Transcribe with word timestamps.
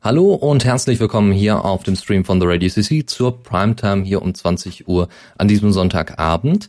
Hallo 0.00 0.32
und 0.32 0.64
herzlich 0.64 1.00
willkommen 1.00 1.32
hier 1.32 1.64
auf 1.64 1.82
dem 1.82 1.96
Stream 1.96 2.24
von 2.24 2.40
The 2.40 2.46
Radio 2.46 2.68
CC 2.68 3.04
zur 3.04 3.42
Primetime 3.42 4.04
hier 4.04 4.22
um 4.22 4.32
20 4.32 4.86
Uhr 4.86 5.08
an 5.36 5.48
diesem 5.48 5.72
Sonntagabend. 5.72 6.68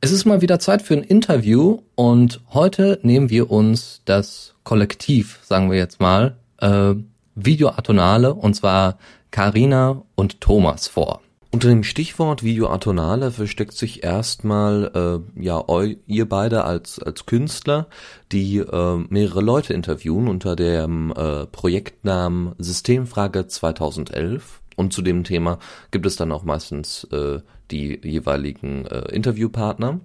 Es 0.00 0.12
ist 0.12 0.26
mal 0.26 0.42
wieder 0.42 0.60
Zeit 0.60 0.82
für 0.82 0.94
ein 0.94 1.02
Interview 1.02 1.80
und 1.96 2.40
heute 2.50 3.00
nehmen 3.02 3.30
wir 3.30 3.50
uns 3.50 4.02
das 4.04 4.54
Kollektiv, 4.62 5.40
sagen 5.42 5.72
wir 5.72 5.76
jetzt 5.76 5.98
mal, 5.98 6.36
äh, 6.60 6.94
Videoatonale 7.34 8.32
und 8.32 8.54
zwar 8.54 8.98
Karina 9.32 10.04
und 10.14 10.40
Thomas 10.40 10.86
vor. 10.86 11.20
Unter 11.50 11.68
dem 11.68 11.82
Stichwort 11.82 12.42
Videoatonale 12.42 13.30
versteckt 13.30 13.72
sich 13.72 14.04
erstmal 14.04 15.22
äh, 15.36 15.42
ja 15.42 15.64
eu, 15.66 15.94
ihr 16.06 16.28
beide 16.28 16.64
als 16.64 16.98
als 16.98 17.24
Künstler, 17.24 17.86
die 18.32 18.58
äh, 18.58 18.96
mehrere 19.08 19.40
Leute 19.40 19.72
interviewen 19.72 20.28
unter 20.28 20.56
dem 20.56 21.10
äh, 21.16 21.46
Projektnamen 21.46 22.54
Systemfrage 22.58 23.46
2011 23.46 24.60
und 24.76 24.92
zu 24.92 25.00
dem 25.00 25.24
Thema 25.24 25.58
gibt 25.90 26.04
es 26.04 26.16
dann 26.16 26.32
auch 26.32 26.44
meistens 26.44 27.04
äh, 27.12 27.38
die 27.70 27.98
jeweiligen 28.02 28.84
äh, 28.84 29.10
Interviewpartner. 29.10 30.00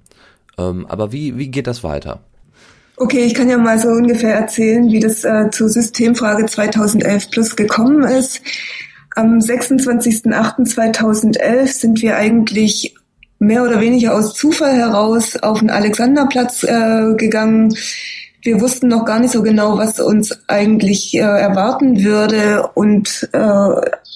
Ähm, 0.57 0.85
aber 0.87 1.11
wie 1.11 1.37
wie 1.37 1.49
geht 1.49 1.67
das 1.67 1.83
weiter? 1.83 2.21
Okay, 2.95 3.25
ich 3.25 3.33
kann 3.33 3.49
ja 3.49 3.57
mal 3.57 3.79
so 3.79 3.89
ungefähr 3.89 4.33
erzählen, 4.33 4.89
wie 4.89 5.01
das 5.01 5.25
äh, 5.25 5.49
zur 5.51 5.67
Systemfrage 5.67 6.45
2011 6.45 7.31
Plus 7.31 7.55
gekommen 7.57 8.03
ist. 8.03 8.39
Am 9.15 9.37
26.08.2011 9.37 11.67
sind 11.67 12.01
wir 12.01 12.17
eigentlich 12.17 12.95
mehr 13.39 13.63
oder 13.63 13.79
weniger 13.79 14.15
aus 14.15 14.33
Zufall 14.33 14.75
heraus 14.75 15.37
auf 15.37 15.59
den 15.59 15.69
Alexanderplatz 15.69 16.63
äh, 16.63 17.13
gegangen. 17.15 17.73
Wir 18.41 18.59
wussten 18.59 18.87
noch 18.87 19.05
gar 19.05 19.19
nicht 19.19 19.31
so 19.31 19.43
genau, 19.43 19.77
was 19.77 19.99
uns 19.99 20.35
eigentlich 20.47 21.13
äh, 21.13 21.19
erwarten 21.19 22.03
würde. 22.03 22.67
Und 22.73 23.29
äh, 23.31 23.69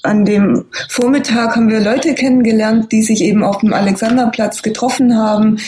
an 0.04 0.26
dem 0.26 0.66
Vormittag 0.90 1.56
haben 1.56 1.70
wir 1.70 1.80
Leute 1.80 2.14
kennengelernt, 2.14 2.92
die 2.92 3.04
sich 3.04 3.22
eben 3.22 3.44
auf 3.44 3.60
dem 3.60 3.74
Alexanderplatz 3.74 4.64
getroffen 4.64 5.18
haben. 5.18 5.60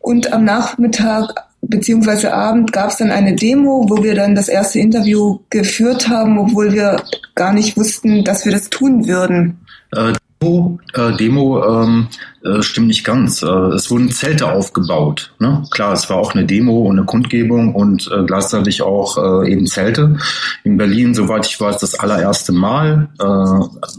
Und 0.00 0.32
am 0.32 0.44
Nachmittag 0.44 1.34
beziehungsweise 1.68 2.32
Abend 2.32 2.72
gab 2.72 2.90
es 2.90 2.96
dann 2.96 3.10
eine 3.10 3.34
Demo, 3.34 3.86
wo 3.88 4.02
wir 4.02 4.14
dann 4.14 4.34
das 4.34 4.48
erste 4.48 4.78
Interview 4.78 5.40
geführt 5.50 6.08
haben, 6.08 6.38
obwohl 6.38 6.72
wir 6.72 7.02
gar 7.34 7.52
nicht 7.52 7.76
wussten, 7.76 8.24
dass 8.24 8.44
wir 8.44 8.52
das 8.52 8.70
tun 8.70 9.06
würden. 9.06 9.58
Äh, 9.92 10.12
Demo, 10.44 10.78
äh, 10.92 11.16
Demo 11.16 11.64
ähm, 11.64 12.08
äh, 12.44 12.62
stimmt 12.62 12.88
nicht 12.88 13.04
ganz. 13.04 13.42
Äh, 13.42 13.46
es 13.46 13.90
wurden 13.90 14.10
Zelte 14.10 14.50
aufgebaut. 14.50 15.32
Ne? 15.38 15.62
Klar, 15.70 15.92
es 15.92 16.10
war 16.10 16.18
auch 16.18 16.34
eine 16.34 16.44
Demo 16.44 16.82
und 16.82 16.98
eine 16.98 17.06
Kundgebung 17.06 17.74
und 17.74 18.10
äh, 18.12 18.24
gleichzeitig 18.24 18.82
auch 18.82 19.16
äh, 19.16 19.50
eben 19.50 19.66
Zelte. 19.66 20.18
In 20.62 20.76
Berlin, 20.76 21.14
soweit 21.14 21.46
ich 21.46 21.58
weiß, 21.60 21.78
das 21.78 21.98
allererste 21.98 22.52
Mal. 22.52 23.08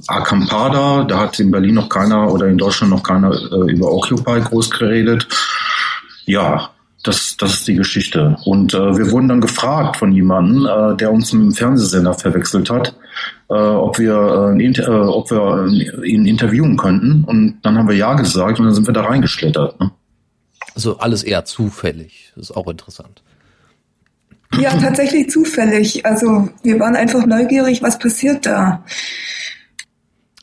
Acampada, 0.07 1.03
da 1.03 1.19
hat 1.19 1.39
in 1.39 1.51
Berlin 1.51 1.75
noch 1.75 1.89
keiner 1.89 2.31
oder 2.31 2.47
in 2.47 2.57
Deutschland 2.57 2.91
noch 2.91 3.03
keiner 3.03 3.31
über 3.67 3.91
Occupy 3.91 4.41
groß 4.41 4.69
geredet. 4.71 5.27
Ja, 6.25 6.69
das, 7.07 7.37
das 7.37 7.53
ist 7.53 7.67
die 7.67 7.75
Geschichte. 7.75 8.37
Und 8.45 8.73
äh, 8.73 8.97
wir 8.97 9.11
wurden 9.11 9.27
dann 9.27 9.41
gefragt 9.41 9.97
von 9.97 10.11
jemandem, 10.11 10.65
äh, 10.65 10.97
der 10.97 11.11
uns 11.11 11.31
mit 11.33 11.43
dem 11.43 11.51
Fernsehsender 11.51 12.13
verwechselt 12.13 12.69
hat, 12.69 12.95
äh, 13.49 13.53
ob 13.53 13.99
wir, 13.99 14.55
äh, 14.57 14.65
äh, 14.65 14.89
ob 14.89 15.31
wir 15.31 15.67
ihn 16.03 16.25
interviewen 16.25 16.77
könnten. 16.77 17.23
Und 17.23 17.59
dann 17.61 17.77
haben 17.77 17.87
wir 17.87 17.95
ja 17.95 18.13
gesagt 18.13 18.59
und 18.59 18.65
dann 18.65 18.73
sind 18.73 18.87
wir 18.87 18.93
da 18.93 19.03
reingeschlittert. 19.03 19.79
Ne? 19.79 19.91
Also 20.73 20.97
alles 20.97 21.23
eher 21.23 21.45
zufällig. 21.45 22.31
Das 22.35 22.49
ist 22.49 22.55
auch 22.55 22.67
interessant. 22.67 23.21
Ja, 24.59 24.71
tatsächlich 24.77 25.29
zufällig. 25.29 26.05
Also 26.05 26.49
wir 26.63 26.79
waren 26.79 26.95
einfach 26.95 27.25
neugierig, 27.25 27.81
was 27.81 27.99
passiert 27.99 28.45
da. 28.45 28.83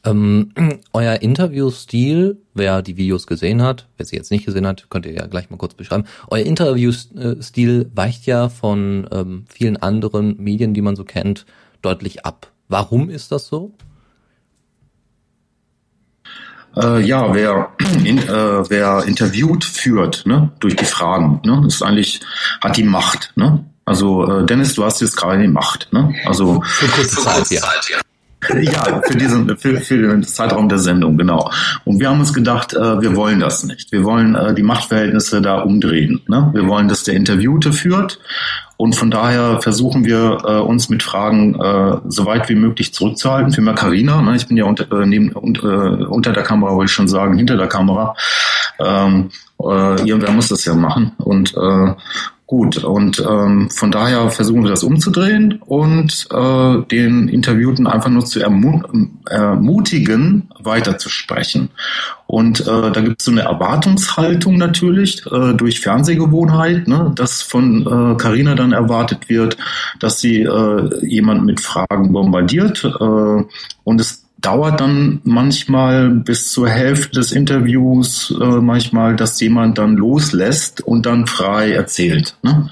Ähm, 0.05 0.53
euer 0.93 1.23
Interviewstil, 1.23 2.39
wer 2.55 2.83
die 2.83 2.97
Videos 2.97 3.27
gesehen 3.27 3.63
hat, 3.63 3.89
wer 3.97 4.07
sie 4.07 4.17
jetzt 4.17 4.31
nicht 4.31 4.47
gesehen 4.47 4.67
hat, 4.67 4.91
könnt 4.91 5.07
ihr 5.07 5.13
ja 5.13 5.27
gleich 5.27 5.51
mal 5.51 5.57
kurz 5.57 5.75
beschreiben. 5.75 6.05
Euer 6.29 6.45
Interviewstil 6.45 7.91
weicht 7.95 8.27
ja 8.27 8.49
von 8.49 9.09
ähm, 9.13 9.45
vielen 9.49 9.77
anderen 9.77 10.37
Medien, 10.43 10.75
die 10.75 10.83
man 10.83 10.97
so 10.97 11.05
kennt, 11.05 11.47
deutlich 11.83 12.25
ab. 12.25 12.51
Warum 12.69 13.11
ist 13.11 13.33
das 13.33 13.47
so? 13.47 13.75
Äh, 16.77 17.03
ja, 17.03 17.35
wer, 17.35 17.73
in, 18.05 18.19
äh, 18.19 18.71
wer 18.71 19.05
interviewt, 19.05 19.65
führt, 19.65 20.25
ne, 20.27 20.51
durch 20.61 20.75
die 20.77 20.85
Fragen, 20.85 21.41
ne, 21.45 21.65
ist 21.67 21.83
eigentlich, 21.83 22.21
hat 22.61 22.77
die 22.77 22.85
Macht, 22.85 23.33
ne. 23.37 23.65
Also, 23.85 24.25
äh, 24.27 24.47
Dennis, 24.47 24.75
du 24.75 24.85
hast 24.85 25.01
jetzt 25.01 25.17
gerade 25.17 25.41
die 25.43 25.49
Macht, 25.49 25.93
ne. 25.93 26.15
Also, 26.25 26.63
für 26.63 26.87
kurze 26.87 27.21
Zeit, 27.21 27.51
ja. 27.51 27.61
Ja, 28.49 29.01
für 29.03 29.17
diesen 29.17 29.57
für, 29.57 29.81
für 29.81 29.99
den 29.99 30.23
Zeitraum 30.25 30.69
der 30.69 30.79
Sendung, 30.79 31.17
genau. 31.17 31.51
Und 31.85 32.01
wir 32.01 32.09
haben 32.09 32.21
uns 32.21 32.35
gedacht, 32.35 32.75
äh, 32.75 33.01
wir 33.01 33.15
wollen 33.15 33.41
das 33.41 33.63
nicht. 33.65 33.93
Wir 33.93 34.05
wollen 34.05 34.35
äh, 34.35 34.55
die 34.55 34.63
Machtverhältnisse 34.63 35.41
da 35.41 35.61
umdrehen. 35.61 36.21
Ne? 36.27 36.51
Wir 36.53 36.67
wollen, 36.67 36.89
dass 36.89 37.05
der 37.05 37.15
Interviewte 37.15 37.73
führt. 37.73 38.19
Und 38.77 38.97
von 38.97 39.13
daher 39.13 39.61
versuchen 39.61 40.05
wir 40.05 40.39
äh, 40.45 40.59
uns 40.59 40.89
mit 40.89 41.05
Fragen 41.05 41.55
äh, 41.55 41.99
so 42.09 42.27
weit 42.27 42.49
wie 42.49 42.57
möglich 42.57 42.93
zurückzuhalten. 42.93 43.53
Für 43.53 43.61
mehr 43.61 43.75
Carina, 43.75 44.21
ne? 44.23 44.35
ich 44.35 44.49
bin 44.49 44.57
ja 44.57 44.65
unter, 44.65 44.91
äh, 44.91 45.07
neben, 45.07 45.31
und, 45.33 45.63
äh, 45.63 45.67
unter 45.67 46.33
der 46.33 46.43
Kamera, 46.43 46.73
wollte 46.75 46.91
ich 46.91 46.95
schon 46.95 47.07
sagen, 47.07 47.37
hinter 47.37 47.57
der 47.57 47.69
Kamera. 47.69 48.17
Ähm, 48.81 49.31
äh, 49.61 50.03
irgendwer 50.03 50.33
muss 50.33 50.49
das 50.49 50.65
ja 50.65 50.75
machen. 50.75 51.13
Und 51.19 51.55
äh, 51.57 51.95
Gut, 52.53 52.85
und 52.85 53.19
ähm, 53.27 53.71
von 53.71 53.91
daher 53.91 54.29
versuchen 54.29 54.65
wir 54.65 54.69
das 54.69 54.85
umzudrehen 54.85 55.63
und 55.65 56.29
äh, 56.31 56.83
den 56.83 57.29
Interviewten 57.29 57.87
einfach 57.87 58.11
nur 58.11 58.27
zu 58.27 58.41
ermu 58.41 58.83
ermutigen, 59.27 60.51
weiterzusprechen. 60.59 61.71
Und 62.27 62.61
äh, 62.61 62.93
da 62.93 63.01
gibt 63.01 63.21
es 63.21 63.25
so 63.25 63.31
eine 63.31 63.41
Erwartungshaltung 63.41 64.59
natürlich 64.59 65.25
äh, 65.33 65.55
durch 65.55 65.81
Fernsehgewohnheit, 65.81 66.89
ne, 66.89 67.11
dass 67.15 67.41
von 67.41 68.19
Carina 68.19 68.53
äh, 68.53 68.57
dann 68.57 68.73
erwartet 68.73 69.31
wird, 69.31 69.57
dass 69.99 70.21
sie 70.21 70.43
äh, 70.43 71.07
jemand 71.07 71.47
mit 71.47 71.59
Fragen 71.59 72.13
bombardiert 72.13 72.85
äh, 72.85 73.45
und 73.85 73.99
es 73.99 74.27
dauert 74.43 74.81
dann 74.81 75.21
manchmal 75.25 76.11
bis 76.11 76.51
zur 76.51 76.69
Hälfte 76.69 77.21
des 77.21 77.33
Interviews 77.33 78.35
äh, 78.39 78.45
manchmal, 78.61 79.17
dass 79.17 79.41
jemand 79.41 79.79
dann 79.79 79.97
loslässt 79.97 80.81
und 80.83 81.07
dann 81.07 81.27
frei 81.27 81.73
erzählt. 81.73 82.37
Ne? 82.43 82.69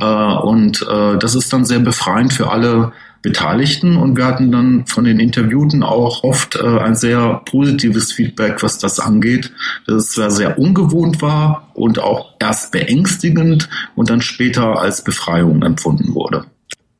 Äh, 0.00 0.04
und 0.04 0.86
äh, 0.88 1.18
das 1.18 1.34
ist 1.34 1.52
dann 1.52 1.64
sehr 1.64 1.80
befreiend 1.80 2.32
für 2.32 2.50
alle 2.50 2.92
Beteiligten 3.20 3.96
und 3.96 4.16
wir 4.16 4.26
hatten 4.26 4.52
dann 4.52 4.86
von 4.86 5.02
den 5.02 5.18
Interviewten 5.18 5.82
auch 5.82 6.22
oft 6.22 6.54
äh, 6.54 6.78
ein 6.78 6.94
sehr 6.94 7.42
positives 7.44 8.12
Feedback, 8.12 8.62
was 8.62 8.78
das 8.78 9.00
angeht, 9.00 9.52
dass 9.86 9.96
es 9.96 10.12
sehr, 10.12 10.30
sehr 10.30 10.58
ungewohnt 10.58 11.20
war 11.20 11.68
und 11.74 11.98
auch 11.98 12.34
erst 12.38 12.70
beängstigend 12.70 13.68
und 13.96 14.08
dann 14.08 14.20
später 14.20 14.80
als 14.80 15.02
Befreiung 15.02 15.64
empfunden 15.64 16.14
wurde 16.14 16.46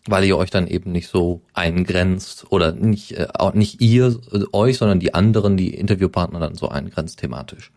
weil 0.09 0.25
ihr 0.25 0.37
euch 0.37 0.51
dann 0.51 0.67
eben 0.67 0.93
nicht 0.93 1.09
so 1.09 1.43
eingrenzt 1.53 2.47
oder 2.51 2.73
nicht, 2.73 3.13
äh, 3.13 3.29
auch 3.35 3.55
nicht 3.55 3.81
ihr 3.81 4.19
äh, 4.33 4.45
euch, 4.53 4.79
sondern 4.79 5.01
die 5.01 5.15
anderen, 5.15 5.57
die 5.57 5.75
Interviewpartner 5.75 6.41
dann 6.41 6.55
so 6.55 6.69
eingrenzt 6.69 7.21
thematisch. 7.21 7.71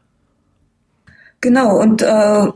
Genau, 1.41 1.79
und 1.79 2.01
äh, 2.01 2.47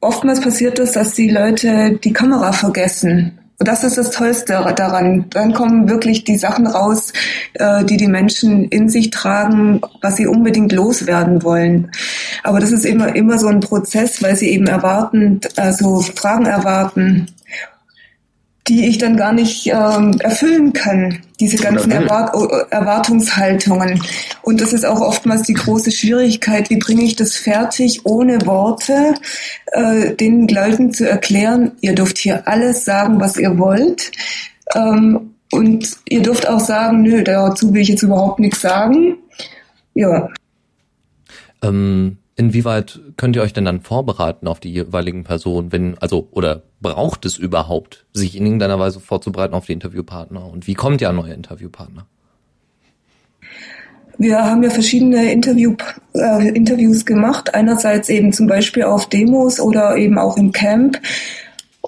oftmals 0.00 0.40
passiert 0.40 0.78
es, 0.78 0.92
dass 0.92 1.14
die 1.14 1.30
Leute 1.30 1.98
die 2.02 2.12
Kamera 2.12 2.52
vergessen. 2.52 3.38
Und 3.58 3.68
das 3.68 3.84
ist 3.84 3.98
das 3.98 4.10
Tollste 4.10 4.54
daran. 4.74 5.26
Dann 5.28 5.52
kommen 5.52 5.90
wirklich 5.90 6.24
die 6.24 6.38
Sachen 6.38 6.66
raus, 6.66 7.12
äh, 7.52 7.84
die 7.84 7.98
die 7.98 8.08
Menschen 8.08 8.64
in 8.64 8.88
sich 8.88 9.10
tragen, 9.10 9.82
was 10.00 10.16
sie 10.16 10.26
unbedingt 10.26 10.72
loswerden 10.72 11.42
wollen. 11.42 11.90
Aber 12.42 12.58
das 12.60 12.72
ist 12.72 12.86
immer, 12.86 13.14
immer 13.14 13.38
so 13.38 13.48
ein 13.48 13.60
Prozess, 13.60 14.22
weil 14.22 14.34
sie 14.34 14.48
eben 14.48 14.66
erwarten, 14.66 15.40
also 15.56 16.00
Fragen 16.00 16.46
erwarten 16.46 17.26
die 18.70 18.86
ich 18.86 18.98
dann 18.98 19.16
gar 19.16 19.32
nicht 19.32 19.66
ähm, 19.66 20.16
erfüllen 20.20 20.72
kann, 20.72 21.18
diese 21.40 21.56
ganzen 21.56 21.90
Erwart 21.90 22.32
Erwartungshaltungen. 22.70 24.00
Und 24.42 24.60
das 24.60 24.72
ist 24.72 24.86
auch 24.86 25.00
oftmals 25.00 25.42
die 25.42 25.54
große 25.54 25.90
Schwierigkeit, 25.90 26.70
wie 26.70 26.78
bringe 26.78 27.02
ich 27.02 27.16
das 27.16 27.34
fertig, 27.34 28.06
ohne 28.06 28.46
Worte 28.46 29.14
äh, 29.72 30.14
den 30.14 30.46
Leuten 30.46 30.92
zu 30.92 31.08
erklären, 31.08 31.72
ihr 31.80 31.96
dürft 31.96 32.18
hier 32.18 32.46
alles 32.46 32.84
sagen, 32.84 33.18
was 33.18 33.36
ihr 33.36 33.58
wollt. 33.58 34.12
Ähm, 34.76 35.34
und 35.50 35.96
ihr 36.08 36.22
dürft 36.22 36.48
auch 36.48 36.60
sagen, 36.60 37.02
nö, 37.02 37.24
dazu 37.24 37.74
will 37.74 37.82
ich 37.82 37.88
jetzt 37.88 38.04
überhaupt 38.04 38.38
nichts 38.38 38.60
sagen. 38.60 39.16
Ja. 39.94 40.28
Ähm, 41.60 42.18
Inwieweit 42.40 43.00
könnt 43.18 43.36
ihr 43.36 43.42
euch 43.42 43.52
denn 43.52 43.66
dann 43.66 43.82
vorbereiten 43.82 44.48
auf 44.48 44.60
die 44.60 44.72
jeweiligen 44.72 45.24
Personen, 45.24 45.72
wenn, 45.72 45.98
also, 45.98 46.26
oder 46.30 46.62
braucht 46.80 47.26
es 47.26 47.36
überhaupt, 47.36 48.06
sich 48.14 48.34
in 48.34 48.46
irgendeiner 48.46 48.78
Weise 48.78 48.98
vorzubereiten 48.98 49.52
auf 49.52 49.66
die 49.66 49.74
Interviewpartner? 49.74 50.50
Und 50.50 50.66
wie 50.66 50.72
kommt 50.72 51.02
ihr 51.02 51.10
an 51.10 51.16
neue 51.16 51.34
Interviewpartner? 51.34 52.06
Wir 54.16 54.42
haben 54.42 54.62
ja 54.62 54.70
verschiedene 54.70 55.30
Interview, 55.30 55.76
äh, 56.14 56.48
Interviews 56.48 57.04
gemacht. 57.04 57.52
Einerseits 57.52 58.08
eben 58.08 58.32
zum 58.32 58.46
Beispiel 58.46 58.84
auf 58.84 59.10
Demos 59.10 59.60
oder 59.60 59.98
eben 59.98 60.16
auch 60.16 60.38
im 60.38 60.52
Camp. 60.52 60.98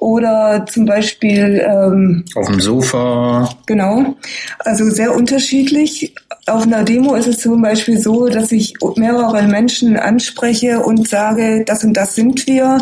Oder 0.02 0.66
zum 0.68 0.84
Beispiel 0.84 1.64
ähm, 1.64 2.24
auf 2.34 2.48
dem 2.48 2.60
Sofa. 2.60 3.48
Genau, 3.66 4.16
also 4.58 4.90
sehr 4.90 5.14
unterschiedlich. 5.14 6.12
Auf 6.46 6.64
einer 6.64 6.82
Demo 6.82 7.14
ist 7.14 7.28
es 7.28 7.38
zum 7.38 7.62
Beispiel 7.62 8.00
so, 8.00 8.28
dass 8.28 8.50
ich 8.50 8.74
mehrere 8.96 9.46
Menschen 9.46 9.96
anspreche 9.96 10.80
und 10.80 11.08
sage, 11.08 11.64
das 11.64 11.84
und 11.84 11.92
das 11.96 12.16
sind 12.16 12.48
wir. 12.48 12.78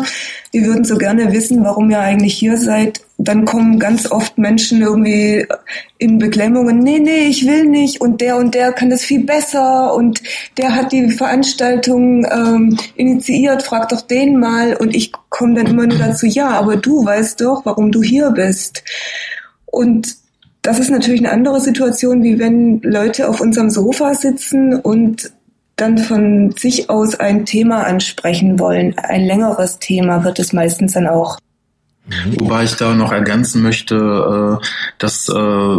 Wir 0.51 0.65
würden 0.65 0.83
so 0.83 0.97
gerne 0.97 1.31
wissen, 1.31 1.63
warum 1.63 1.89
ihr 1.89 2.01
eigentlich 2.01 2.33
hier 2.33 2.57
seid. 2.57 3.01
Dann 3.17 3.45
kommen 3.45 3.79
ganz 3.79 4.11
oft 4.11 4.37
Menschen 4.37 4.81
irgendwie 4.81 5.45
in 5.97 6.17
Beklemmungen, 6.17 6.79
nee, 6.79 6.99
nee, 6.99 7.27
ich 7.27 7.45
will 7.45 7.65
nicht 7.65 8.01
und 8.01 8.19
der 8.19 8.37
und 8.37 8.53
der 8.53 8.73
kann 8.73 8.89
das 8.89 9.03
viel 9.03 9.23
besser 9.23 9.93
und 9.93 10.21
der 10.57 10.75
hat 10.75 10.91
die 10.91 11.09
Veranstaltung 11.09 12.25
ähm, 12.25 12.77
initiiert, 12.95 13.63
frag 13.63 13.89
doch 13.89 14.01
den 14.01 14.39
mal 14.39 14.75
und 14.75 14.95
ich 14.95 15.11
komme 15.29 15.53
dann 15.53 15.67
immer 15.67 15.87
nur 15.87 15.99
dazu, 15.99 16.25
ja, 16.25 16.49
aber 16.49 16.75
du 16.75 17.05
weißt 17.05 17.39
doch, 17.41 17.65
warum 17.65 17.91
du 17.91 18.01
hier 18.01 18.31
bist. 18.31 18.83
Und 19.67 20.17
das 20.61 20.79
ist 20.79 20.91
natürlich 20.91 21.21
eine 21.21 21.31
andere 21.31 21.59
Situation, 21.59 22.23
wie 22.23 22.37
wenn 22.37 22.81
Leute 22.81 23.29
auf 23.29 23.41
unserem 23.41 23.69
Sofa 23.69 24.13
sitzen 24.13 24.75
und 24.75 25.31
dann 25.75 25.97
von 25.97 26.51
sich 26.51 26.89
aus 26.89 27.15
ein 27.15 27.45
Thema 27.45 27.85
ansprechen 27.85 28.59
wollen. 28.59 28.97
Ein 28.97 29.25
längeres 29.25 29.79
Thema 29.79 30.23
wird 30.23 30.39
es 30.39 30.53
meistens 30.53 30.93
dann 30.93 31.07
auch. 31.07 31.37
Wobei 32.37 32.63
ich 32.63 32.75
da 32.75 32.93
noch 32.93 33.11
ergänzen 33.11 33.61
möchte, 33.61 34.59
äh, 34.59 34.65
dass 34.97 35.29
äh, 35.29 35.75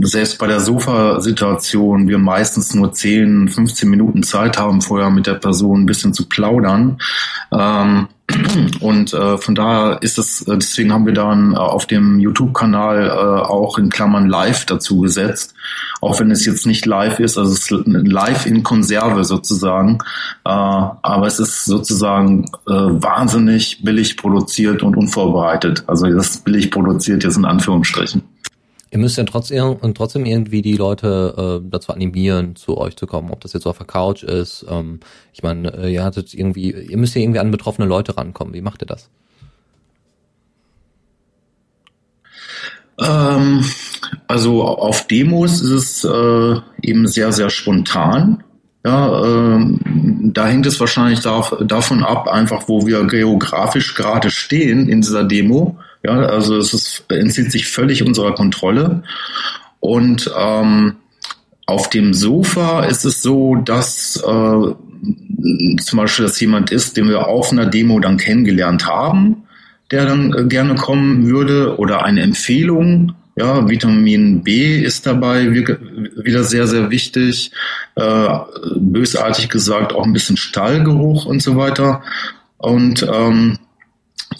selbst 0.00 0.38
bei 0.38 0.46
der 0.46 0.60
Sofa-Situation 0.60 2.08
wir 2.08 2.18
meistens 2.18 2.74
nur 2.74 2.92
10, 2.92 3.48
15 3.48 3.88
Minuten 3.88 4.22
Zeit 4.22 4.58
haben, 4.58 4.80
vorher 4.80 5.10
mit 5.10 5.26
der 5.26 5.34
Person 5.34 5.82
ein 5.82 5.86
bisschen 5.86 6.14
zu 6.14 6.28
plaudern. 6.28 6.98
Und 8.80 9.12
äh, 9.14 9.38
von 9.38 9.54
daher 9.54 9.98
ist 10.02 10.18
es, 10.18 10.42
äh, 10.42 10.56
deswegen 10.56 10.92
haben 10.92 11.06
wir 11.06 11.12
dann 11.12 11.52
äh, 11.52 11.56
auf 11.56 11.86
dem 11.86 12.18
YouTube-Kanal 12.20 13.06
äh, 13.06 13.10
auch 13.10 13.78
in 13.78 13.90
Klammern 13.90 14.28
live 14.28 14.66
dazu 14.66 15.00
gesetzt, 15.00 15.54
auch 16.00 16.20
wenn 16.20 16.30
es 16.30 16.44
jetzt 16.44 16.66
nicht 16.66 16.86
live 16.86 17.20
ist, 17.20 17.38
also 17.38 17.52
es 17.52 17.70
ist 17.70 17.86
live 17.86 18.46
in 18.46 18.62
Konserve 18.62 19.24
sozusagen, 19.24 19.98
äh, 20.44 20.50
aber 20.50 21.26
es 21.26 21.38
ist 21.38 21.64
sozusagen 21.64 22.44
äh, 22.66 22.72
wahnsinnig 22.72 23.82
billig 23.84 24.16
produziert 24.16 24.82
und 24.82 24.96
unvorbereitet. 24.96 25.84
Also 25.86 26.06
das 26.06 26.30
ist 26.30 26.44
billig 26.44 26.70
produziert 26.70 27.24
jetzt 27.24 27.36
in 27.36 27.44
Anführungsstrichen. 27.44 28.22
Ihr 28.92 28.98
müsst 28.98 29.16
ja 29.16 29.24
trotzdem, 29.24 29.78
trotzdem 29.94 30.26
irgendwie 30.26 30.60
die 30.60 30.76
Leute 30.76 31.62
äh, 31.64 31.66
dazu 31.70 31.94
animieren, 31.94 32.56
zu 32.56 32.76
euch 32.76 32.94
zu 32.94 33.06
kommen, 33.06 33.30
ob 33.30 33.40
das 33.40 33.54
jetzt 33.54 33.66
auf 33.66 33.78
der 33.78 33.86
Couch 33.86 34.22
ist. 34.22 34.66
Ähm, 34.68 35.00
ich 35.32 35.42
meine, 35.42 35.72
äh, 35.72 35.94
ihr 35.94 36.04
hattet 36.04 36.34
irgendwie, 36.34 36.72
ihr 36.72 36.98
müsst 36.98 37.14
ja 37.14 37.22
irgendwie 37.22 37.38
an 37.38 37.50
betroffene 37.50 37.88
Leute 37.88 38.18
rankommen. 38.18 38.52
Wie 38.52 38.60
macht 38.60 38.82
ihr 38.82 38.86
das? 38.86 39.08
Ähm, 43.00 43.64
also 44.28 44.62
auf 44.62 45.06
Demos 45.06 45.62
ist 45.62 45.70
es 45.70 46.04
äh, 46.04 46.60
eben 46.82 47.08
sehr, 47.08 47.32
sehr 47.32 47.48
spontan. 47.48 48.44
Ja, 48.84 49.24
ähm, 49.24 49.80
da 50.34 50.48
hängt 50.48 50.66
es 50.66 50.78
wahrscheinlich 50.78 51.20
da, 51.20 51.40
davon 51.62 52.04
ab, 52.04 52.28
einfach 52.28 52.68
wo 52.68 52.86
wir 52.86 53.06
geografisch 53.06 53.94
gerade 53.94 54.30
stehen 54.30 54.90
in 54.90 55.00
dieser 55.00 55.24
Demo. 55.24 55.78
Ja, 56.04 56.14
also 56.14 56.56
es 56.56 56.74
ist, 56.74 57.04
entzieht 57.08 57.52
sich 57.52 57.68
völlig 57.68 58.02
unserer 58.02 58.34
Kontrolle. 58.34 59.02
Und 59.80 60.30
ähm, 60.36 60.96
auf 61.66 61.90
dem 61.90 62.12
Sofa 62.12 62.84
ist 62.84 63.04
es 63.04 63.22
so, 63.22 63.56
dass 63.56 64.16
äh, 64.16 64.20
zum 65.80 65.96
Beispiel 65.96 66.24
das 66.24 66.40
jemand 66.40 66.70
ist, 66.70 66.96
den 66.96 67.08
wir 67.08 67.26
auf 67.26 67.52
einer 67.52 67.66
Demo 67.66 68.00
dann 68.00 68.16
kennengelernt 68.16 68.86
haben, 68.86 69.44
der 69.90 70.06
dann 70.06 70.32
äh, 70.32 70.44
gerne 70.44 70.74
kommen 70.74 71.26
würde, 71.26 71.78
oder 71.78 72.04
eine 72.04 72.22
Empfehlung. 72.22 73.14
Ja, 73.36 73.68
Vitamin 73.68 74.42
B 74.42 74.82
ist 74.82 75.06
dabei 75.06 75.50
wieder 75.52 76.44
sehr, 76.44 76.66
sehr 76.66 76.90
wichtig. 76.90 77.50
Äh, 77.94 78.28
bösartig 78.76 79.48
gesagt 79.48 79.94
auch 79.94 80.04
ein 80.04 80.12
bisschen 80.12 80.36
Stallgeruch 80.36 81.24
und 81.24 81.42
so 81.42 81.56
weiter. 81.56 82.02
Und 82.58 83.06
ähm, 83.10 83.58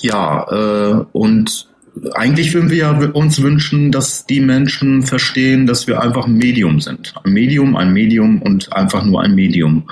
ja, 0.03 0.47
äh, 0.51 1.05
und 1.13 1.69
eigentlich 2.15 2.55
würden 2.55 2.71
wir 2.71 3.15
uns 3.15 3.43
wünschen, 3.43 3.93
dass 3.93 4.25
die 4.27 4.41
Menschen 4.41 5.03
verstehen, 5.03 5.67
dass 5.67 5.87
wir 5.87 6.01
einfach 6.01 6.27
ein 6.27 6.37
Medium 6.37 6.81
sind. 6.81 7.15
Ein 7.23 7.33
Medium, 7.33 7.77
ein 7.77 7.93
Medium 7.93 8.41
und 8.41 8.73
einfach 8.73 9.05
nur 9.05 9.21
ein 9.21 9.35
Medium. 9.35 9.89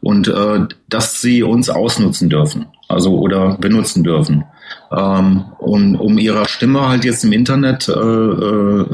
Und 0.00 0.28
äh, 0.28 0.60
dass 0.88 1.20
sie 1.20 1.42
uns 1.42 1.70
ausnutzen 1.70 2.28
dürfen, 2.28 2.66
also 2.88 3.18
oder 3.18 3.56
benutzen 3.58 4.02
dürfen. 4.02 4.44
Ähm, 4.90 5.44
und 5.58 5.96
um 5.96 6.18
ihrer 6.18 6.46
Stimme 6.46 6.88
halt 6.88 7.04
jetzt 7.04 7.24
im 7.24 7.32
Internet 7.32 7.88
äh, 7.88 7.92
äh, 7.92 8.86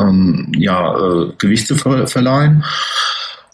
ähm, 0.00 0.52
ja, 0.56 0.94
äh, 0.96 1.32
Gewicht 1.38 1.66
zu 1.66 1.76
ver 1.76 2.06
verleihen. 2.06 2.64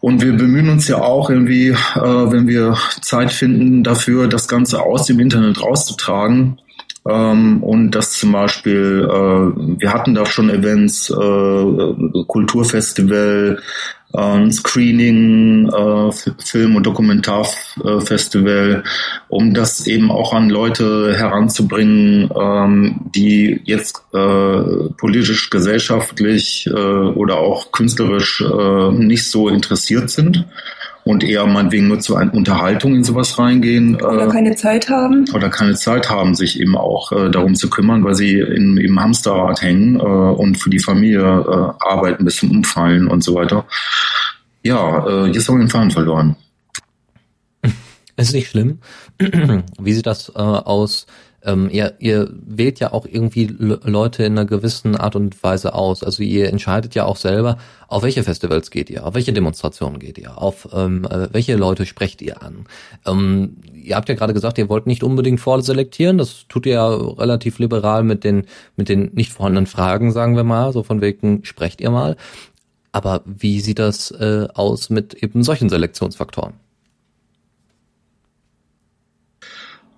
Und 0.06 0.22
wir 0.22 0.36
bemühen 0.36 0.68
uns 0.68 0.86
ja 0.86 0.98
auch 0.98 1.30
irgendwie, 1.30 1.70
äh, 1.70 1.74
wenn 1.96 2.46
wir 2.46 2.76
Zeit 3.00 3.32
finden, 3.32 3.82
dafür 3.82 4.28
das 4.28 4.46
Ganze 4.46 4.80
aus 4.80 5.06
dem 5.06 5.18
Internet 5.18 5.60
rauszutragen. 5.60 6.60
Ähm, 7.08 7.60
und 7.60 7.90
das 7.90 8.12
zum 8.12 8.30
Beispiel, 8.30 9.04
äh, 9.10 9.80
wir 9.80 9.92
hatten 9.92 10.14
da 10.14 10.24
schon 10.24 10.48
Events, 10.48 11.10
äh, 11.10 12.22
Kulturfestival, 12.24 13.60
äh, 14.12 14.50
Screening, 14.50 15.68
äh, 15.68 16.12
Film- 16.44 16.76
und 16.76 16.86
Dokumentarfestival, 16.86 18.84
um 19.28 19.54
das 19.54 19.86
eben 19.86 20.10
auch 20.10 20.32
an 20.32 20.50
Leute 20.50 21.14
heranzubringen, 21.16 22.30
ähm, 22.38 23.00
die 23.14 23.60
jetzt 23.64 24.02
äh, 24.12 24.88
politisch, 24.96 25.50
gesellschaftlich 25.50 26.66
äh, 26.66 26.72
oder 26.72 27.38
auch 27.38 27.72
künstlerisch 27.72 28.40
äh, 28.42 28.90
nicht 28.92 29.24
so 29.24 29.48
interessiert 29.48 30.10
sind 30.10 30.46
und 31.06 31.22
eher 31.22 31.46
meinetwegen 31.46 31.86
nur 31.86 32.00
zur 32.00 32.16
Unterhaltung 32.32 32.96
in 32.96 33.04
sowas 33.04 33.38
reingehen. 33.38 33.94
Oder 33.94 34.26
äh, 34.26 34.28
keine 34.28 34.56
Zeit 34.56 34.90
haben. 34.90 35.24
Oder 35.32 35.50
keine 35.50 35.74
Zeit 35.76 36.10
haben, 36.10 36.34
sich 36.34 36.60
eben 36.60 36.76
auch 36.76 37.12
äh, 37.12 37.30
darum 37.30 37.54
zu 37.54 37.70
kümmern, 37.70 38.02
weil 38.02 38.16
sie 38.16 38.40
in, 38.40 38.76
im 38.76 39.00
Hamsterrad 39.00 39.62
hängen 39.62 40.00
äh, 40.00 40.02
und 40.02 40.56
für 40.56 40.68
die 40.68 40.80
Familie 40.80 41.20
äh, 41.20 41.88
arbeiten 41.88 42.24
bis 42.24 42.38
zum 42.38 42.50
Umfallen 42.50 43.06
und 43.06 43.22
so 43.22 43.36
weiter. 43.36 43.66
Ja, 44.64 45.06
äh, 45.06 45.26
jetzt 45.28 45.48
haben 45.48 45.58
wir 45.58 45.64
den 45.64 45.70
Faden 45.70 45.92
verloren. 45.92 46.34
Ist 48.16 48.34
nicht 48.34 48.50
schlimm. 48.50 48.80
Wie 49.78 49.92
sieht 49.92 50.06
das 50.06 50.30
äh, 50.30 50.40
aus? 50.40 51.06
Ähm, 51.44 51.68
ihr, 51.70 51.94
ihr 51.98 52.28
wählt 52.32 52.80
ja 52.80 52.92
auch 52.92 53.06
irgendwie 53.06 53.46
Leute 53.46 54.24
in 54.24 54.32
einer 54.32 54.46
gewissen 54.46 54.96
Art 54.96 55.16
und 55.16 55.42
Weise 55.42 55.74
aus. 55.74 56.02
Also 56.02 56.22
ihr 56.22 56.48
entscheidet 56.48 56.94
ja 56.94 57.04
auch 57.04 57.16
selber, 57.16 57.58
auf 57.88 58.02
welche 58.02 58.24
Festivals 58.24 58.70
geht 58.70 58.90
ihr, 58.90 59.06
auf 59.06 59.14
welche 59.14 59.32
Demonstrationen 59.32 59.98
geht 59.98 60.18
ihr, 60.18 60.36
auf 60.38 60.68
ähm, 60.72 61.04
äh, 61.04 61.28
welche 61.32 61.56
Leute 61.56 61.86
sprecht 61.86 62.20
ihr 62.22 62.42
an. 62.42 62.66
Ähm, 63.06 63.56
ihr 63.72 63.96
habt 63.96 64.08
ja 64.08 64.14
gerade 64.14 64.34
gesagt, 64.34 64.58
ihr 64.58 64.68
wollt 64.68 64.86
nicht 64.86 65.04
unbedingt 65.04 65.40
vorselektieren, 65.40 66.18
das 66.18 66.46
tut 66.48 66.66
ihr 66.66 66.72
ja 66.72 66.88
relativ 66.88 67.58
liberal 67.58 68.02
mit 68.02 68.24
den, 68.24 68.46
mit 68.76 68.88
den 68.88 69.12
nicht 69.14 69.32
vorhandenen 69.32 69.66
Fragen, 69.66 70.12
sagen 70.12 70.36
wir 70.36 70.44
mal, 70.44 70.72
so 70.72 70.82
von 70.82 71.00
wegen 71.00 71.44
sprecht 71.44 71.80
ihr 71.80 71.90
mal. 71.90 72.16
Aber 72.92 73.22
wie 73.26 73.60
sieht 73.60 73.78
das 73.78 74.10
äh, 74.10 74.48
aus 74.54 74.90
mit 74.90 75.14
eben 75.14 75.42
solchen 75.42 75.68
Selektionsfaktoren? 75.68 76.54
Äh, 76.54 76.64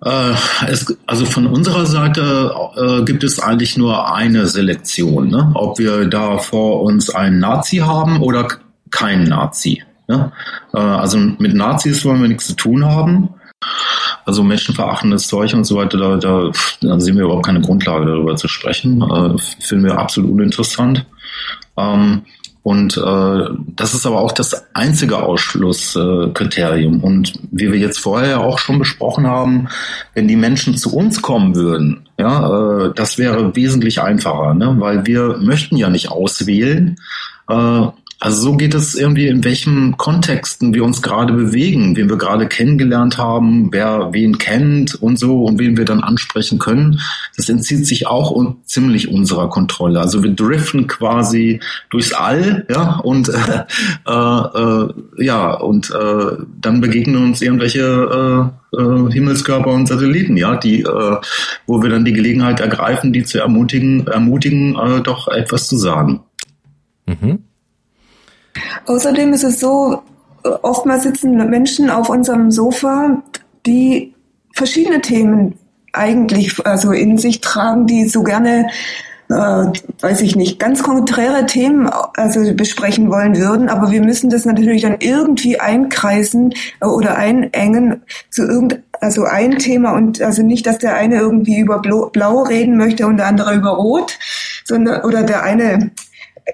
es, 0.01 0.97
also 1.07 1.27
von 1.27 1.47
unserer 1.47 1.87
Seite 1.87 2.55
äh, 2.77 3.03
gibt 3.03 3.25
es 3.25 3.41
eigentlich 3.41 3.77
nur 3.77 4.15
eine 4.15 4.47
Selektion, 4.47 5.29
ne? 5.29 5.51
ob 5.55 5.79
wir 5.79 6.07
da 6.07 6.39
vor 6.39 6.83
uns 6.83 7.11
einen 7.11 7.41
Nazi 7.41 7.79
haben 7.79 8.21
oder 8.21 8.47
keinen 8.91 9.25
Nazi. 9.25 9.83
Ne? 10.07 10.33
Äh, 10.73 10.79
also 10.79 11.19
mit 11.19 11.55
Nazis 11.55 12.05
wollen 12.05 12.23
wir 12.23 12.29
nichts 12.29 12.47
zu 12.47 12.55
tun 12.55 12.85
haben. 12.85 13.31
Also 14.25 14.45
menschenverachtendes 14.45 15.27
Zeug 15.27 15.53
und 15.55 15.65
so 15.65 15.77
weiter, 15.77 15.99
da, 15.99 16.17
da, 16.17 16.53
da 16.81 17.01
sehen 17.01 17.17
wir 17.17 17.25
überhaupt 17.25 17.47
keine 17.47 17.61
Grundlage 17.61 18.07
darüber 18.07 18.37
zu 18.37 18.47
sprechen. 18.47 19.03
Äh, 19.03 19.39
finden 19.61 19.85
wir 19.85 19.99
absolut 19.99 20.31
uninteressant. 20.31 21.07
Ähm, 21.77 22.23
und 22.69 22.99
äh, 22.99 23.49
das 23.77 23.95
ist 23.95 24.05
aber 24.05 24.21
auch 24.21 24.33
das 24.33 24.67
einzige 24.75 25.23
Ausschlusskriterium. 25.23 27.03
Und 27.03 27.33
wie 27.51 27.73
wir 27.73 27.79
jetzt 27.79 27.99
vorher 27.99 28.41
auch 28.41 28.59
schon 28.59 28.79
besprochen 28.79 29.27
haben, 29.27 29.69
wenn 30.13 30.29
die 30.29 30.37
Menschen 30.37 30.77
zu 30.77 30.95
uns 30.95 31.23
kommen 31.23 31.55
würden, 31.55 32.07
ja, 32.19 32.85
äh, 32.85 32.93
das 32.95 33.17
wäre 33.17 33.57
wesentlich 33.57 34.03
einfacher, 34.03 34.53
ne? 34.53 34.77
weil 34.81 35.07
wir 35.07 35.39
möchten 35.41 35.79
ja 35.79 35.89
nicht 35.89 36.11
auswählen, 36.11 36.97
äh, 37.49 37.87
Also 38.21 38.43
so 38.43 38.57
geht 38.57 38.75
es 38.75 38.97
irgendwie, 38.97 39.29
in 39.29 39.45
welchen 39.45 39.97
Kontexten 39.97 40.75
wir 40.75 40.83
uns 40.83 41.03
gerade 41.03 41.33
bewegen, 41.33 41.95
wen 41.97 42.09
wir 42.09 42.19
gerade 42.19 42.49
kennengelernt 42.49 43.17
haben, 43.17 43.69
wer 43.73 44.09
wen 44.13 44.39
kennt 44.39 44.97
und 44.97 45.21
so 45.21 45.45
und 45.45 45.61
wen 45.61 45.77
wir 45.77 45.85
dann 45.85 46.03
ansprechen 46.03 46.59
können. 46.59 46.99
Das 47.37 47.49
entzieht 47.49 47.87
sich 47.87 48.09
auch 48.09 48.33
un 48.33 48.57
ziemlich 48.65 49.09
unserer 49.09 49.49
Kontrolle. 49.49 50.01
Also 50.01 50.25
wir 50.25 50.33
driften 50.33 50.89
quasi 50.89 51.61
durchs 51.91 52.13
All, 52.13 52.67
ja, 52.69 52.97
und 52.99 53.29
äh, 53.29 53.63
äh, 54.11 54.89
ja, 55.25 55.55
und 55.55 55.91
äh, 55.91 56.45
dann 56.61 56.81
begegnen 56.81 57.25
uns 57.25 57.41
irgendwelche 57.41 58.51
äh, 58.73 58.77
äh, 58.77 59.13
Himmelskörper 59.13 59.71
und 59.71 59.87
Satelliten, 59.87 60.37
ja, 60.37 60.57
die, 60.57 60.81
äh, 60.81 61.17
wo 61.69 61.83
wir 61.83 61.91
dann 61.91 62.05
die 62.05 62.13
Gelegenheit 62.13 62.59
ergreifen, 62.59 63.13
die 63.13 63.23
zu 63.23 63.39
ermutigen, 63.39 64.09
ermutigen, 64.09 64.75
äh, 64.77 65.03
doch 65.03 65.29
etwas 65.29 65.69
zu 65.69 65.77
sagen. 65.77 66.21
Mhm. 67.07 67.45
Außerdem 68.87 69.33
ist 69.33 69.45
es 69.45 69.61
so, 69.61 70.03
oftmals 70.43 71.03
sitzen 71.03 71.37
Menschen 71.51 71.91
auf 71.91 72.09
unserem 72.09 72.51
Sofa, 72.51 73.23
die 73.67 74.15
verschiedene 74.55 75.01
Themen 75.01 75.59
eigentlich 75.93 76.65
also 76.67 76.93
in 76.93 77.19
sich 77.19 77.41
tragen, 77.41 77.87
die 77.87 78.09
so 78.09 78.23
gerne 78.23 78.69
äh, 79.31 79.35
weiß 80.01 80.23
ich 80.23 80.37
nicht, 80.37 80.59
ganz 80.59 80.83
konträre 80.83 81.45
Themen 81.45 81.87
also 82.17 82.55
besprechen 82.55 83.11
wollen 83.11 83.37
würden, 83.37 83.69
aber 83.69 83.91
wir 83.91 84.01
müssen 84.01 84.31
das 84.31 84.47
natürlich 84.47 84.83
dann 84.83 84.97
irgendwie 85.01 85.61
einkreisen 85.61 86.55
äh, 86.81 86.87
oder 86.87 87.17
einengen 87.17 88.03
zu 88.31 88.45
irgend 88.45 88.81
also 89.01 89.25
ein 89.25 89.59
Thema 89.59 89.93
und 89.93 90.21
also 90.23 90.43
nicht, 90.43 90.67
dass 90.67 90.79
der 90.79 90.97
eine 90.97 91.17
irgendwie 91.17 91.59
über 91.59 91.81
Blau 91.81 92.43
reden 92.43 92.77
möchte 92.77 93.07
und 93.07 93.19
der 93.19 93.27
andere 93.27 93.55
über 93.55 93.71
Rot, 93.71 94.19
sondern 94.65 95.05
oder 95.05 95.23
der 95.23 95.43
eine 95.43 95.91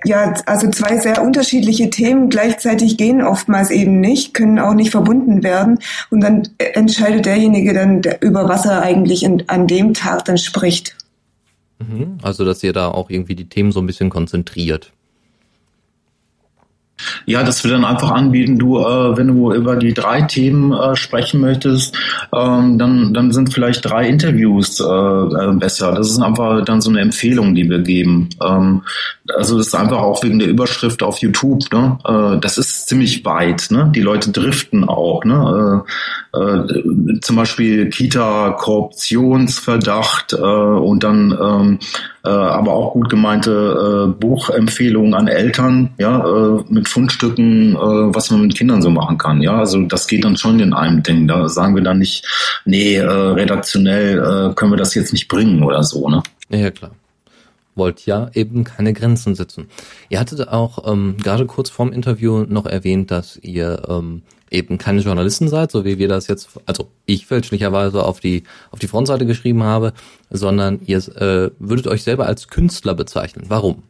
ja, 0.04 0.34
also 0.46 0.68
zwei 0.70 0.98
sehr 0.98 1.22
unterschiedliche 1.22 1.90
Themen 1.90 2.28
gleichzeitig 2.28 2.96
gehen 2.96 3.22
oftmals 3.22 3.70
eben 3.70 4.00
nicht, 4.00 4.34
können 4.34 4.58
auch 4.58 4.74
nicht 4.74 4.90
verbunden 4.90 5.42
werden. 5.42 5.78
Und 6.10 6.20
dann 6.20 6.48
entscheidet 6.58 7.26
derjenige 7.26 7.72
dann, 7.72 8.02
über 8.20 8.48
was 8.48 8.66
er 8.66 8.82
eigentlich 8.82 9.22
in, 9.22 9.48
an 9.48 9.66
dem 9.66 9.94
Tag 9.94 10.24
dann 10.24 10.38
spricht. 10.38 10.96
Mhm. 11.78 12.18
Also, 12.22 12.44
dass 12.44 12.62
ihr 12.62 12.72
da 12.72 12.88
auch 12.88 13.10
irgendwie 13.10 13.34
die 13.34 13.48
Themen 13.48 13.72
so 13.72 13.80
ein 13.80 13.86
bisschen 13.86 14.10
konzentriert. 14.10 14.92
Ja, 17.26 17.42
dass 17.42 17.64
wir 17.64 17.70
dann 17.70 17.84
einfach 17.84 18.10
anbieten, 18.10 18.58
du, 18.58 18.78
äh, 18.78 19.16
wenn 19.16 19.28
du 19.28 19.52
über 19.52 19.76
die 19.76 19.94
drei 19.94 20.22
Themen 20.22 20.72
äh, 20.72 20.96
sprechen 20.96 21.40
möchtest, 21.40 21.96
ähm, 22.34 22.78
dann, 22.78 23.14
dann 23.14 23.32
sind 23.32 23.52
vielleicht 23.52 23.84
drei 23.84 24.08
Interviews 24.08 24.80
äh, 24.80 24.84
äh, 24.84 25.52
besser. 25.54 25.92
Das 25.92 26.10
ist 26.10 26.20
einfach 26.20 26.64
dann 26.64 26.80
so 26.80 26.90
eine 26.90 27.00
Empfehlung, 27.00 27.54
die 27.54 27.68
wir 27.68 27.80
geben. 27.80 28.28
Ähm, 28.42 28.82
also 29.34 29.58
das 29.58 29.68
ist 29.68 29.74
einfach 29.74 29.98
auch 30.00 30.22
wegen 30.22 30.38
der 30.38 30.48
Überschrift 30.48 31.02
auf 31.02 31.18
YouTube. 31.18 31.72
Ne? 31.72 31.98
Äh, 32.04 32.40
das 32.40 32.58
ist 32.58 32.88
ziemlich 32.88 33.24
weit. 33.24 33.68
Ne? 33.70 33.90
Die 33.94 34.02
Leute 34.02 34.30
driften 34.30 34.84
auch. 34.84 35.24
Ne? 35.24 35.84
Äh, 36.34 37.20
zum 37.20 37.36
Beispiel 37.36 37.90
Kita-Korruptionsverdacht 37.90 40.32
äh, 40.32 40.36
und 40.36 41.04
dann 41.04 41.38
ähm, 41.40 41.78
äh, 42.24 42.28
aber 42.28 42.72
auch 42.72 42.94
gut 42.94 43.08
gemeinte 43.08 44.08
äh, 44.08 44.12
Buchempfehlungen 44.18 45.14
an 45.14 45.28
Eltern, 45.28 45.90
ja, 45.98 46.24
äh, 46.24 46.64
mit 46.68 46.88
Fundstücken, 46.88 47.74
äh, 47.74 47.78
was 47.78 48.30
man 48.30 48.42
mit 48.42 48.56
Kindern 48.56 48.82
so 48.82 48.90
machen 48.90 49.18
kann. 49.18 49.42
Ja, 49.42 49.58
also 49.58 49.82
das 49.82 50.06
geht 50.06 50.24
dann 50.24 50.36
schon 50.36 50.60
in 50.60 50.72
einem 50.72 51.02
Ding. 51.02 51.28
Da 51.28 51.48
sagen 51.48 51.74
wir 51.74 51.82
dann 51.82 51.98
nicht, 51.98 52.24
nee, 52.64 52.96
äh, 52.96 53.06
redaktionell 53.06 54.18
äh, 54.18 54.54
können 54.54 54.72
wir 54.72 54.78
das 54.78 54.94
jetzt 54.94 55.12
nicht 55.12 55.28
bringen 55.28 55.62
oder 55.62 55.82
so, 55.82 56.08
ne? 56.08 56.22
Ja, 56.48 56.70
klar 56.70 56.92
wollt 57.76 58.06
ja 58.06 58.30
eben 58.34 58.64
keine 58.64 58.92
Grenzen 58.92 59.34
setzen. 59.34 59.68
Ihr 60.08 60.20
hattet 60.20 60.48
auch 60.48 60.90
ähm, 60.90 61.16
gerade 61.22 61.46
kurz 61.46 61.70
vorm 61.70 61.92
Interview 61.92 62.44
noch 62.48 62.66
erwähnt, 62.66 63.10
dass 63.10 63.36
ihr 63.36 63.82
ähm, 63.88 64.22
eben 64.54 64.78
keine 64.78 65.00
Journalisten 65.00 65.48
seid, 65.48 65.70
so 65.70 65.84
wie 65.84 65.98
wir 65.98 66.08
das 66.08 66.28
jetzt, 66.28 66.50
also 66.66 66.88
ich 67.06 67.26
fälschlicherweise 67.26 68.04
auf 68.04 68.20
die 68.20 68.44
auf 68.70 68.78
die 68.78 68.86
Frontseite 68.86 69.26
geschrieben 69.26 69.62
habe, 69.62 69.92
sondern 70.30 70.80
ihr 70.86 70.98
äh, 70.98 71.50
würdet 71.58 71.86
euch 71.86 72.02
selber 72.02 72.26
als 72.26 72.48
Künstler 72.48 72.94
bezeichnen. 72.94 73.46
Warum? 73.48 73.82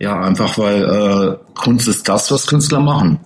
Ja, 0.00 0.20
einfach 0.20 0.56
weil 0.58 0.84
äh, 0.84 1.36
Kunst 1.54 1.88
ist 1.88 2.08
das, 2.08 2.30
was 2.30 2.46
Künstler 2.46 2.80
machen. 2.80 3.20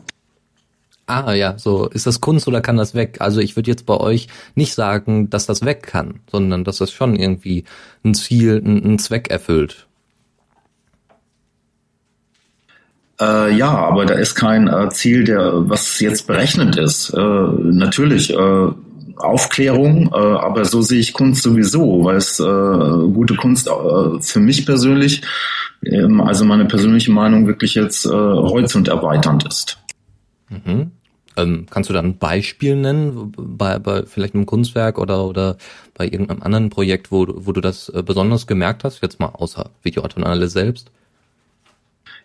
Ah 1.07 1.35
ja, 1.35 1.59
so 1.59 1.88
ist 1.88 2.07
das 2.07 2.21
Kunst 2.21 2.49
oder 2.49 2.61
kann 2.61 2.76
das 2.76 2.95
weg? 2.95 3.16
Also 3.21 3.40
ich 3.40 3.57
würde 3.57 3.71
jetzt 3.71 3.87
bei 3.87 3.97
euch 3.97 4.28
nicht 4.54 4.73
sagen, 4.75 5.28
dass 5.28 5.47
das 5.47 5.64
weg 5.64 5.83
kann, 5.83 6.21
sondern 6.31 6.64
dass 6.64 6.78
das 6.78 6.90
schon 6.92 7.16
irgendwie 7.16 7.64
ein 8.04 8.14
Ziel, 8.14 8.62
einen 8.64 8.99
Zweck 8.99 9.31
erfüllt. 9.31 9.88
Äh, 13.21 13.54
ja, 13.57 13.71
aber 13.71 14.07
da 14.07 14.14
ist 14.14 14.35
kein 14.35 14.69
äh, 14.69 14.88
Ziel, 14.90 15.25
der 15.25 15.69
was 15.69 16.00
jetzt 16.00 16.26
berechnet 16.26 16.76
ist. 16.76 17.11
Äh, 17.11 17.21
natürlich 17.21 18.33
äh, 18.33 18.69
Aufklärung, 19.16 20.11
äh, 20.12 20.16
aber 20.16 20.64
so 20.64 20.83
sehe 20.83 20.99
ich 20.99 21.12
Kunst 21.12 21.42
sowieso, 21.42 22.04
weil 22.04 22.16
es 22.16 22.40
äh, 22.40 22.42
gute 22.42 23.37
Kunst 23.37 23.69
für 24.21 24.40
mich 24.40 24.66
persönlich, 24.66 25.23
ähm, 25.85 26.21
also 26.21 26.45
meine 26.45 26.64
persönliche 26.64 27.12
Meinung, 27.12 27.47
wirklich 27.47 27.75
jetzt 27.75 28.07
horizonterweiternd 28.07 29.47
ist. 29.47 29.78
Mhm. 30.49 30.90
Ähm, 31.37 31.66
kannst 31.71 31.88
du 31.88 31.95
da 31.95 32.00
ein 32.00 32.19
Beispiel 32.19 32.76
nennen, 32.76 33.33
bei, 33.37 33.78
bei 33.78 34.02
vielleicht 34.04 34.35
einem 34.35 34.45
Kunstwerk 34.45 34.99
oder, 34.99 35.25
oder 35.25 35.57
bei 35.95 36.04
irgendeinem 36.04 36.42
anderen 36.42 36.69
Projekt, 36.69 37.11
wo, 37.11 37.26
wo 37.28 37.52
du 37.52 37.61
das 37.61 37.90
besonders 38.04 38.47
gemerkt 38.47 38.85
hast, 38.85 39.02
jetzt 39.02 39.21
mal 39.21 39.28
außer 39.28 39.71
Videoart 39.83 40.16
und 40.16 40.49
selbst? 40.50 40.90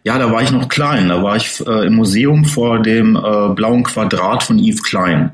Ja, 0.08 0.18
da 0.18 0.32
war 0.32 0.42
ich 0.42 0.54
noch 0.54 0.70
klein. 0.70 1.10
Da 1.10 1.22
war 1.22 1.36
ich 1.36 1.60
äh, 1.68 1.86
im 1.86 1.96
Museum 1.96 2.46
vor 2.46 2.82
dem 2.82 3.18
äh, 3.18 3.50
blauen 3.50 3.84
Quadrat 3.84 4.42
von 4.42 4.58
Yves 4.58 4.82
Klein. 4.82 5.34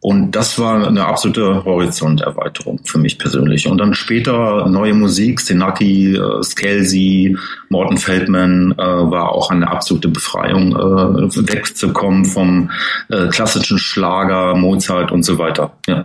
Und 0.00 0.32
das 0.32 0.58
war 0.58 0.86
eine 0.86 1.06
absolute 1.06 1.64
Horizonterweiterung 1.64 2.80
für 2.84 2.98
mich 2.98 3.18
persönlich. 3.18 3.66
Und 3.66 3.78
dann 3.78 3.94
später 3.94 4.68
neue 4.68 4.92
Musik, 4.92 5.40
Senaki, 5.40 6.16
äh, 6.16 6.42
Skelsi, 6.42 7.38
Morten 7.70 7.96
Feldman, 7.96 8.72
äh, 8.72 8.82
war 8.82 9.32
auch 9.32 9.50
eine 9.50 9.70
absolute 9.70 10.08
Befreiung, 10.08 10.72
äh, 10.72 11.54
wegzukommen 11.54 12.26
vom 12.26 12.70
äh, 13.08 13.28
klassischen 13.28 13.78
Schlager, 13.78 14.54
Mozart 14.54 15.12
und 15.12 15.22
so 15.22 15.38
weiter. 15.38 15.78
Ja. 15.86 16.04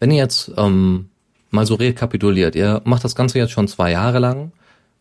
Wenn 0.00 0.10
ihr 0.10 0.16
jetzt 0.16 0.50
ähm, 0.56 1.10
mal 1.50 1.66
so 1.66 1.74
rekapituliert, 1.74 2.56
ihr 2.56 2.80
macht 2.86 3.04
das 3.04 3.14
Ganze 3.14 3.36
jetzt 3.36 3.52
schon 3.52 3.68
zwei 3.68 3.90
Jahre 3.90 4.18
lang. 4.18 4.50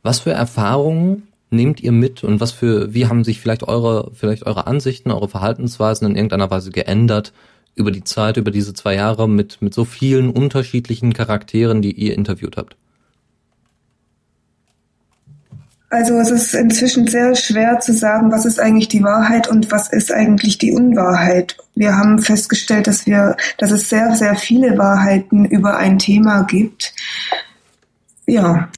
Was 0.04 0.20
für 0.20 0.32
Erfahrungen 0.32 1.24
nehmt 1.50 1.82
ihr 1.82 1.94
mit 1.94 2.24
und 2.24 2.42
was 2.42 2.52
für, 2.52 2.94
wie 2.94 3.08
haben 3.08 3.24
sich 3.24 3.40
vielleicht 3.40 3.64
eure, 3.64 4.12
vielleicht 4.14 4.46
eure 4.46 4.68
Ansichten, 4.68 5.12
eure 5.12 5.30
Verhaltensweisen 5.30 6.08
in 6.08 6.16
irgendeiner 6.16 6.52
Weise 6.52 6.72
geändert 6.72 7.32
über 7.76 7.92
die 7.92 8.04
Zeit, 8.04 8.38
über 8.38 8.52
diese 8.52 8.74
zwei 8.74 8.96
Jahre 8.96 9.30
mit, 9.30 9.62
mit 9.62 9.74
so 9.74 9.86
vielen 9.86 10.30
unterschiedlichen 10.30 11.14
Charakteren, 11.14 11.82
die 11.82 11.92
ihr 11.92 12.16
interviewt 12.16 12.58
habt? 12.58 12.76
Also 15.90 16.16
es 16.16 16.32
ist 16.32 16.56
inzwischen 16.56 17.08
sehr 17.08 17.36
schwer 17.36 17.80
zu 17.80 17.94
sagen, 17.94 18.32
was 18.32 18.46
ist 18.46 18.60
eigentlich 18.60 18.88
die 18.88 19.04
Wahrheit 19.04 19.48
und 19.48 19.72
was 19.72 19.94
ist 19.94 20.12
eigentlich 20.12 20.58
die 20.58 20.72
Unwahrheit. 20.72 21.56
Wir 21.76 21.96
haben 21.96 22.18
festgestellt, 22.18 22.88
dass 22.88 23.06
wir, 23.06 23.38
dass 23.60 23.70
es 23.70 23.90
sehr, 23.90 24.16
sehr 24.16 24.36
viele 24.36 24.76
Wahrheiten 24.78 25.46
über 25.46 25.78
ein 25.78 26.00
Thema 26.00 26.44
gibt. 26.44 26.96
Ja. 28.26 28.70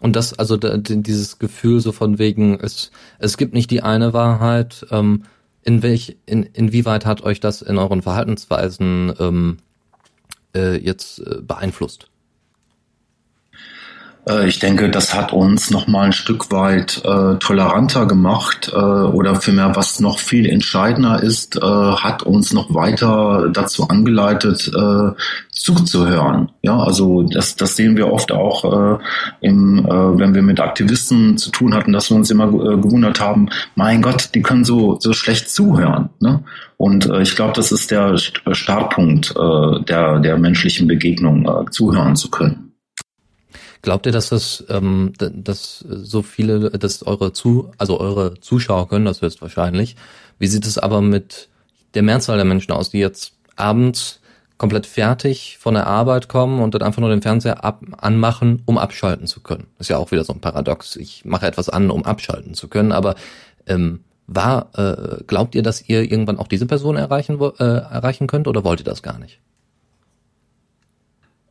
Und 0.00 0.16
das, 0.16 0.38
also 0.38 0.56
dieses 0.56 1.38
Gefühl 1.38 1.80
so 1.80 1.92
von 1.92 2.18
wegen, 2.18 2.58
es, 2.58 2.90
es 3.18 3.36
gibt 3.36 3.54
nicht 3.54 3.70
die 3.70 3.82
eine 3.82 4.12
Wahrheit, 4.12 4.86
ähm, 4.90 5.24
in 5.62 5.82
welch, 5.82 6.16
in, 6.26 6.42
inwieweit 6.42 7.04
hat 7.06 7.22
euch 7.22 7.40
das 7.40 7.62
in 7.62 7.78
euren 7.78 8.02
Verhaltensweisen 8.02 9.14
ähm, 9.18 9.58
äh, 10.54 10.76
jetzt 10.78 11.20
äh, 11.20 11.42
beeinflusst? 11.42 12.09
Äh, 14.30 14.48
ich 14.48 14.58
denke, 14.58 14.90
das 14.90 15.14
hat 15.14 15.32
uns 15.32 15.70
noch 15.70 15.86
mal 15.86 16.06
ein 16.06 16.12
Stück 16.12 16.50
weit 16.50 17.02
äh, 17.04 17.36
toleranter 17.36 18.06
gemacht 18.06 18.70
äh, 18.72 18.76
oder 18.76 19.36
vielmehr, 19.36 19.74
was 19.76 20.00
noch 20.00 20.18
viel 20.18 20.46
entscheidender 20.46 21.22
ist, 21.22 21.56
äh, 21.56 21.60
hat 21.60 22.22
uns 22.22 22.52
noch 22.52 22.74
weiter 22.74 23.50
dazu 23.52 23.88
angeleitet, 23.88 24.70
äh, 24.74 25.10
zuzuhören. 25.50 26.50
Ja, 26.62 26.78
also 26.78 27.22
das, 27.22 27.56
das 27.56 27.76
sehen 27.76 27.96
wir 27.96 28.12
oft 28.12 28.32
auch, 28.32 28.64
äh, 28.64 28.98
im, 29.40 29.78
äh, 29.84 30.18
wenn 30.18 30.34
wir 30.34 30.42
mit 30.42 30.60
Aktivisten 30.60 31.36
zu 31.38 31.50
tun 31.50 31.74
hatten, 31.74 31.92
dass 31.92 32.10
wir 32.10 32.16
uns 32.16 32.30
immer 32.30 32.46
äh, 32.46 32.76
gewundert 32.76 33.20
haben, 33.20 33.48
mein 33.74 34.02
Gott, 34.02 34.30
die 34.34 34.42
können 34.42 34.64
so, 34.64 34.98
so 35.00 35.12
schlecht 35.12 35.50
zuhören. 35.50 36.10
Ne? 36.20 36.42
Und 36.76 37.06
äh, 37.06 37.22
ich 37.22 37.36
glaube, 37.36 37.52
das 37.54 37.72
ist 37.72 37.90
der 37.90 38.16
Startpunkt 38.16 39.34
äh, 39.36 39.84
der, 39.84 40.20
der 40.20 40.38
menschlichen 40.38 40.88
Begegnung, 40.88 41.46
äh, 41.46 41.70
zuhören 41.70 42.16
zu 42.16 42.30
können. 42.30 42.69
Glaubt 43.82 44.06
ihr, 44.06 44.12
dass 44.12 44.28
das, 44.28 44.64
ähm, 44.68 45.12
dass 45.18 45.78
so 45.88 46.22
viele, 46.22 46.70
dass 46.70 47.06
eure 47.06 47.32
zu, 47.32 47.70
also 47.78 47.98
eure 47.98 48.38
Zuschauer 48.40 48.88
können 48.88 49.06
das 49.06 49.22
höchstwahrscheinlich. 49.22 49.96
Wie 50.38 50.46
sieht 50.46 50.66
es 50.66 50.78
aber 50.78 51.00
mit 51.00 51.48
der 51.94 52.02
Mehrzahl 52.02 52.36
der 52.36 52.44
Menschen 52.44 52.72
aus, 52.72 52.90
die 52.90 52.98
jetzt 52.98 53.32
abends 53.56 54.20
komplett 54.58 54.84
fertig 54.84 55.56
von 55.58 55.72
der 55.72 55.86
Arbeit 55.86 56.28
kommen 56.28 56.60
und 56.60 56.74
dann 56.74 56.82
einfach 56.82 57.00
nur 57.00 57.08
den 57.08 57.22
Fernseher 57.22 57.64
ab 57.64 57.82
anmachen, 57.96 58.62
um 58.66 58.76
abschalten 58.76 59.26
zu 59.26 59.40
können. 59.40 59.68
ist 59.78 59.88
ja 59.88 59.96
auch 59.96 60.10
wieder 60.10 60.22
so 60.22 60.34
ein 60.34 60.42
Paradox. 60.42 60.96
Ich 60.96 61.24
mache 61.24 61.46
etwas 61.46 61.70
an, 61.70 61.90
um 61.90 62.04
abschalten 62.04 62.52
zu 62.52 62.68
können, 62.68 62.92
aber 62.92 63.14
ähm, 63.66 64.00
war, 64.26 64.68
äh, 64.74 65.24
glaubt 65.24 65.54
ihr, 65.54 65.62
dass 65.62 65.88
ihr 65.88 66.02
irgendwann 66.02 66.38
auch 66.38 66.46
diese 66.46 66.66
Person 66.66 66.96
erreichen, 66.96 67.40
äh, 67.40 67.64
erreichen 67.64 68.26
könnt 68.26 68.48
oder 68.48 68.62
wollt 68.62 68.80
ihr 68.80 68.84
das 68.84 69.02
gar 69.02 69.18
nicht? 69.18 69.40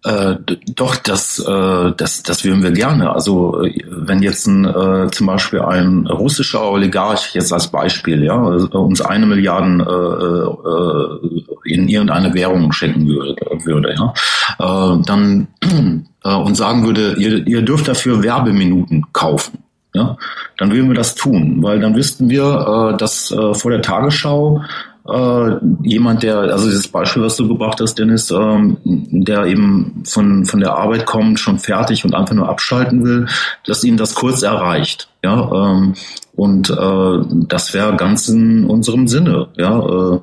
Äh, 0.06 0.36
doch, 0.76 0.96
das, 0.96 1.40
äh, 1.40 1.92
das, 1.98 2.24
das 2.24 2.46
würden 2.46 2.64
wir 2.64 2.72
gerne. 2.72 3.14
Also 3.14 3.62
äh, 3.64 3.84
wenn 3.90 4.22
jetzt 4.22 4.48
ein, 4.48 4.64
äh, 4.64 5.12
zum 5.12 5.28
Beispiel 5.28 5.60
ein 5.60 6.08
russischer 6.08 6.72
Oligarch 6.72 7.36
jetzt 7.36 7.52
als 7.52 7.68
Beispiel, 7.68 8.24
ja, 8.24 8.36
uns 8.36 9.02
eine 9.02 9.26
Milliarden 9.26 9.82
äh, 9.82 9.84
äh, 9.84 11.74
in 11.74 11.90
irgendeine 11.90 12.34
Währung 12.34 12.72
schenken 12.72 13.08
würde, 13.08 13.36
würde 13.66 13.94
ja, 13.94 14.14
äh, 14.60 15.02
dann 15.06 15.48
äh, 16.24 16.34
und 16.34 16.56
sagen 16.56 16.86
würde, 16.86 17.16
ihr, 17.18 17.46
ihr 17.46 17.62
dürft 17.62 17.90
dafür 17.90 18.24
Werbeminuten 18.24 19.06
kaufen. 19.12 19.60
Ja, 19.94 20.18
dann 20.58 20.72
würden 20.72 20.88
wir 20.90 20.96
das 20.96 21.16
tun, 21.16 21.64
weil 21.64 21.80
dann 21.80 21.96
wüssten 21.96 22.30
wir, 22.30 22.94
äh, 22.94 22.98
dass 22.98 23.32
äh, 23.32 23.56
vor 23.56 23.72
der 23.72 23.82
Tagesschau 23.82 24.62
äh, 25.12 25.58
jemand, 25.84 26.24
der, 26.24 26.38
also 26.38 26.68
dieses 26.68 26.88
Beispiel, 26.88 27.24
was 27.24 27.36
du 27.36 27.48
gebracht 27.48 27.80
hast, 27.82 27.96
Dennis, 27.96 28.32
ähm, 28.32 28.78
der 28.84 29.46
eben 29.46 30.04
von, 30.06 30.46
von 30.46 30.60
der 30.60 30.76
Arbeit 30.76 31.06
kommt, 31.06 31.40
schon 31.40 31.60
fertig 31.60 32.06
und 32.06 32.16
einfach 32.16 32.36
nur 32.36 32.50
abschalten 32.50 33.04
will, 33.04 33.28
dass 33.66 33.84
ihn 33.84 33.98
das 33.98 34.16
kurz 34.16 34.42
erreicht. 34.42 35.10
Ja, 35.24 35.52
ähm, 35.52 35.94
und 36.36 36.70
äh, 36.70 37.46
das 37.48 37.74
wäre 37.74 37.96
ganz 37.98 38.30
in 38.30 38.66
unserem 38.66 39.08
Sinne. 39.08 39.48
Ja, 39.58 39.80
äh, 39.80 40.20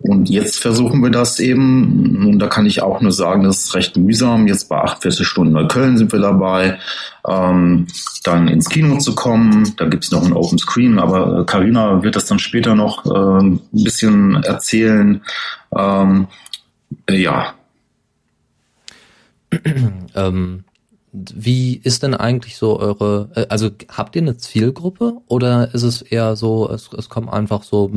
und 0.00 0.30
jetzt 0.30 0.60
versuchen 0.60 1.02
wir 1.02 1.10
das 1.10 1.40
eben, 1.40 2.24
und 2.24 2.38
da 2.38 2.46
kann 2.46 2.66
ich 2.66 2.82
auch 2.82 3.00
nur 3.00 3.10
sagen, 3.10 3.42
das 3.42 3.64
ist 3.64 3.74
recht 3.74 3.96
mühsam. 3.96 4.46
Jetzt 4.46 4.68
bei 4.68 4.76
48 4.76 5.26
Stunden 5.26 5.52
Neukölln 5.52 5.98
sind 5.98 6.12
wir 6.12 6.20
dabei, 6.20 6.78
ähm, 7.28 7.88
dann 8.22 8.46
ins 8.46 8.68
Kino 8.68 8.98
zu 8.98 9.16
kommen. 9.16 9.74
Da 9.76 9.86
gibt's 9.86 10.12
noch 10.12 10.24
ein 10.24 10.32
Open 10.32 10.58
Screen, 10.58 11.00
aber 11.00 11.44
Karina 11.46 12.02
wird 12.04 12.14
das 12.14 12.26
dann 12.26 12.38
später 12.38 12.76
noch 12.76 13.06
äh, 13.06 13.44
ein 13.44 13.60
bisschen 13.72 14.42
erzählen. 14.44 15.20
Ähm, 15.76 16.28
äh, 17.06 17.16
ja. 17.16 17.54
ähm, 20.14 20.64
wie 21.12 21.74
ist 21.82 22.04
denn 22.04 22.14
eigentlich 22.14 22.56
so 22.56 22.78
eure, 22.78 23.30
äh, 23.34 23.46
also 23.48 23.70
habt 23.88 24.14
ihr 24.14 24.22
eine 24.22 24.36
Zielgruppe 24.36 25.14
oder 25.26 25.74
ist 25.74 25.82
es 25.82 26.02
eher 26.02 26.36
so, 26.36 26.70
es, 26.70 26.90
es 26.96 27.08
kommen 27.08 27.28
einfach 27.28 27.64
so 27.64 27.90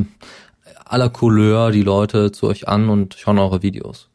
aller 0.84 1.10
Couleur 1.10 1.70
die 1.70 1.82
Leute 1.82 2.32
zu 2.32 2.46
euch 2.46 2.68
an 2.68 2.88
und 2.88 3.14
schauen 3.18 3.38
eure 3.38 3.62
Videos? 3.62 4.08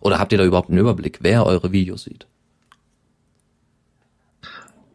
Oder 0.00 0.18
habt 0.18 0.32
ihr 0.32 0.38
da 0.38 0.44
überhaupt 0.44 0.70
einen 0.70 0.78
Überblick, 0.78 1.18
wer 1.22 1.46
eure 1.46 1.72
Videos 1.72 2.04
sieht? 2.04 2.26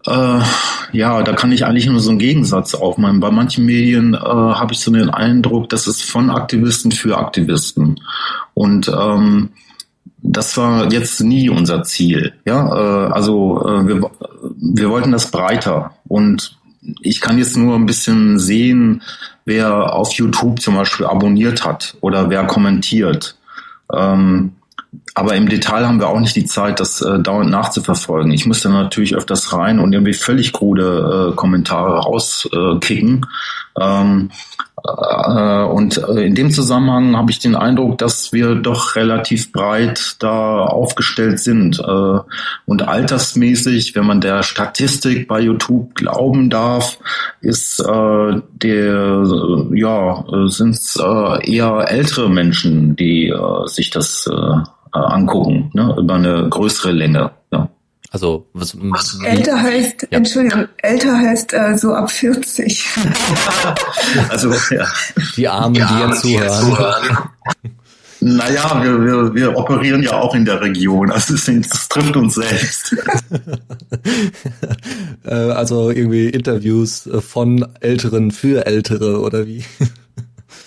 Äh, 0.08 0.42
ja, 0.92 1.24
da 1.24 1.34
kann 1.34 1.52
ich 1.52 1.66
eigentlich 1.66 1.88
nur 1.88 2.00
so 2.00 2.10
einen 2.10 2.20
Gegensatz 2.20 2.76
aufmachen. 2.76 3.20
Bei 3.20 3.32
manchen 3.32 3.66
Medien 3.66 4.14
äh, 4.14 4.18
habe 4.18 4.74
ich 4.74 4.80
so 4.80 4.92
den 4.92 5.10
Eindruck, 5.10 5.70
das 5.70 5.88
ist 5.88 6.04
von 6.04 6.30
Aktivisten 6.30 6.92
für 6.92 7.18
Aktivisten. 7.18 8.00
Und 8.54 8.88
ähm, 8.88 9.50
das 10.22 10.58
war 10.58 10.92
jetzt 10.92 11.22
nie 11.22 11.50
unser 11.50 11.84
Ziel. 11.84 12.34
Ja, 12.46 12.68
äh, 12.68 13.12
also 13.12 13.68
äh, 13.68 13.88
wir, 13.88 14.12
wir 14.58 14.90
wollten 14.90 15.12
das 15.12 15.32
breiter. 15.32 15.92
Und 16.08 16.58
ich 17.02 17.20
kann 17.20 17.38
jetzt 17.38 17.58
nur 17.58 17.76
ein 17.76 17.88
bisschen 17.88 18.38
sehen, 18.38 19.02
wer 19.46 19.94
auf 19.94 20.12
YouTube 20.14 20.60
zum 20.60 20.76
Beispiel 20.76 21.06
abonniert 21.06 21.64
hat 21.64 21.96
oder 22.02 22.30
wer 22.30 22.46
kommentiert. 22.46 23.38
Ähm, 23.94 24.54
aber 25.14 25.36
im 25.36 25.48
Detail 25.48 25.86
haben 25.86 26.00
wir 26.00 26.10
auch 26.10 26.20
nicht 26.20 26.36
die 26.36 26.46
Zeit, 26.46 26.80
das 26.80 27.02
äh, 27.02 27.20
dauernd 27.20 27.50
nachzuverfolgen. 27.50 28.32
Ich 28.32 28.46
muss 28.46 28.62
dann 28.62 28.74
natürlich 28.74 29.16
öfters 29.16 29.54
rein 29.54 29.80
und 29.80 29.94
irgendwie 29.94 30.14
völlig 30.14 30.52
krude 30.52 31.32
äh, 31.32 31.36
Kommentare 31.36 32.00
rauskicken. 32.00 33.26
Ähm, 33.80 34.32
äh, 34.75 34.75
und 34.86 35.98
äh, 35.98 36.26
in 36.26 36.36
dem 36.36 36.52
Zusammenhang 36.52 37.16
habe 37.18 37.32
ich 37.32 37.40
den 37.40 37.56
Eindruck, 37.56 37.98
dass 37.98 38.32
wir 38.34 38.56
doch 38.56 38.96
relativ 38.96 39.52
breit 39.52 40.18
da 40.20 40.64
aufgestellt 40.66 41.40
sind. 41.40 41.80
Äh, 41.80 42.20
und 42.66 42.88
altersmäßig, 42.88 43.96
wenn 43.96 44.06
man 44.06 44.22
der 44.22 44.44
Statistik 44.44 45.28
bei 45.28 45.40
YouTube 45.40 45.96
glauben 45.96 46.50
darf, 46.50 47.00
ist 47.42 47.84
der 47.86 49.24
ja 49.74 50.26
sind 50.48 50.76
es 50.76 50.98
eher 51.44 51.86
ältere 51.88 52.30
Menschen, 52.30 52.96
die 52.96 53.34
sich 53.66 53.90
das 53.90 54.30
angucken, 54.92 55.72
ne, 55.74 55.96
über 55.98 56.16
eine 56.16 56.48
größere 56.50 56.92
Länge. 56.92 57.32
Ja. 57.52 57.70
Also 58.16 58.48
was, 58.54 58.78
was 58.80 59.20
älter 59.26 59.62
heißt, 59.62 60.04
ja. 60.04 60.18
Entschuldigung, 60.20 60.70
älter 60.78 61.18
heißt 61.18 61.52
äh, 61.52 61.78
so 61.78 61.94
ab 61.94 62.10
40. 62.10 62.88
also 64.30 64.54
ja. 64.74 64.88
die 65.36 65.46
Armen, 65.46 65.74
die, 65.74 65.84
die 65.86 65.96
jetzt 65.96 66.22
zuhören. 66.22 67.18
Naja, 68.22 68.82
wir, 68.82 69.04
wir, 69.04 69.36
wir 69.36 69.58
operieren 69.58 70.02
ja 70.02 70.14
auch 70.14 70.34
in 70.34 70.46
der 70.46 70.62
Region. 70.62 71.12
Also 71.12 71.34
das, 71.34 71.68
das 71.70 71.90
trifft 71.90 72.16
uns 72.16 72.36
selbst. 72.36 72.96
Äh, 75.26 75.34
also 75.34 75.90
irgendwie 75.90 76.30
Interviews 76.30 77.10
von 77.20 77.66
Älteren 77.80 78.30
für 78.30 78.68
Ältere 78.68 79.20
oder 79.20 79.48
wie? 79.48 79.66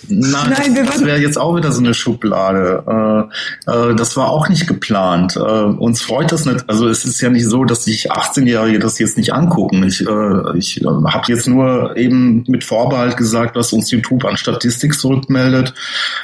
Nein, 0.09 0.55
Nein 0.57 0.85
das 0.85 1.03
wäre 1.03 1.19
jetzt 1.19 1.37
auch 1.37 1.55
wieder 1.55 1.71
so 1.71 1.79
eine 1.79 1.93
Schublade. 1.93 3.29
Äh, 3.67 3.71
äh, 3.71 3.95
das 3.95 4.17
war 4.17 4.29
auch 4.29 4.49
nicht 4.49 4.67
geplant. 4.67 5.35
Äh, 5.35 5.39
uns 5.39 6.01
freut 6.01 6.31
das 6.31 6.45
nicht. 6.45 6.67
Also 6.67 6.87
es 6.87 7.05
ist 7.05 7.21
ja 7.21 7.29
nicht 7.29 7.47
so, 7.47 7.63
dass 7.65 7.85
sich 7.85 8.11
18-Jährige 8.11 8.79
das 8.79 8.99
jetzt 8.99 9.17
nicht 9.17 9.33
angucken. 9.33 9.83
Ich, 9.83 10.05
äh, 10.05 10.57
ich 10.57 10.81
äh, 10.81 10.85
habe 10.85 11.23
jetzt 11.27 11.47
nur 11.47 11.95
eben 11.95 12.43
mit 12.47 12.63
Vorbehalt 12.63 13.17
gesagt, 13.17 13.55
was 13.55 13.73
uns 13.73 13.91
YouTube 13.91 14.25
an 14.25 14.37
Statistik 14.37 14.99
zurückmeldet, 14.99 15.73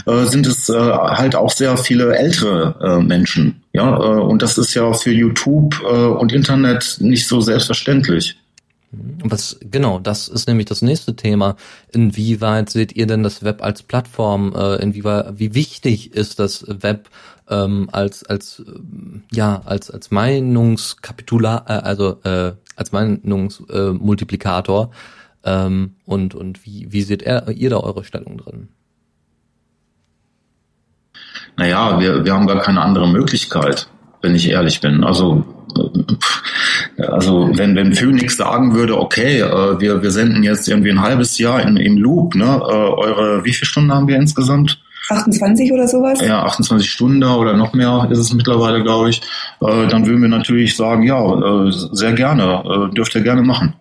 äh, 0.06 0.26
sind 0.26 0.48
es 0.48 0.68
halt 0.68 1.36
auch 1.36 1.52
sehr 1.52 1.78
viele 1.78 2.16
ältere 2.16 3.02
Menschen. 3.02 3.64
Ja, 3.74 3.90
und 3.96 4.42
das 4.42 4.58
ist 4.58 4.74
ja 4.74 4.94
für 4.94 5.12
YouTube 5.12 5.82
und 5.82 6.32
Internet 6.32 6.98
nicht 7.00 7.28
so 7.28 7.42
selbstverständlich. 7.42 8.36
Was, 9.24 9.58
genau, 9.60 10.00
das 10.00 10.28
ist 10.28 10.48
nämlich 10.48 10.68
das 10.68 10.82
nächste 10.82 11.16
Thema. 11.16 11.56
Inwieweit 11.92 12.70
seht 12.70 12.96
ihr 12.96 13.08
denn 13.08 13.24
das 13.24 13.44
Web 13.44 13.64
als 13.64 13.84
Plattform? 13.84 14.54
Äh, 14.56 14.82
inwieweit, 14.82 15.40
wie 15.40 15.54
wichtig 15.54 16.14
ist 16.14 16.40
das 16.40 16.66
Web 16.68 17.10
ähm, 17.50 17.90
als, 17.92 18.26
als, 18.26 18.60
äh, 18.60 18.64
ja, 19.32 19.62
als, 19.66 19.92
als 19.92 20.12
Meinungskapitular, 20.12 21.66
äh, 21.68 21.74
also 21.74 22.20
äh, 22.24 22.54
als 22.76 22.92
Meinungsmultiplikator? 22.92 24.92
Äh, 25.44 25.46
ähm, 25.46 25.96
und, 26.06 26.36
und 26.36 26.66
wie, 26.66 26.92
wie 26.92 27.04
seht 27.04 27.22
ihr, 27.22 27.48
ihr 27.50 27.70
da 27.70 27.78
eure 27.78 28.04
Stellung 28.04 28.38
drin? 28.38 28.70
Naja, 31.58 32.00
wir, 32.00 32.26
wir 32.26 32.34
haben 32.34 32.48
gar 32.48 32.62
keine 32.62 32.82
andere 32.82 33.08
Möglichkeit, 33.08 33.88
wenn 34.22 34.36
ich 34.36 34.50
ehrlich 34.50 34.82
bin. 34.82 35.04
Also 35.04 35.46
also 36.98 37.50
wenn, 37.54 37.76
wenn 37.76 37.94
Phoenix 37.94 38.38
sagen 38.38 38.74
würde, 38.74 38.98
okay, 38.98 39.40
äh, 39.40 39.80
wir, 39.80 40.02
wir 40.02 40.12
senden 40.12 40.44
jetzt 40.44 40.68
irgendwie 40.68 40.92
ein 40.92 41.02
halbes 41.02 41.38
Jahr 41.38 41.62
in, 41.62 41.78
im 41.78 41.98
Loop, 41.98 42.36
ne? 42.36 42.46
Äh, 42.46 42.74
eure, 42.74 43.46
wie 43.46 43.54
viele 43.54 43.68
Stunden 43.68 43.94
haben 43.94 44.08
wir 44.08 44.16
insgesamt? 44.16 44.80
28 45.10 45.72
oder 45.72 45.88
sowas? 45.88 46.20
Ja, 46.22 46.44
28 46.44 46.90
Stunden 46.90 47.24
oder 47.24 47.56
noch 47.56 47.74
mehr 47.74 48.08
ist 48.10 48.18
es 48.18 48.34
mittlerweile, 48.34 48.82
glaube 48.82 49.10
ich. 49.10 49.22
Äh, 49.62 49.88
dann 49.88 50.06
würden 50.06 50.22
wir 50.22 50.30
natürlich 50.30 50.76
sagen, 50.76 51.04
ja, 51.04 51.68
äh, 51.68 51.72
sehr 51.72 52.14
gerne, 52.14 52.64
äh, 52.66 52.94
dürft 52.94 53.16
ihr 53.16 53.22
gerne 53.22 53.44
machen. 53.44 53.74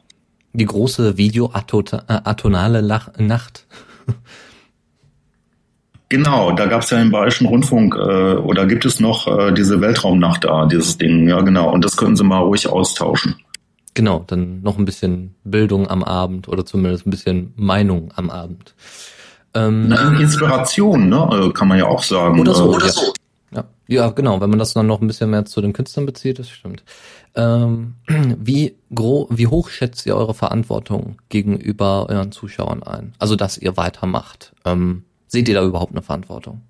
Die 0.52 0.66
große 0.66 1.16
Videoatonale 1.16 2.82
Nacht. 3.18 3.66
Genau, 6.08 6.52
da 6.52 6.66
gab 6.66 6.82
es 6.82 6.90
ja 6.90 7.00
im 7.00 7.10
Bayerischen 7.10 7.46
Rundfunk, 7.46 7.94
äh, 7.94 8.34
oder 8.34 8.66
gibt 8.66 8.84
es 8.84 9.00
noch 9.00 9.26
äh, 9.26 9.52
diese 9.52 9.80
Weltraumnacht 9.80 10.44
da, 10.44 10.66
dieses 10.66 10.98
Ding, 10.98 11.28
ja 11.28 11.40
genau. 11.40 11.72
Und 11.72 11.84
das 11.84 11.96
können 11.96 12.14
Sie 12.14 12.24
mal 12.24 12.38
ruhig 12.38 12.68
austauschen. 12.68 13.36
Genau, 13.94 14.24
dann 14.26 14.60
noch 14.62 14.76
ein 14.76 14.84
bisschen 14.84 15.34
Bildung 15.44 15.88
am 15.88 16.02
Abend 16.02 16.48
oder 16.48 16.66
zumindest 16.66 17.06
ein 17.06 17.10
bisschen 17.10 17.52
Meinung 17.56 18.12
am 18.16 18.28
Abend. 18.28 18.74
Ähm, 19.54 19.88
Na, 19.88 20.18
Inspiration, 20.18 21.08
ne, 21.08 21.28
äh, 21.32 21.52
kann 21.52 21.68
man 21.68 21.78
ja 21.78 21.86
auch 21.86 22.02
sagen. 22.02 22.40
Oder 22.40 22.54
so, 22.54 22.72
äh, 22.72 22.76
oder 22.76 22.88
so. 22.88 23.12
Ja. 23.52 23.64
ja, 23.86 24.10
genau, 24.10 24.40
wenn 24.40 24.50
man 24.50 24.58
das 24.58 24.74
dann 24.74 24.88
noch 24.88 25.00
ein 25.00 25.06
bisschen 25.06 25.30
mehr 25.30 25.44
zu 25.44 25.60
den 25.60 25.72
Künstlern 25.72 26.06
bezieht, 26.06 26.40
das 26.40 26.50
stimmt. 26.50 26.82
Ähm, 27.36 27.94
wie, 28.38 28.74
gro 28.92 29.28
wie 29.30 29.46
hoch 29.46 29.68
schätzt 29.68 30.06
ihr 30.06 30.16
eure 30.16 30.34
Verantwortung 30.34 31.16
gegenüber 31.28 32.06
euren 32.08 32.32
Zuschauern 32.32 32.82
ein? 32.82 33.14
Also, 33.20 33.36
dass 33.36 33.56
ihr 33.58 33.76
weitermacht. 33.76 34.52
Ähm, 34.64 35.04
Seht 35.34 35.48
ihr 35.48 35.56
da 35.56 35.64
überhaupt 35.64 35.90
eine 35.90 36.00
Verantwortung? 36.00 36.62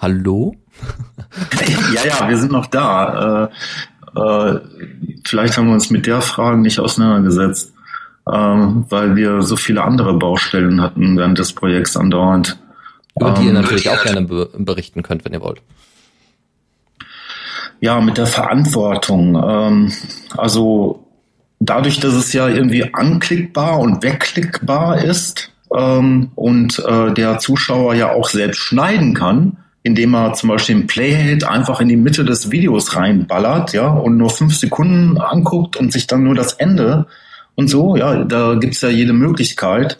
Hallo? 0.00 0.54
ja, 1.92 2.04
ja, 2.06 2.28
wir 2.28 2.38
sind 2.38 2.52
noch 2.52 2.66
da. 2.66 3.50
Äh, 4.14 4.20
äh, 4.20 4.60
vielleicht 5.24 5.58
haben 5.58 5.66
wir 5.66 5.74
uns 5.74 5.90
mit 5.90 6.06
der 6.06 6.20
Frage 6.20 6.58
nicht 6.58 6.78
auseinandergesetzt. 6.78 7.72
ähm, 8.32 8.86
weil 8.88 9.16
wir 9.16 9.42
so 9.42 9.56
viele 9.56 9.82
andere 9.82 10.16
Baustellen 10.16 10.80
hatten 10.80 11.18
während 11.18 11.40
des 11.40 11.54
Projekts 11.54 11.96
andauernd. 11.96 12.56
Über 13.18 13.32
die 13.32 13.46
ihr 13.46 13.48
ähm, 13.48 13.54
natürlich 13.54 13.88
auch 13.90 14.04
gerne 14.04 14.22
berichten 14.22 15.02
könnt, 15.02 15.24
wenn 15.24 15.32
ihr 15.32 15.40
wollt. 15.40 15.60
Ja, 17.80 18.00
mit 18.00 18.16
der 18.16 18.28
Verantwortung. 18.28 19.34
Ähm, 19.34 19.92
also 20.36 21.03
dadurch, 21.64 22.00
dass 22.00 22.14
es 22.14 22.32
ja 22.32 22.48
irgendwie 22.48 22.92
anklickbar 22.92 23.78
und 23.78 24.02
wegklickbar 24.02 25.02
ist 25.02 25.50
ähm, 25.74 26.30
und 26.34 26.78
äh, 26.78 27.12
der 27.12 27.38
Zuschauer 27.38 27.94
ja 27.94 28.12
auch 28.12 28.28
selbst 28.28 28.58
schneiden 28.58 29.14
kann, 29.14 29.56
indem 29.82 30.14
er 30.14 30.32
zum 30.34 30.48
Beispiel 30.50 30.76
ein 30.76 30.86
Playhead 30.86 31.44
einfach 31.44 31.80
in 31.80 31.88
die 31.88 31.96
Mitte 31.96 32.24
des 32.24 32.50
Videos 32.50 32.96
reinballert, 32.96 33.72
ja, 33.72 33.88
und 33.88 34.16
nur 34.16 34.30
fünf 34.30 34.56
Sekunden 34.56 35.18
anguckt 35.18 35.76
und 35.76 35.92
sich 35.92 36.06
dann 36.06 36.24
nur 36.24 36.34
das 36.34 36.54
Ende 36.54 37.06
und 37.54 37.68
so, 37.68 37.96
ja, 37.96 38.24
da 38.24 38.54
gibt's 38.54 38.80
ja 38.80 38.88
jede 38.88 39.12
Möglichkeit 39.12 39.98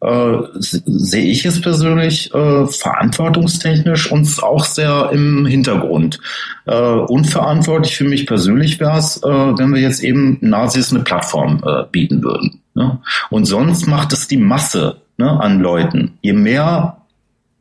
äh, 0.00 0.36
sehe 0.54 1.24
ich 1.24 1.44
es 1.44 1.60
persönlich 1.60 2.32
äh, 2.34 2.66
verantwortungstechnisch 2.66 4.12
uns 4.12 4.42
auch 4.42 4.64
sehr 4.64 5.10
im 5.12 5.46
Hintergrund. 5.46 6.20
Äh, 6.66 6.76
unverantwortlich 6.76 7.96
für 7.96 8.04
mich 8.04 8.26
persönlich 8.26 8.78
wäre 8.78 8.98
es, 8.98 9.22
äh, 9.22 9.28
wenn 9.28 9.74
wir 9.74 9.80
jetzt 9.80 10.02
eben 10.02 10.38
Nazis 10.40 10.92
eine 10.92 11.02
Plattform 11.02 11.62
äh, 11.66 11.84
bieten 11.90 12.22
würden. 12.22 12.60
Ne? 12.74 12.98
Und 13.30 13.46
sonst 13.46 13.86
macht 13.86 14.12
es 14.12 14.28
die 14.28 14.36
Masse 14.36 14.98
ne, 15.16 15.30
an 15.40 15.60
Leuten. 15.60 16.18
Je 16.20 16.34
mehr 16.34 16.98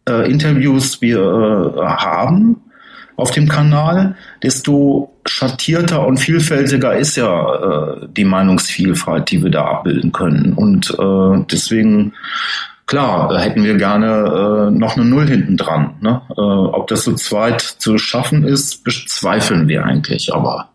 äh, 0.08 0.30
Interviews 0.30 1.02
wir 1.02 1.74
äh, 1.78 1.80
haben, 1.82 2.58
auf 3.16 3.32
dem 3.32 3.48
Kanal, 3.48 4.16
desto 4.44 5.14
schattierter 5.26 6.06
und 6.06 6.18
vielfältiger 6.18 6.96
ist 6.96 7.16
ja 7.16 7.56
äh, 7.56 8.08
die 8.16 8.26
Meinungsvielfalt, 8.26 9.32
die 9.32 9.44
wir 9.44 9.52
da 9.52 9.66
abbilden 9.66 10.12
können. 10.12 10.54
Und 10.54 10.92
äh, 11.00 11.46
deswegen, 11.52 12.14
klar, 12.86 13.38
hätten 13.40 13.64
wir 13.64 13.76
gerne 13.76 14.70
äh, 14.70 14.78
noch 14.78 14.96
eine 14.96 15.06
Null 15.06 15.28
hinten 15.28 15.58
dran. 15.58 15.96
Ne? 16.02 16.22
Äh, 16.38 16.42
ob 16.42 16.88
das 16.88 17.06
so 17.06 17.14
zweit 17.14 17.62
zu 17.62 17.98
schaffen 17.98 18.44
ist, 18.44 18.84
bezweifeln 18.84 19.68
wir 19.68 19.86
eigentlich, 19.86 20.34
aber 20.34 20.70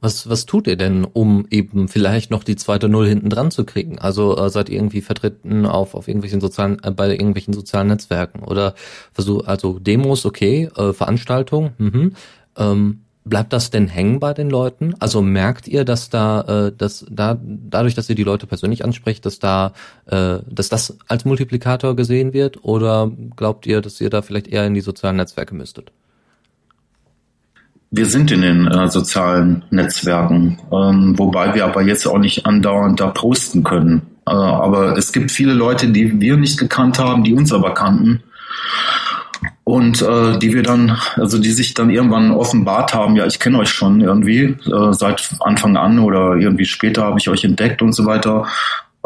was, 0.00 0.28
was 0.28 0.46
tut 0.46 0.66
ihr 0.66 0.76
denn, 0.76 1.04
um 1.04 1.46
eben 1.50 1.88
vielleicht 1.88 2.30
noch 2.30 2.44
die 2.44 2.56
zweite 2.56 2.88
Null 2.88 3.08
hinten 3.08 3.30
dran 3.30 3.50
zu 3.50 3.64
kriegen? 3.64 3.98
Also 3.98 4.36
äh, 4.36 4.48
seid 4.48 4.68
ihr 4.68 4.76
irgendwie 4.76 5.00
vertreten 5.00 5.66
auf, 5.66 5.94
auf 5.94 6.06
irgendwelchen 6.06 6.40
sozialen, 6.40 6.82
äh, 6.84 6.90
bei 6.90 7.10
irgendwelchen 7.10 7.52
sozialen 7.52 7.88
Netzwerken 7.88 8.44
oder 8.44 8.74
versuch, 9.12 9.46
also 9.46 9.78
Demos, 9.78 10.24
okay, 10.24 10.70
äh, 10.76 10.92
Veranstaltungen, 10.92 11.72
mhm. 11.78 12.12
ähm, 12.56 13.00
bleibt 13.24 13.52
das 13.52 13.70
denn 13.70 13.88
hängen 13.88 14.20
bei 14.20 14.32
den 14.34 14.50
Leuten? 14.50 14.94
Also 15.00 15.20
merkt 15.20 15.68
ihr, 15.68 15.84
dass 15.84 16.10
da, 16.10 16.66
äh, 16.68 16.72
dass 16.76 17.04
da 17.10 17.38
dadurch, 17.42 17.94
dass 17.94 18.08
ihr 18.08 18.14
die 18.14 18.24
Leute 18.24 18.46
persönlich 18.46 18.84
ansprecht, 18.84 19.26
dass 19.26 19.38
da, 19.38 19.72
äh, 20.06 20.38
dass 20.48 20.68
das 20.68 20.96
als 21.08 21.24
Multiplikator 21.24 21.96
gesehen 21.96 22.32
wird? 22.32 22.64
Oder 22.64 23.10
glaubt 23.36 23.66
ihr, 23.66 23.80
dass 23.80 24.00
ihr 24.00 24.10
da 24.10 24.22
vielleicht 24.22 24.48
eher 24.48 24.66
in 24.66 24.74
die 24.74 24.80
sozialen 24.80 25.16
Netzwerke 25.16 25.54
müsstet? 25.54 25.92
Wir 27.90 28.06
sind 28.06 28.30
in 28.30 28.42
den 28.42 28.66
äh, 28.66 28.88
sozialen 28.88 29.64
Netzwerken, 29.70 30.58
ähm, 30.70 31.18
wobei 31.18 31.54
wir 31.54 31.64
aber 31.64 31.82
jetzt 31.82 32.06
auch 32.06 32.18
nicht 32.18 32.44
andauernd 32.44 33.00
da 33.00 33.08
posten 33.08 33.64
können. 33.64 34.02
Äh, 34.26 34.30
aber 34.30 34.96
es 34.98 35.12
gibt 35.12 35.30
viele 35.30 35.54
Leute, 35.54 35.88
die 35.88 36.20
wir 36.20 36.36
nicht 36.36 36.58
gekannt 36.58 36.98
haben, 36.98 37.24
die 37.24 37.32
uns 37.32 37.52
aber 37.52 37.72
kannten 37.72 38.22
und 39.64 40.02
äh, 40.02 40.38
die 40.38 40.52
wir 40.54 40.62
dann, 40.62 40.98
also 41.16 41.38
die 41.38 41.50
sich 41.50 41.74
dann 41.74 41.90
irgendwann 41.90 42.30
offenbart 42.30 42.94
haben, 42.94 43.16
ja, 43.16 43.26
ich 43.26 43.38
kenne 43.38 43.58
euch 43.58 43.70
schon 43.70 44.00
irgendwie 44.00 44.56
äh, 44.66 44.92
seit 44.92 45.30
Anfang 45.40 45.76
an 45.76 45.98
oder 45.98 46.36
irgendwie 46.36 46.64
später 46.64 47.04
habe 47.04 47.18
ich 47.18 47.28
euch 47.28 47.44
entdeckt 47.44 47.82
und 47.82 47.92
so 47.92 48.06
weiter 48.06 48.46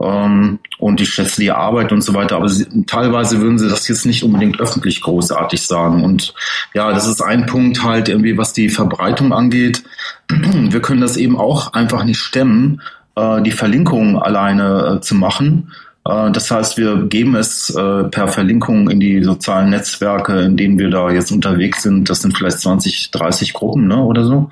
ähm, 0.03 0.59
und 0.79 1.01
ich 1.01 1.11
schätze 1.11 1.41
die 1.41 1.51
Arbeit 1.51 1.93
und 1.93 2.03
so 2.03 2.15
weiter, 2.15 2.37
aber 2.37 2.49
sie, 2.49 2.67
teilweise 2.87 3.41
würden 3.41 3.59
sie 3.59 3.69
das 3.69 3.87
jetzt 3.89 4.05
nicht 4.05 4.25
unbedingt 4.25 4.61
öffentlich 4.61 5.01
großartig 5.01 5.63
sagen. 5.63 6.05
Und 6.05 6.35
ja, 6.75 6.93
das 6.93 7.07
ist 7.07 7.21
ein 7.21 7.47
Punkt 7.47 7.85
halt 7.85 8.09
irgendwie, 8.09 8.37
was 8.37 8.53
die 8.53 8.69
Verbreitung 8.69 9.33
angeht. 9.33 9.83
Wir 10.29 10.83
können 10.83 11.01
das 11.01 11.17
eben 11.17 11.39
auch 11.39 11.73
einfach 11.73 12.05
nicht 12.05 12.19
stemmen, 12.19 12.83
äh, 13.15 13.43
die 13.43 13.53
Verlinkung 13.53 14.21
alleine 14.21 14.97
äh, 14.97 15.01
zu 15.01 15.15
machen. 15.15 15.73
Äh, 16.05 16.33
das 16.33 16.51
heißt, 16.51 16.79
wir 16.79 17.05
geben 17.05 17.37
es 17.37 17.71
äh, 17.71 18.05
per 18.05 18.29
Verlinkung 18.29 18.91
in 18.91 18.99
die 18.99 19.23
sozialen 19.23 19.71
Netzwerke, 19.71 20.41
in 20.41 20.57
denen 20.57 20.79
wir 20.79 20.91
da 20.91 21.11
jetzt 21.11 21.31
unterwegs 21.31 21.83
sind, 21.83 22.11
das 22.11 22.23
sind 22.23 22.37
vielleicht 22.37 22.61
20, 22.61 23.11
30 23.13 23.53
Gruppen 23.53 23.87
ne, 23.87 24.03
oder 24.03 24.25
so, 24.25 24.51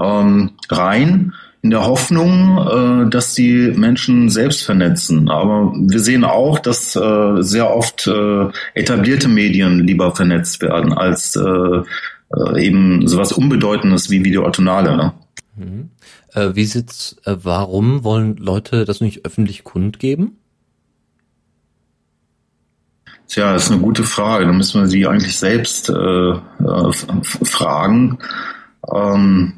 ähm, 0.00 0.52
rein 0.70 1.34
in 1.62 1.70
der 1.70 1.84
Hoffnung, 1.84 3.06
äh, 3.06 3.10
dass 3.10 3.34
die 3.34 3.72
Menschen 3.76 4.28
selbst 4.28 4.64
vernetzen. 4.64 5.28
Aber 5.28 5.72
wir 5.74 6.00
sehen 6.00 6.24
auch, 6.24 6.58
dass 6.58 6.94
äh, 6.96 7.42
sehr 7.42 7.74
oft 7.74 8.06
äh, 8.06 8.46
etablierte 8.74 9.28
Medien 9.28 9.86
lieber 9.86 10.14
vernetzt 10.14 10.62
werden 10.62 10.92
als 10.92 11.38
eben 12.56 13.08
sowas 13.08 13.32
Unbedeutendes 13.32 14.10
wie 14.10 14.22
Videoautonale. 14.22 14.96
Ne? 14.98 15.12
Mhm. 15.56 15.90
Äh, 16.34 16.54
wie 16.54 16.64
sieht's, 16.64 17.16
äh, 17.24 17.36
warum 17.42 18.04
wollen 18.04 18.36
Leute 18.36 18.84
das 18.84 19.00
nicht 19.00 19.24
öffentlich 19.24 19.64
kundgeben? 19.64 20.38
Tja, 23.26 23.52
das 23.52 23.64
ist 23.64 23.72
eine 23.72 23.80
gute 23.80 24.04
Frage. 24.04 24.46
Da 24.46 24.52
müssen 24.52 24.80
wir 24.80 24.88
sie 24.88 25.06
eigentlich 25.06 25.36
selbst 25.36 25.90
äh, 25.90 26.34
fragen. 27.44 28.18
Ähm, 28.90 29.57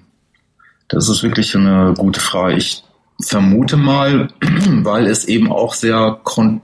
das 0.91 1.09
ist 1.09 1.23
wirklich 1.23 1.57
eine 1.57 1.95
gute 1.97 2.21
Frage. 2.21 2.57
Ich 2.57 2.83
vermute 3.23 3.77
mal, 3.77 4.29
weil 4.83 5.07
es 5.07 5.25
eben 5.27 5.51
auch 5.51 5.75
sehr, 5.75 6.21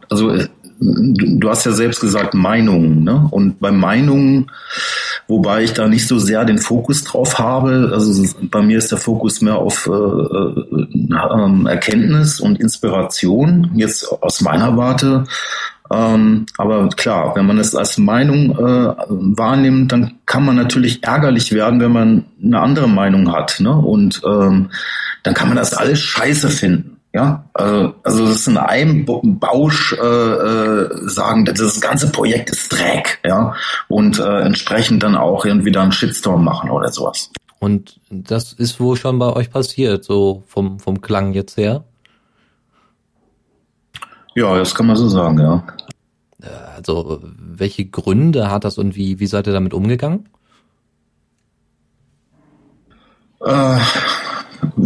also 0.08 0.30
äh, 0.30 0.48
du 0.78 1.48
hast 1.48 1.64
ja 1.64 1.72
selbst 1.72 2.00
gesagt 2.00 2.34
Meinungen, 2.34 3.02
ne? 3.02 3.26
Und 3.30 3.60
bei 3.60 3.70
Meinungen, 3.70 4.50
wobei 5.26 5.64
ich 5.64 5.72
da 5.72 5.88
nicht 5.88 6.06
so 6.06 6.18
sehr 6.18 6.44
den 6.44 6.58
Fokus 6.58 7.04
drauf 7.04 7.38
habe, 7.38 7.90
also 7.92 8.22
bei 8.50 8.62
mir 8.62 8.78
ist 8.78 8.90
der 8.90 8.98
Fokus 8.98 9.40
mehr 9.40 9.56
auf 9.56 9.86
äh, 9.86 9.90
äh, 9.90 11.68
Erkenntnis 11.68 12.40
und 12.40 12.60
Inspiration. 12.60 13.70
Jetzt 13.74 14.06
aus 14.06 14.40
meiner 14.42 14.76
Warte 14.76 15.24
ähm, 15.92 16.46
aber 16.58 16.88
klar, 16.88 17.34
wenn 17.36 17.46
man 17.46 17.58
es 17.58 17.74
als 17.74 17.98
Meinung 17.98 18.50
äh, 18.52 18.94
wahrnimmt, 19.08 19.92
dann 19.92 20.18
kann 20.26 20.44
man 20.44 20.56
natürlich 20.56 21.02
ärgerlich 21.02 21.52
werden, 21.52 21.80
wenn 21.80 21.92
man 21.92 22.24
eine 22.42 22.60
andere 22.60 22.88
Meinung 22.88 23.32
hat. 23.32 23.60
Ne? 23.60 23.70
Und 23.70 24.22
ähm, 24.26 24.70
dann 25.22 25.34
kann 25.34 25.48
man 25.48 25.56
das 25.56 25.74
alles 25.74 26.00
scheiße 26.00 26.48
finden. 26.48 26.96
Ja, 27.12 27.46
äh, 27.56 27.88
also 28.02 28.26
das 28.26 28.36
ist 28.36 28.48
in 28.48 28.58
einem 28.58 29.06
Bausch 29.06 29.94
äh, 29.94 30.04
äh, 30.04 31.08
sagen, 31.08 31.46
das 31.46 31.80
ganze 31.80 32.12
Projekt 32.12 32.50
ist 32.50 32.70
Dreck, 32.70 33.20
ja, 33.24 33.54
und 33.88 34.18
äh, 34.18 34.40
entsprechend 34.40 35.02
dann 35.02 35.16
auch 35.16 35.46
irgendwie 35.46 35.72
da 35.72 35.82
einen 35.82 35.92
Shitstorm 35.92 36.44
machen 36.44 36.68
oder 36.68 36.92
sowas. 36.92 37.30
Und 37.58 38.00
das 38.10 38.52
ist 38.52 38.80
wohl 38.80 38.96
schon 38.96 39.18
bei 39.18 39.32
euch 39.32 39.50
passiert, 39.50 40.04
so 40.04 40.44
vom, 40.46 40.78
vom 40.78 41.00
Klang 41.00 41.32
jetzt 41.32 41.56
her? 41.56 41.84
Ja, 44.36 44.54
das 44.54 44.74
kann 44.74 44.86
man 44.86 44.96
so 44.96 45.08
sagen, 45.08 45.38
ja. 45.40 45.64
Äh, 46.42 46.76
also, 46.76 47.22
welche 47.38 47.86
Gründe 47.86 48.50
hat 48.50 48.64
das 48.64 48.76
und 48.76 48.94
wie, 48.94 49.18
wie 49.18 49.26
seid 49.26 49.46
ihr 49.46 49.54
damit 49.54 49.72
umgegangen? 49.72 50.28
Äh, 53.40 53.78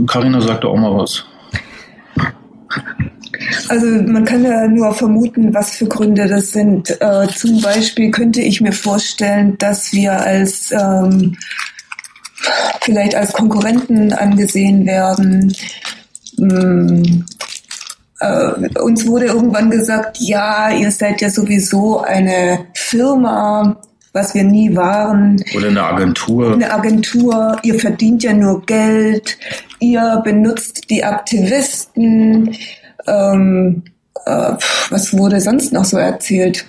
Carina 0.06 0.40
sagte 0.40 0.68
auch 0.68 0.76
mal 0.76 0.96
was. 0.96 1.24
Also 3.68 3.86
man 3.86 4.24
kann 4.24 4.44
ja 4.44 4.68
nur 4.68 4.94
vermuten, 4.94 5.52
was 5.52 5.76
für 5.76 5.86
Gründe 5.86 6.28
das 6.28 6.52
sind. 6.52 6.88
Äh, 7.00 7.26
zum 7.34 7.60
Beispiel 7.60 8.12
könnte 8.12 8.40
ich 8.40 8.60
mir 8.60 8.72
vorstellen, 8.72 9.58
dass 9.58 9.92
wir 9.92 10.12
als 10.12 10.70
ähm, 10.70 11.36
vielleicht 12.82 13.16
als 13.16 13.32
Konkurrenten 13.32 14.12
angesehen 14.12 14.86
werden. 14.86 15.52
Hm, 16.38 17.24
äh, 18.20 18.78
uns 18.80 19.06
wurde 19.06 19.26
irgendwann 19.26 19.70
gesagt, 19.70 20.18
ja, 20.20 20.70
ihr 20.70 20.90
seid 20.90 21.20
ja 21.20 21.30
sowieso 21.30 22.00
eine 22.00 22.66
Firma, 22.74 23.80
was 24.12 24.34
wir 24.34 24.44
nie 24.44 24.74
waren. 24.76 25.42
Oder 25.56 25.68
eine 25.68 25.82
Agentur. 25.82 26.52
Eine 26.52 26.72
Agentur, 26.72 27.56
ihr 27.62 27.78
verdient 27.78 28.22
ja 28.22 28.32
nur 28.32 28.62
Geld, 28.66 29.38
ihr 29.78 30.20
benutzt 30.24 30.90
die 30.90 31.02
Aktivisten. 31.02 32.56
Ähm, 33.06 33.82
äh, 34.26 34.52
was 34.90 35.16
wurde 35.16 35.40
sonst 35.40 35.72
noch 35.72 35.84
so 35.84 35.96
erzählt? 35.96 36.66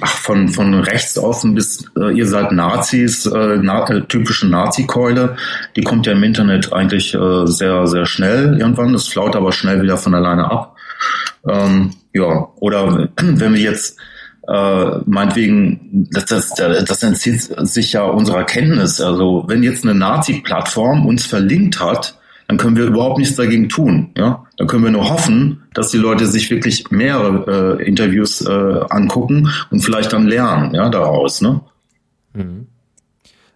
Ach, 0.00 0.16
von, 0.16 0.48
von 0.48 0.74
rechts 0.74 1.18
außen 1.18 1.54
bis 1.54 1.90
äh, 1.96 2.16
ihr 2.16 2.26
seid 2.26 2.52
Nazis, 2.52 3.26
äh, 3.26 3.58
na, 3.60 3.88
äh, 3.88 4.02
typische 4.02 4.48
Nazi-Keule, 4.48 5.36
die 5.76 5.82
kommt 5.82 6.06
ja 6.06 6.12
im 6.12 6.22
Internet 6.22 6.72
eigentlich 6.72 7.14
äh, 7.14 7.46
sehr, 7.46 7.86
sehr 7.86 8.06
schnell 8.06 8.58
irgendwann. 8.58 8.92
Das 8.92 9.08
flaut 9.08 9.36
aber 9.36 9.52
schnell 9.52 9.82
wieder 9.82 9.96
von 9.96 10.14
alleine 10.14 10.50
ab. 10.50 10.76
Ähm, 11.48 11.90
ja, 12.12 12.48
oder 12.56 13.08
wenn 13.16 13.54
wir 13.54 13.60
jetzt 13.60 13.98
äh, 14.46 14.98
meinetwegen, 15.06 16.08
das, 16.10 16.26
das, 16.26 16.54
das 16.54 17.02
entzieht 17.02 17.42
sich 17.66 17.92
ja 17.92 18.04
unserer 18.04 18.44
Kenntnis. 18.44 19.00
Also 19.00 19.44
wenn 19.46 19.62
jetzt 19.62 19.84
eine 19.84 19.94
Nazi-Plattform 19.94 21.06
uns 21.06 21.26
verlinkt 21.26 21.80
hat, 21.80 22.18
dann 22.48 22.56
können 22.58 22.76
wir 22.76 22.84
überhaupt 22.84 23.18
nichts 23.18 23.36
dagegen 23.36 23.68
tun. 23.68 24.10
Ja, 24.16 24.44
dann 24.56 24.66
können 24.66 24.84
wir 24.84 24.90
nur 24.90 25.08
hoffen, 25.08 25.62
dass 25.72 25.90
die 25.90 25.96
Leute 25.98 26.26
sich 26.26 26.50
wirklich 26.50 26.90
mehrere 26.90 27.78
äh, 27.80 27.86
Interviews 27.86 28.40
äh, 28.42 28.80
angucken 28.90 29.48
und 29.70 29.80
vielleicht 29.80 30.12
dann 30.12 30.26
lernen, 30.26 30.74
ja, 30.74 30.88
daraus. 30.88 31.40
Ne? 31.40 31.60
Mhm. 32.34 32.66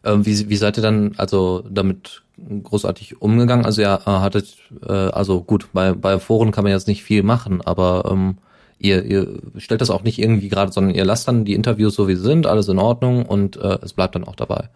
Ähm, 0.04 0.24
wie, 0.26 0.48
wie 0.48 0.56
seid 0.56 0.78
ihr 0.78 0.82
dann 0.82 1.12
also 1.16 1.64
damit 1.68 2.22
großartig 2.62 3.20
umgegangen? 3.20 3.66
Also 3.66 3.82
ja, 3.82 3.96
äh, 3.96 4.20
hattet, 4.20 4.56
äh, 4.86 4.92
also 4.92 5.42
gut, 5.42 5.68
bei, 5.72 5.92
bei 5.92 6.18
Foren 6.18 6.50
kann 6.50 6.64
man 6.64 6.72
jetzt 6.72 6.88
nicht 6.88 7.02
viel 7.02 7.22
machen, 7.22 7.60
aber 7.62 8.08
ähm, 8.10 8.38
ihr, 8.78 9.04
ihr 9.04 9.40
stellt 9.58 9.80
das 9.80 9.90
auch 9.90 10.02
nicht 10.02 10.18
irgendwie 10.18 10.48
gerade, 10.48 10.72
sondern 10.72 10.94
ihr 10.94 11.04
lasst 11.04 11.28
dann 11.28 11.44
die 11.44 11.54
Interviews 11.54 11.94
so 11.94 12.08
wie 12.08 12.14
sie 12.14 12.22
sind, 12.22 12.46
alles 12.46 12.68
in 12.68 12.78
Ordnung 12.78 13.26
und 13.26 13.56
äh, 13.56 13.78
es 13.82 13.92
bleibt 13.92 14.14
dann 14.14 14.24
auch 14.24 14.36
dabei. 14.36 14.68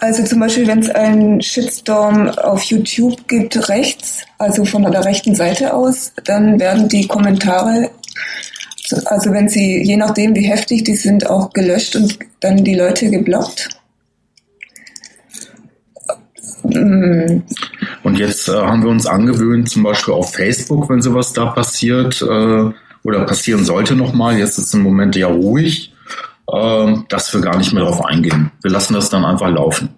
Also 0.00 0.22
zum 0.22 0.38
Beispiel, 0.38 0.66
wenn 0.68 0.78
es 0.78 0.90
einen 0.90 1.42
Shitstorm 1.42 2.28
auf 2.28 2.62
YouTube 2.62 3.26
gibt, 3.26 3.68
rechts, 3.68 4.22
also 4.38 4.64
von 4.64 4.82
der 4.82 5.04
rechten 5.04 5.34
Seite 5.34 5.74
aus, 5.74 6.12
dann 6.24 6.60
werden 6.60 6.88
die 6.88 7.08
Kommentare, 7.08 7.90
also 9.06 9.32
wenn 9.32 9.48
sie, 9.48 9.82
je 9.82 9.96
nachdem 9.96 10.36
wie 10.36 10.48
heftig 10.48 10.84
die 10.84 10.94
sind, 10.94 11.28
auch 11.28 11.52
gelöscht 11.52 11.96
und 11.96 12.16
dann 12.38 12.62
die 12.62 12.76
Leute 12.76 13.10
geblockt. 13.10 13.70
Mm. 16.62 17.42
Und 18.04 18.18
jetzt 18.18 18.48
äh, 18.48 18.52
haben 18.52 18.84
wir 18.84 18.90
uns 18.90 19.06
angewöhnt, 19.06 19.68
zum 19.68 19.82
Beispiel 19.82 20.14
auf 20.14 20.32
Facebook, 20.32 20.88
wenn 20.88 21.02
sowas 21.02 21.32
da 21.32 21.46
passiert 21.46 22.22
äh, 22.22 22.70
oder 23.02 23.24
passieren 23.26 23.64
sollte 23.64 23.96
nochmal, 23.96 24.38
jetzt 24.38 24.58
ist 24.58 24.74
im 24.74 24.82
Moment 24.82 25.16
ja 25.16 25.26
ruhig, 25.26 25.92
äh, 26.48 26.94
dass 27.08 27.32
wir 27.32 27.40
gar 27.40 27.56
nicht 27.58 27.72
mehr 27.72 27.84
darauf 27.84 28.04
eingehen. 28.04 28.50
Wir 28.62 28.70
lassen 28.70 28.94
das 28.94 29.10
dann 29.10 29.24
einfach 29.24 29.50
laufen. 29.50 29.90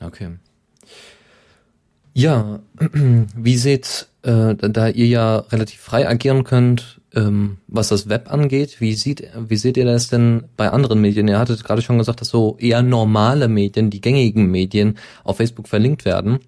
Okay. 0.00 0.30
Ja, 2.12 2.60
wie 3.36 3.56
seht, 3.56 4.08
äh, 4.22 4.54
da 4.54 4.88
ihr 4.88 5.06
ja 5.06 5.38
relativ 5.38 5.80
frei 5.80 6.08
agieren 6.08 6.44
könnt, 6.44 7.00
ähm, 7.14 7.58
was 7.66 7.88
das 7.88 8.08
Web 8.08 8.32
angeht, 8.32 8.80
wie 8.80 8.94
sieht, 8.94 9.28
wie 9.36 9.56
seht 9.56 9.76
ihr 9.76 9.84
das 9.84 10.08
denn 10.08 10.44
bei 10.56 10.70
anderen 10.70 11.00
Medien? 11.00 11.28
Ihr 11.28 11.38
hattet 11.38 11.64
gerade 11.64 11.82
schon 11.82 11.98
gesagt, 11.98 12.20
dass 12.20 12.28
so 12.28 12.56
eher 12.58 12.82
normale 12.82 13.48
Medien, 13.48 13.90
die 13.90 14.00
gängigen 14.00 14.50
Medien 14.50 14.98
auf 15.24 15.38
Facebook 15.38 15.68
verlinkt 15.68 16.04
werden. 16.04 16.40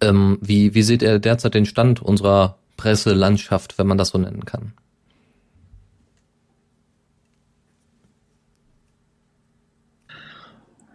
Ähm, 0.00 0.38
wie, 0.40 0.74
wie 0.74 0.82
seht 0.82 1.02
ihr 1.02 1.18
derzeit 1.18 1.54
den 1.54 1.66
Stand 1.66 2.02
unserer 2.02 2.58
Presselandschaft, 2.76 3.78
wenn 3.78 3.86
man 3.86 3.98
das 3.98 4.08
so 4.10 4.18
nennen 4.18 4.44
kann? 4.44 4.72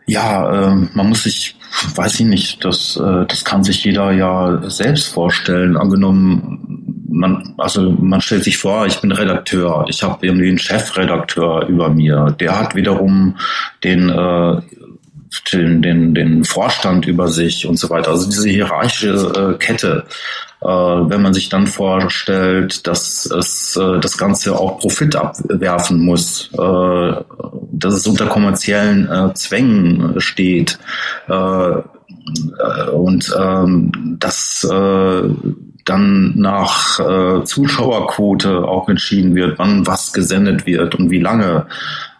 Ja, 0.06 0.72
äh, 0.72 0.76
man 0.94 1.10
muss 1.10 1.24
sich, 1.24 1.56
weiß 1.96 2.20
ich 2.20 2.26
nicht, 2.26 2.66
das, 2.66 2.98
äh, 2.98 3.26
das 3.28 3.44
kann 3.46 3.64
sich 3.64 3.84
jeder 3.84 4.12
ja 4.12 4.70
selbst 4.70 5.14
vorstellen. 5.14 5.78
Angenommen, 5.78 7.06
man, 7.10 7.54
also 7.58 7.92
man 7.92 8.22
stellt 8.22 8.44
sich 8.44 8.58
vor, 8.58 8.86
ich 8.86 9.00
bin 9.00 9.12
Redakteur, 9.12 9.86
ich 9.88 10.04
habe 10.04 10.26
irgendwie 10.26 10.50
einen 10.50 10.58
Chefredakteur 10.58 11.68
über 11.68 11.90
mir, 11.90 12.36
der 12.40 12.60
hat 12.60 12.76
wiederum 12.76 13.38
den 13.84 14.10
äh, 14.10 14.62
den, 15.52 15.82
den, 15.82 16.14
den 16.14 16.44
Vorstand 16.44 17.08
über 17.08 17.28
sich 17.28 17.66
und 17.66 17.78
so 17.78 17.90
weiter. 17.90 18.12
Also 18.12 18.30
diese 18.30 18.50
hierarchische 18.50 19.56
äh, 19.56 19.58
Kette. 19.58 20.06
Äh, 20.62 20.68
wenn 20.68 21.22
man 21.22 21.34
sich 21.34 21.50
dann 21.50 21.68
vorstellt, 21.68 22.88
dass 22.88 23.26
es 23.26 23.76
äh, 23.76 24.00
das 24.00 24.18
Ganze 24.18 24.58
auch 24.58 24.80
Profit 24.80 25.16
abwerfen 25.16 26.00
muss, 26.06 26.50
äh, 26.54 27.14
dass 27.72 27.96
es 27.96 28.08
unter 28.08 28.28
kommerziellen 28.28 29.10
äh, 29.12 29.34
Zwängen 29.34 30.22
steht 30.22 30.80
äh, 31.28 31.34
äh, 31.34 32.90
und 32.94 33.36
ähm, 33.38 34.18
dass 34.20 34.64
äh, 34.64 35.24
dann 35.86 36.34
nach 36.36 37.00
äh, 37.00 37.44
Zuschauerquote 37.44 38.64
auch 38.64 38.88
entschieden 38.88 39.36
wird, 39.36 39.60
wann 39.60 39.86
was 39.86 40.14
gesendet 40.14 40.66
wird 40.66 40.96
und 40.96 41.10
wie 41.10 41.20
lange 41.20 41.66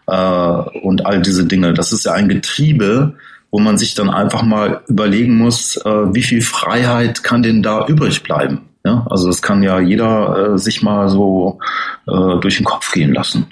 äh, 0.06 0.78
und 0.82 1.06
all 1.06 1.22
diese 1.22 1.44
Dinge. 1.44 1.74
Das 1.74 1.92
ist 1.92 2.04
ja 2.04 2.12
ein 2.12 2.28
Getriebe, 2.28 3.14
wo 3.50 3.60
man 3.60 3.78
sich 3.78 3.94
dann 3.94 4.10
einfach 4.10 4.42
mal 4.42 4.82
überlegen 4.88 5.36
muss, 5.36 5.76
äh, 5.76 6.14
wie 6.14 6.22
viel 6.22 6.42
Freiheit 6.42 7.22
kann 7.22 7.42
denn 7.42 7.62
da 7.62 7.86
übrig 7.86 8.22
bleiben? 8.22 8.62
Ja, 8.84 9.06
also 9.08 9.28
das 9.28 9.40
kann 9.40 9.62
ja 9.62 9.80
jeder 9.80 10.54
äh, 10.54 10.58
sich 10.58 10.82
mal 10.82 11.08
so 11.08 11.58
äh, 12.06 12.40
durch 12.40 12.56
den 12.56 12.66
Kopf 12.66 12.92
gehen 12.92 13.14
lassen. 13.14 13.46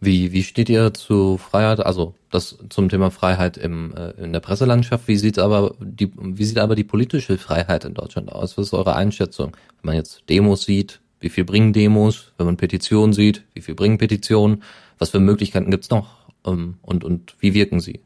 Wie, 0.00 0.32
wie 0.32 0.42
steht 0.42 0.68
ihr 0.68 0.92
zu 0.92 1.38
Freiheit, 1.38 1.80
also 1.80 2.14
das 2.30 2.58
zum 2.68 2.90
Thema 2.90 3.10
Freiheit 3.10 3.56
im, 3.56 3.94
äh, 3.96 4.10
in 4.22 4.32
der 4.32 4.40
Presselandschaft? 4.40 5.08
Wie 5.08 5.16
sieht 5.16 5.38
aber 5.38 5.74
die, 5.80 6.10
wie 6.16 6.44
sieht 6.44 6.58
aber 6.58 6.74
die 6.74 6.84
politische 6.84 7.38
Freiheit 7.38 7.86
in 7.86 7.94
Deutschland 7.94 8.30
aus? 8.30 8.58
Was 8.58 8.66
ist 8.66 8.74
eure 8.74 8.96
Einschätzung? 8.96 9.56
Wenn 9.80 9.90
man 9.90 9.94
jetzt 9.94 10.24
Demos 10.28 10.64
sieht, 10.64 11.00
wie 11.20 11.30
viel 11.30 11.44
bringen 11.44 11.72
Demos? 11.72 12.32
Wenn 12.36 12.46
man 12.46 12.56
Petitionen 12.58 13.14
sieht, 13.14 13.44
wie 13.54 13.62
viel 13.62 13.74
bringen 13.74 13.96
Petitionen? 13.96 14.62
Was 15.04 15.10
für 15.10 15.20
Möglichkeiten 15.20 15.70
gibt's 15.70 15.90
noch? 15.90 16.16
Ähm, 16.46 16.78
und, 16.80 17.04
und 17.04 17.34
wie 17.40 17.52
wirken 17.52 17.78
sie? 17.78 18.00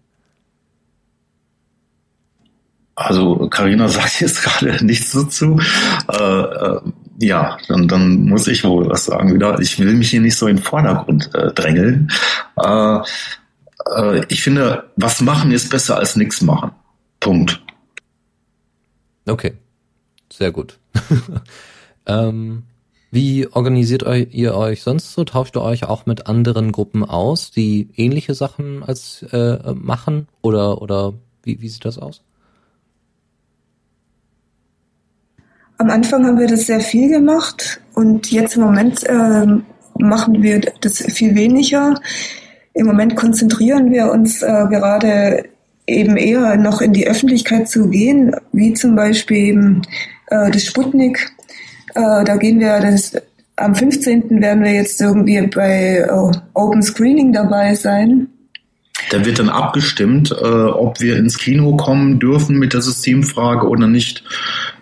Also 2.96 3.48
Karina 3.48 3.86
sagt 3.88 4.20
jetzt 4.20 4.42
gerade 4.42 4.84
nichts 4.84 5.12
dazu. 5.12 5.60
Äh, 6.08 6.16
äh, 6.16 6.80
ja, 7.20 7.56
dann, 7.68 7.86
dann 7.86 8.24
muss 8.24 8.48
ich 8.48 8.64
wohl 8.64 8.90
was 8.90 9.04
sagen 9.04 9.32
wieder. 9.32 9.60
Ich 9.60 9.78
will 9.78 9.94
mich 9.94 10.10
hier 10.10 10.20
nicht 10.20 10.34
so 10.34 10.48
in 10.48 10.56
den 10.56 10.64
Vordergrund 10.64 11.32
äh, 11.36 11.52
drängeln. 11.52 12.10
Äh, 12.56 12.98
äh, 13.94 14.24
ich 14.26 14.42
finde, 14.42 14.90
was 14.96 15.20
machen 15.20 15.52
ist 15.52 15.70
besser 15.70 15.98
als 15.98 16.16
nichts 16.16 16.42
machen. 16.42 16.72
Punkt. 17.20 17.62
Okay, 19.24 19.52
sehr 20.32 20.50
gut. 20.50 20.80
ähm, 22.06 22.64
wie 23.10 23.46
organisiert 23.46 24.04
ihr 24.32 24.54
euch 24.54 24.82
sonst 24.82 25.12
so? 25.12 25.24
Tauscht 25.24 25.56
ihr 25.56 25.62
euch 25.62 25.84
auch 25.84 26.04
mit 26.04 26.26
anderen 26.26 26.72
Gruppen 26.72 27.04
aus, 27.04 27.50
die 27.50 27.88
ähnliche 27.96 28.34
Sachen 28.34 28.82
als 28.82 29.24
äh, 29.32 29.72
machen? 29.74 30.28
Oder 30.42 30.82
oder 30.82 31.14
wie, 31.42 31.60
wie 31.60 31.68
sieht 31.68 31.84
das 31.84 31.98
aus? 31.98 32.22
Am 35.78 35.90
Anfang 35.90 36.26
haben 36.26 36.38
wir 36.38 36.48
das 36.48 36.66
sehr 36.66 36.80
viel 36.80 37.08
gemacht 37.08 37.80
und 37.94 38.30
jetzt 38.30 38.56
im 38.56 38.62
Moment 38.62 39.04
äh, 39.04 39.46
machen 39.98 40.42
wir 40.42 40.60
das 40.80 40.98
viel 40.98 41.34
weniger. 41.34 41.94
Im 42.74 42.86
Moment 42.86 43.16
konzentrieren 43.16 43.90
wir 43.92 44.10
uns 44.10 44.42
äh, 44.42 44.66
gerade 44.68 45.44
eben 45.86 46.16
eher 46.16 46.56
noch 46.56 46.80
in 46.80 46.92
die 46.92 47.08
Öffentlichkeit 47.08 47.68
zu 47.68 47.88
gehen, 47.88 48.34
wie 48.52 48.74
zum 48.74 48.94
Beispiel 48.94 49.36
eben 49.36 49.82
äh, 50.26 50.50
das 50.50 50.64
Sputnik 50.64 51.30
äh, 51.98 52.24
da 52.24 52.36
gehen 52.36 52.60
wir, 52.60 52.78
das, 52.80 53.12
am 53.56 53.74
15. 53.74 54.40
werden 54.40 54.62
wir 54.62 54.72
jetzt 54.72 55.00
irgendwie 55.00 55.40
bei 55.48 56.06
uh, 56.10 56.30
Open 56.54 56.82
Screening 56.82 57.32
dabei 57.32 57.74
sein. 57.74 58.28
Da 59.10 59.24
wird 59.24 59.38
dann 59.38 59.48
abgestimmt, 59.48 60.30
äh, 60.30 60.44
ob 60.44 61.00
wir 61.00 61.16
ins 61.16 61.38
Kino 61.38 61.76
kommen 61.76 62.18
dürfen 62.18 62.58
mit 62.58 62.72
der 62.72 62.82
Systemfrage 62.82 63.66
oder 63.66 63.86
nicht. 63.86 64.22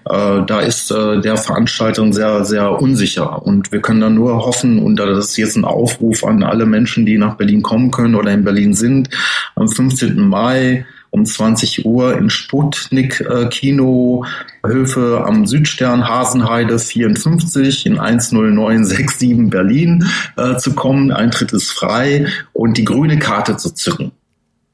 Äh, 0.05 0.43
da 0.47 0.61
ist 0.61 0.91
äh, 0.91 1.21
der 1.21 1.37
Veranstaltung 1.37 2.13
sehr, 2.13 2.45
sehr 2.45 2.83
unsicher. 2.83 3.47
Und 3.47 3.73
wir 3.73 3.81
können 3.81 4.01
dann 4.01 4.15
nur 4.15 4.45
hoffen, 4.45 4.79
und 4.79 4.97
das 4.97 5.31
ist 5.31 5.37
jetzt 5.37 5.57
ein 5.57 5.65
Aufruf 5.65 6.25
an 6.25 6.43
alle 6.43 6.67
Menschen, 6.67 7.07
die 7.07 7.19
nach 7.19 7.37
Berlin 7.37 7.63
kommen 7.63 7.91
können 7.91 8.15
oder 8.15 8.33
in 8.33 8.45
Berlin 8.45 8.75
sind, 8.75 9.11
am 9.55 9.69
15. 9.69 10.19
Mai 10.19 10.85
um 11.17 11.25
20 11.25 11.87
Uhr 11.87 12.17
in 12.19 12.29
Sputnik 12.29 13.21
äh, 13.23 13.49
Kino 13.49 14.27
Höfe 14.65 15.25
am 15.27 15.47
Südstern 15.47 16.07
Hasenheide 16.07 16.79
54 16.79 17.87
in 17.87 17.95
10967 17.95 19.49
Berlin 19.49 20.07
äh, 20.37 20.57
zu 20.57 20.75
kommen. 20.75 21.11
Eintritt 21.11 21.53
ist 21.55 21.73
frei 21.73 22.27
und 22.53 22.77
die 22.77 22.85
grüne 22.85 23.19
Karte 23.19 23.57
zu 23.57 23.71
zücken. 23.71 24.13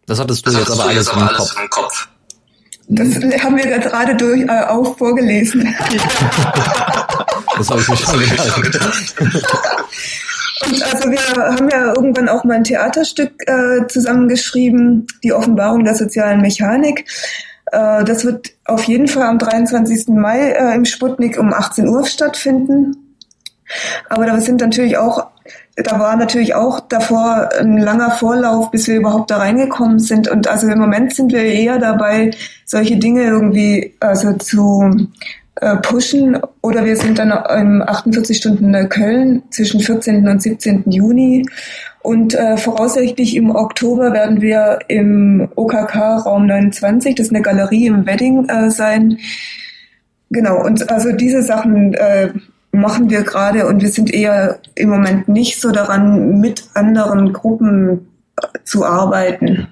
Das 0.07 0.19
hattest 0.19 0.45
du 0.45 0.51
das 0.51 0.61
jetzt 0.61 0.73
aber 0.73 0.89
alles, 0.89 1.09
im, 1.09 1.21
Kopf. 1.21 1.55
im 1.63 1.71
Kopf. 1.71 2.09
Das 2.89 3.15
haben 3.45 3.57
wir 3.57 3.79
gerade 3.79 4.17
durch, 4.17 4.41
äh, 4.41 4.65
auch 4.67 4.99
vorgelesen. 4.99 5.63
das 7.57 7.71
habe 7.71 7.81
ich 7.81 7.89
mir 7.89 7.97
schon 7.97 8.63
gedacht. 8.63 9.15
Und 10.65 10.83
also 10.93 11.11
wir 11.11 11.19
haben 11.37 11.69
ja 11.71 11.95
irgendwann 11.95 12.29
auch 12.29 12.45
mal 12.45 12.55
ein 12.55 12.65
Theaterstück 12.65 13.33
äh, 13.47 13.87
zusammengeschrieben, 13.87 15.07
die 15.23 15.33
Offenbarung 15.33 15.85
der 15.85 15.95
sozialen 15.95 16.41
Mechanik. 16.41 17.07
Äh, 17.73 18.05
das 18.05 18.25
wird 18.25 18.51
auf 18.65 18.85
jeden 18.85 19.09
Fall 19.09 19.25
am 19.25 19.39
23. 19.39 20.09
Mai 20.09 20.51
äh, 20.51 20.75
im 20.75 20.85
Sputnik 20.85 21.39
um 21.39 21.53
18 21.53 21.89
Uhr 21.89 22.07
stattfinden. 22.07 22.97
Aber 24.09 24.27
da 24.27 24.41
sind 24.41 24.61
natürlich 24.61 24.99
auch, 24.99 25.29
da 25.77 25.99
war 25.99 26.17
natürlich 26.17 26.55
auch 26.55 26.81
davor 26.81 27.49
ein 27.59 27.79
langer 27.79 28.11
Vorlauf, 28.11 28.71
bis 28.71 28.87
wir 28.87 28.97
überhaupt 28.97 29.31
da 29.31 29.39
reingekommen 29.39 29.99
sind. 29.99 30.29
Und 30.29 30.47
also 30.47 30.69
im 30.69 30.79
Moment 30.79 31.15
sind 31.15 31.33
wir 31.33 31.43
eher 31.43 31.79
dabei, 31.79 32.33
solche 32.67 32.99
Dinge 32.99 33.25
irgendwie 33.25 33.95
also 34.01 34.35
zu 34.35 35.09
pushen. 35.83 36.39
Oder 36.63 36.85
wir 36.85 36.97
sind 36.97 37.19
dann 37.19 37.31
im 37.31 37.83
48 37.83 38.37
Stunden 38.37 38.89
Köln 38.89 39.43
zwischen 39.51 39.81
14. 39.81 40.27
und 40.27 40.41
17. 40.41 40.91
Juni. 40.91 41.47
Und 42.03 42.35
äh, 42.35 42.57
voraussichtlich 42.57 43.37
im 43.37 43.55
Oktober 43.55 44.13
werden 44.13 44.41
wir 44.41 44.81
im 44.89 45.49
OKK 45.55 46.17
Raum 46.27 46.47
29, 46.47 47.15
das 47.15 47.27
ist 47.27 47.33
eine 47.33 47.43
Galerie 47.43 47.87
im 47.87 48.07
Wedding 48.07 48.49
äh, 48.49 48.71
sein. 48.71 49.19
Genau, 50.31 50.65
und 50.65 50.91
also 50.91 51.13
diese 51.13 51.43
Sachen 51.43 51.95
äh, 51.95 52.33
machen 52.73 53.09
wir 53.09 53.23
gerade 53.23 53.67
und 53.67 53.83
wir 53.83 53.91
sind 53.91 54.13
eher 54.13 54.59
im 54.75 54.89
Moment 54.89 55.29
nicht 55.29 55.61
so 55.61 55.71
daran, 55.71 56.41
mit 56.41 56.65
anderen 56.75 57.33
Gruppen 57.33 58.09
äh, 58.41 58.47
zu 58.65 58.85
arbeiten. 58.85 59.69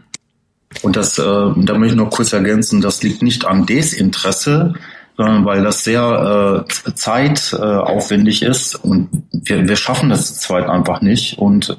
Und 0.83 0.95
das, 0.95 1.19
äh, 1.19 1.23
da 1.23 1.79
möchte 1.79 1.95
ich 1.95 2.01
noch 2.01 2.11
kurz 2.11 2.33
ergänzen, 2.33 2.81
das 2.81 3.03
liegt 3.03 3.23
nicht 3.23 3.45
am 3.45 3.67
Desinteresse, 3.67 4.75
sondern 5.21 5.45
weil 5.45 5.63
das 5.63 5.85
sehr 5.85 6.65
äh, 6.67 6.93
zeitaufwendig 6.95 8.43
äh, 8.43 8.49
ist 8.49 8.75
und 8.75 9.11
wir, 9.33 9.69
wir 9.69 9.77
schaffen 9.77 10.09
das 10.09 10.41
zweit 10.41 10.67
einfach 10.67 11.03
nicht. 11.03 11.37
Und 11.37 11.77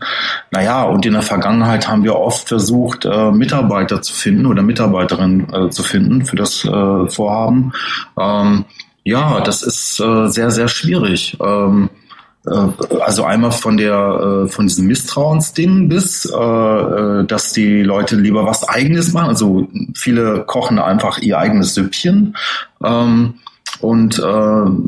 naja, 0.52 0.84
und 0.84 1.08
in 1.08 1.14
der 1.14 1.24
Vergangenheit 1.24 1.88
haben 1.88 2.04
wir 2.04 2.18
oft 2.18 2.48
versucht, 2.48 3.06
äh, 3.06 3.32
Mitarbeiter 3.32 4.04
zu 4.04 4.14
finden 4.14 4.46
oder 4.46 4.62
Mitarbeiterinnen 4.62 5.52
äh, 5.52 5.70
zu 5.72 5.82
finden 5.82 6.24
für 6.24 6.36
das 6.36 6.64
äh, 6.66 7.10
Vorhaben. 7.10 7.74
Ähm, 8.20 8.66
ja, 9.04 9.42
das 9.42 9.64
ist 9.64 10.00
äh, 10.00 10.28
sehr, 10.28 10.52
sehr 10.52 10.68
schwierig. 10.68 11.36
Ähm, 11.44 11.90
äh, 11.90 12.01
also 12.46 13.24
einmal 13.24 13.52
von 13.52 13.78
der 13.78 14.46
äh, 14.46 14.48
von 14.48 14.66
diesem 14.66 14.88
Misstrauensding 14.88 15.90
bis, 15.90 16.26
äh, 16.26 16.38
äh, 16.38 17.26
dass 17.26 17.54
die 17.54 17.84
Leute 17.84 18.16
lieber 18.16 18.46
was 18.46 18.68
Eigenes 18.68 19.14
machen. 19.14 19.30
Also 19.30 19.68
viele 19.96 20.44
kochen 20.46 20.80
einfach 20.80 21.20
ihr 21.20 21.38
eigenes 21.38 21.76
Süppchen. 21.76 22.36
Ähm, 22.84 23.36
und 23.80 24.20
äh, 24.20 24.22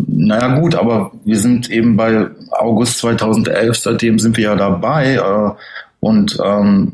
naja 0.07 0.59
gut, 0.59 0.75
aber 0.75 1.11
wir 1.25 1.39
sind 1.39 1.69
eben 1.69 1.95
bei 1.95 2.27
August 2.51 2.99
2011, 2.99 3.77
seitdem 3.77 4.19
sind 4.19 4.35
wir 4.37 4.45
ja 4.45 4.55
dabei. 4.55 5.15
Äh, 5.15 5.51
und 5.99 6.37
ähm, 6.43 6.93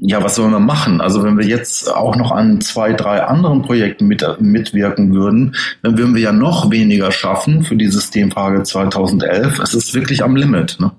ja, 0.00 0.22
was 0.22 0.36
sollen 0.36 0.52
wir 0.52 0.60
machen? 0.60 1.00
Also 1.00 1.22
wenn 1.22 1.38
wir 1.38 1.46
jetzt 1.46 1.92
auch 1.92 2.16
noch 2.16 2.30
an 2.30 2.60
zwei, 2.60 2.92
drei 2.92 3.22
anderen 3.22 3.62
Projekten 3.62 4.06
mit, 4.06 4.24
mitwirken 4.40 5.14
würden, 5.14 5.56
dann 5.82 5.98
würden 5.98 6.14
wir 6.14 6.22
ja 6.22 6.32
noch 6.32 6.70
weniger 6.70 7.10
schaffen 7.10 7.64
für 7.64 7.76
die 7.76 7.88
Systemfrage 7.88 8.62
2011. 8.62 9.58
Es 9.58 9.74
ist 9.74 9.94
wirklich 9.94 10.22
am 10.22 10.36
Limit. 10.36 10.76
Ne? 10.78 10.92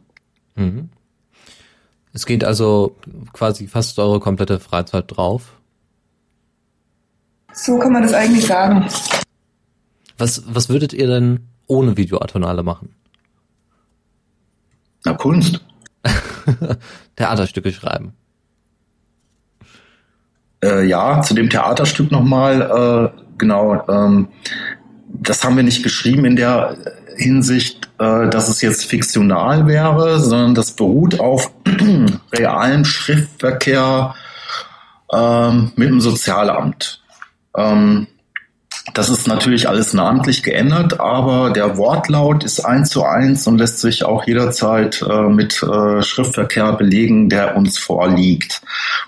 Mhm. 0.55 0.89
Es 2.13 2.25
geht 2.25 2.43
also 2.43 2.95
quasi 3.33 3.67
fast 3.67 3.99
eure 3.99 4.19
komplette 4.19 4.59
Freizeit 4.59 5.05
drauf. 5.07 5.53
So 7.53 7.77
kann 7.79 7.93
man 7.93 8.03
das 8.03 8.13
eigentlich 8.13 8.45
sagen. 8.45 8.85
Was, 10.17 10.43
was 10.47 10.69
würdet 10.69 10.93
ihr 10.93 11.07
denn 11.07 11.47
ohne 11.67 11.97
Videoatonale 11.97 12.63
machen? 12.63 12.95
Na, 15.05 15.13
Kunst. 15.13 15.61
Theaterstücke 17.15 17.71
schreiben. 17.71 18.13
Äh, 20.63 20.85
ja, 20.85 21.21
zu 21.21 21.33
dem 21.33 21.49
Theaterstück 21.49 22.11
nochmal, 22.11 23.13
äh, 23.15 23.21
genau, 23.37 23.83
ähm, 23.87 24.29
das 25.07 25.43
haben 25.43 25.55
wir 25.55 25.63
nicht 25.63 25.83
geschrieben 25.83 26.25
in 26.25 26.35
der 26.35 26.77
Hinsicht, 27.17 27.89
äh, 27.99 28.27
dass 28.29 28.49
es 28.49 28.61
jetzt 28.61 28.85
fiktional 28.85 29.67
wäre, 29.67 30.19
sondern 30.19 30.55
das 30.55 30.71
beruht 30.71 31.19
auf 31.19 31.51
realem 32.33 32.85
Schriftverkehr 32.85 34.15
ähm, 35.13 35.71
mit 35.75 35.89
dem 35.89 36.01
Sozialamt. 36.01 37.01
Ähm, 37.55 38.07
das 38.93 39.09
ist 39.09 39.27
natürlich 39.27 39.67
alles 39.67 39.93
namentlich 39.93 40.43
geändert, 40.43 40.99
aber 40.99 41.49
der 41.49 41.77
Wortlaut 41.77 42.43
ist 42.43 42.59
eins 42.59 42.89
zu 42.89 43.03
eins 43.03 43.47
und 43.47 43.57
lässt 43.57 43.79
sich 43.79 44.05
auch 44.05 44.25
jederzeit 44.27 45.01
äh, 45.01 45.23
mit 45.23 45.61
äh, 45.63 46.01
Schriftverkehr 46.03 46.73
belegen, 46.73 47.29
der 47.29 47.57
uns 47.57 47.79
vorliegt. 47.79 48.61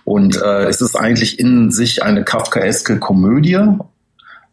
Und 0.03 0.41
äh, 0.41 0.63
es 0.63 0.81
ist 0.81 0.95
eigentlich 0.95 1.39
in 1.39 1.69
sich 1.71 2.01
eine 2.03 2.23
kafkaeske 2.23 2.97
Komödie. 2.97 3.59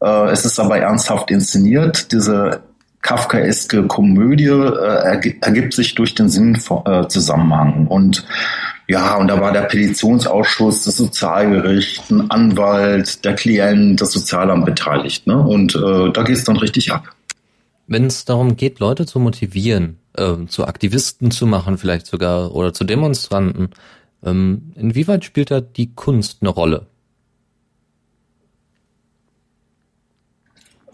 Äh, 0.03 0.31
es 0.31 0.45
ist 0.45 0.61
aber 0.61 0.79
ernsthaft 0.79 1.31
inszeniert. 1.31 2.13
Diese 2.13 2.61
kafkaeske 3.01 3.87
Komödie 3.87 4.49
äh, 4.49 5.21
ergibt 5.41 5.73
sich 5.73 5.95
durch 5.95 6.15
den 6.15 6.29
Sinnzusammenhang. 6.29 7.87
Und 7.87 8.27
ja, 8.87 9.17
und 9.17 9.29
da 9.29 9.41
war 9.41 9.53
der 9.53 9.63
Petitionsausschuss, 9.63 10.85
das 10.85 10.97
Sozialgericht, 10.97 12.11
ein 12.11 12.31
Anwalt, 12.31 13.25
der 13.25 13.35
Klient, 13.35 14.01
das 14.01 14.13
Sozialamt 14.13 14.67
beteiligt. 14.67 15.27
Ne? 15.27 15.39
Und 15.39 15.75
äh, 15.75 16.13
da 16.13 16.23
geht 16.23 16.37
es 16.37 16.45
dann 16.45 16.57
richtig 16.57 16.93
ab. 16.93 17.15
Wenn 17.87 18.07
es 18.07 18.25
darum 18.25 18.57
geht, 18.57 18.81
Leute 18.81 19.07
zu 19.07 19.19
motivieren, 19.19 19.99
äh, 20.17 20.47
zu 20.49 20.67
Aktivisten 20.67 21.31
zu 21.31 21.47
machen 21.47 21.79
vielleicht 21.79 22.07
sogar 22.07 22.55
oder 22.55 22.73
zu 22.75 22.85
Demonstranten, 22.85 23.71
ähm, 24.23 24.73
inwieweit 24.75 25.25
spielt 25.25 25.51
da 25.51 25.61
die 25.61 25.95
Kunst 25.95 26.39
eine 26.41 26.51
Rolle? 26.51 26.87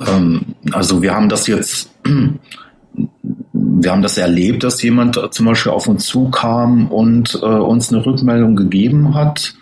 Ähm, 0.06 0.54
also 0.72 1.02
wir 1.02 1.14
haben 1.14 1.28
das 1.28 1.46
jetzt 1.46 1.90
wir 3.82 3.92
haben 3.92 4.02
das 4.02 4.18
erlebt, 4.18 4.62
dass 4.62 4.82
jemand 4.82 5.18
zum 5.30 5.46
Beispiel 5.46 5.72
auf 5.72 5.86
uns 5.86 6.06
zukam 6.06 6.88
und 6.88 7.38
äh, 7.42 7.46
uns 7.46 7.92
eine 7.92 8.04
Rückmeldung 8.04 8.56
gegeben 8.56 9.14
hat, 9.14 9.54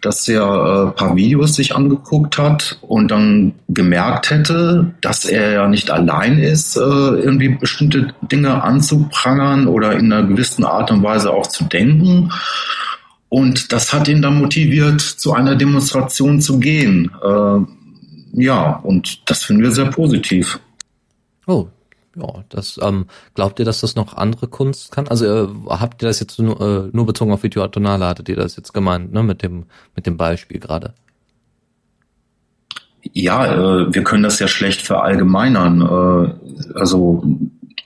dass 0.00 0.26
er 0.28 0.44
äh, 0.88 0.96
paar 0.96 1.14
Videos 1.16 1.54
sich 1.54 1.74
angeguckt 1.74 2.38
hat 2.38 2.78
und 2.80 3.10
dann 3.10 3.52
gemerkt 3.68 4.30
hätte, 4.30 4.94
dass 5.00 5.24
er 5.24 5.52
ja 5.52 5.68
nicht 5.68 5.90
allein 5.90 6.38
ist, 6.38 6.76
äh, 6.76 6.80
irgendwie 6.80 7.50
bestimmte 7.50 8.14
Dinge 8.22 8.62
anzuprangern 8.62 9.66
oder 9.66 9.92
in 9.92 10.12
einer 10.12 10.26
gewissen 10.26 10.64
Art 10.64 10.90
und 10.90 11.02
Weise 11.02 11.30
auch 11.30 11.46
zu 11.46 11.64
denken. 11.64 12.32
Und 13.28 13.72
das 13.72 13.92
hat 13.92 14.08
ihn 14.08 14.22
dann 14.22 14.38
motiviert, 14.38 15.00
zu 15.00 15.32
einer 15.32 15.54
Demonstration 15.54 16.40
zu 16.40 16.58
gehen. 16.58 17.10
Äh, 17.22 18.42
ja, 18.42 18.80
und 18.82 19.30
das 19.30 19.44
finden 19.44 19.62
wir 19.62 19.70
sehr 19.70 19.86
positiv. 19.86 20.58
Oh, 21.46 21.68
ja, 22.16 22.44
das 22.48 22.78
ähm, 22.82 23.06
glaubt 23.34 23.58
ihr, 23.58 23.64
dass 23.64 23.80
das 23.80 23.94
noch 23.94 24.16
andere 24.16 24.48
Kunst 24.48 24.90
kann? 24.90 25.08
Also 25.08 25.26
äh, 25.26 25.48
habt 25.68 26.02
ihr 26.02 26.08
das 26.08 26.20
jetzt 26.20 26.38
nur, 26.38 26.60
äh, 26.60 26.90
nur 26.92 27.06
bezogen 27.06 27.32
auf 27.32 27.42
Videoatonale, 27.42 28.06
hattet 28.06 28.28
ihr 28.28 28.36
das 28.36 28.56
jetzt 28.56 28.72
gemeint, 28.72 29.12
ne, 29.12 29.22
mit 29.22 29.42
dem 29.42 29.66
mit 29.94 30.06
dem 30.06 30.16
Beispiel 30.16 30.58
gerade? 30.58 30.94
Ja, 33.12 33.46
äh, 33.46 33.94
wir 33.94 34.04
können 34.04 34.22
das 34.22 34.38
ja 34.38 34.48
schlecht 34.48 34.82
verallgemeinern. 34.82 35.80
Äh, 35.82 36.78
also 36.78 37.22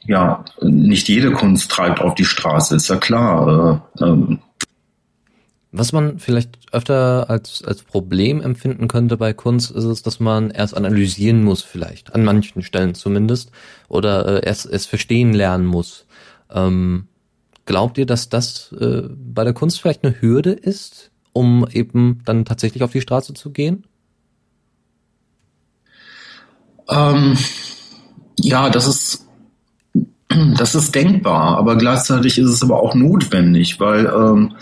ja, 0.06 0.44
nicht 0.60 1.08
jede 1.08 1.32
Kunst 1.32 1.70
treibt 1.70 2.00
auf 2.00 2.14
die 2.14 2.24
Straße, 2.24 2.76
ist 2.76 2.88
ja 2.88 2.96
klar. 2.96 3.82
Äh, 4.00 4.04
ähm, 4.04 4.38
was 5.76 5.92
man 5.92 6.20
vielleicht 6.20 6.72
öfter 6.72 7.28
als, 7.28 7.64
als 7.64 7.82
Problem 7.82 8.40
empfinden 8.40 8.86
könnte 8.86 9.16
bei 9.16 9.32
Kunst, 9.32 9.72
ist 9.72 9.84
es, 9.84 10.02
dass 10.02 10.20
man 10.20 10.50
erst 10.50 10.76
analysieren 10.76 11.42
muss, 11.42 11.62
vielleicht, 11.62 12.14
an 12.14 12.24
manchen 12.24 12.62
Stellen 12.62 12.94
zumindest, 12.94 13.50
oder 13.88 14.42
äh, 14.42 14.46
erst 14.46 14.66
es 14.66 14.86
verstehen 14.86 15.32
lernen 15.32 15.66
muss. 15.66 16.06
Ähm, 16.52 17.08
glaubt 17.66 17.98
ihr, 17.98 18.06
dass 18.06 18.28
das 18.28 18.72
äh, 18.78 19.02
bei 19.10 19.42
der 19.42 19.52
Kunst 19.52 19.80
vielleicht 19.80 20.04
eine 20.04 20.20
Hürde 20.20 20.52
ist, 20.52 21.10
um 21.32 21.66
eben 21.68 22.20
dann 22.24 22.44
tatsächlich 22.44 22.84
auf 22.84 22.92
die 22.92 23.00
Straße 23.00 23.34
zu 23.34 23.50
gehen? 23.50 23.84
Ähm, 26.88 27.36
ja, 28.38 28.70
das 28.70 28.86
ist 28.86 29.24
das 30.56 30.74
ist 30.74 30.94
denkbar, 30.94 31.58
aber 31.58 31.76
gleichzeitig 31.76 32.38
ist 32.38 32.48
es 32.48 32.62
aber 32.62 32.82
auch 32.82 32.94
notwendig, 32.94 33.78
weil 33.78 34.06
ähm, 34.06 34.54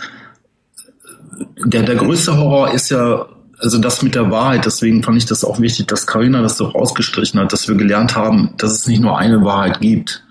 der, 1.64 1.82
der 1.82 1.96
größte 1.96 2.36
Horror 2.36 2.72
ist 2.72 2.90
ja, 2.90 3.26
also 3.58 3.78
das 3.78 4.02
mit 4.02 4.14
der 4.14 4.30
Wahrheit, 4.30 4.66
deswegen 4.66 5.02
fand 5.02 5.18
ich 5.18 5.26
das 5.26 5.44
auch 5.44 5.60
wichtig, 5.60 5.86
dass 5.86 6.06
Karina 6.06 6.42
das 6.42 6.56
so 6.56 6.66
rausgestrichen 6.66 7.40
hat, 7.40 7.52
dass 7.52 7.68
wir 7.68 7.76
gelernt 7.76 8.16
haben, 8.16 8.54
dass 8.56 8.72
es 8.72 8.86
nicht 8.86 9.00
nur 9.00 9.18
eine 9.18 9.44
Wahrheit 9.44 9.80
gibt. 9.80 10.24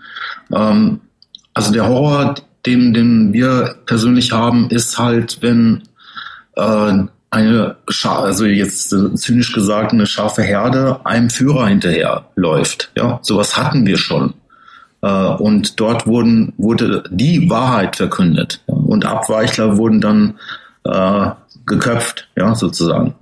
Ähm, 0.54 1.00
also 1.54 1.72
der 1.72 1.88
Horror, 1.88 2.36
den, 2.66 2.94
den 2.94 3.34
wir 3.34 3.76
persönlich 3.86 4.32
haben, 4.32 4.70
ist 4.70 4.98
halt, 4.98 5.38
wenn 5.42 5.84
äh, 6.56 7.04
eine, 7.30 7.78
Scha 7.88 8.20
also 8.20 8.46
jetzt 8.46 8.92
äh, 8.94 9.16
zynisch 9.16 9.54
gesagt, 9.54 9.94
eine 9.94 10.06
scharfe 10.06 10.44
Herde 10.44 11.00
einem 11.06 11.30
Führer 11.30 11.68
hinterher 11.68 12.26
läuft. 12.36 12.92
Ja, 12.96 13.20
sowas 13.22 13.58
hatten 13.58 13.86
wir 13.86 13.98
schon. 13.98 14.34
Äh, 15.02 15.08
und 15.08 15.80
dort 15.80 16.06
wurden, 16.06 16.54
wurde 16.58 17.04
die 17.10 17.50
Wahrheit 17.50 17.96
verkündet. 17.96 18.62
Und 18.66 19.06
Abweichler 19.06 19.78
wurden 19.78 20.02
dann 20.02 20.36
äh, 20.84 21.32
geköpft, 21.66 22.30
ja, 22.36 22.56
sozusagen. 22.56 23.16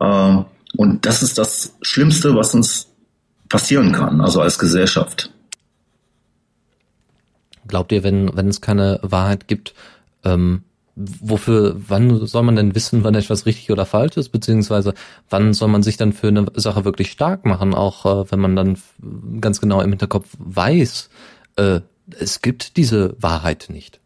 Äh, 0.00 0.36
und 0.76 1.06
das 1.06 1.22
ist 1.22 1.38
das 1.38 1.76
Schlimmste, 1.82 2.34
was 2.34 2.54
uns 2.54 2.88
passieren 3.48 3.92
kann, 3.92 4.20
also 4.20 4.40
als 4.40 4.58
Gesellschaft. 4.58 5.30
Glaubt 7.66 7.92
ihr, 7.92 8.02
wenn, 8.02 8.34
wenn 8.36 8.48
es 8.48 8.60
keine 8.60 8.98
Wahrheit 9.02 9.48
gibt, 9.48 9.74
ähm, 10.24 10.62
wofür, 10.96 11.76
wann 11.88 12.26
soll 12.26 12.42
man 12.42 12.56
denn 12.56 12.74
wissen, 12.74 13.04
wann 13.04 13.14
etwas 13.14 13.46
richtig 13.46 13.70
oder 13.70 13.86
falsch 13.86 14.16
ist, 14.16 14.30
beziehungsweise 14.30 14.94
wann 15.28 15.54
soll 15.54 15.68
man 15.68 15.82
sich 15.82 15.96
dann 15.96 16.12
für 16.12 16.28
eine 16.28 16.46
Sache 16.54 16.84
wirklich 16.84 17.10
stark 17.10 17.46
machen, 17.46 17.74
auch 17.74 18.06
äh, 18.06 18.30
wenn 18.30 18.40
man 18.40 18.56
dann 18.56 18.78
ganz 19.40 19.60
genau 19.60 19.80
im 19.80 19.90
Hinterkopf 19.90 20.28
weiß, 20.38 21.10
äh, 21.56 21.80
es 22.18 22.42
gibt 22.42 22.76
diese 22.76 23.14
Wahrheit 23.20 23.66
nicht. 23.68 24.00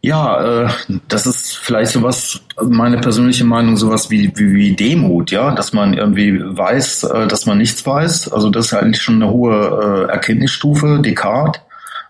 Ja, 0.00 0.64
äh, 0.64 0.68
das 1.08 1.26
ist 1.26 1.56
vielleicht 1.56 1.92
sowas, 1.92 2.40
meine 2.62 2.98
persönliche 2.98 3.44
Meinung, 3.44 3.76
sowas 3.76 4.10
wie, 4.10 4.32
wie, 4.36 4.54
wie 4.54 4.76
Demut, 4.76 5.30
ja, 5.32 5.52
dass 5.52 5.72
man 5.72 5.94
irgendwie 5.94 6.40
weiß, 6.40 7.04
äh, 7.04 7.26
dass 7.26 7.46
man 7.46 7.58
nichts 7.58 7.84
weiß. 7.84 8.32
Also 8.32 8.50
das 8.50 8.66
ist 8.66 8.74
eigentlich 8.74 9.02
schon 9.02 9.16
eine 9.16 9.30
hohe 9.30 10.06
äh, 10.08 10.12
Erkenntnisstufe, 10.12 11.00
Descartes. 11.00 11.62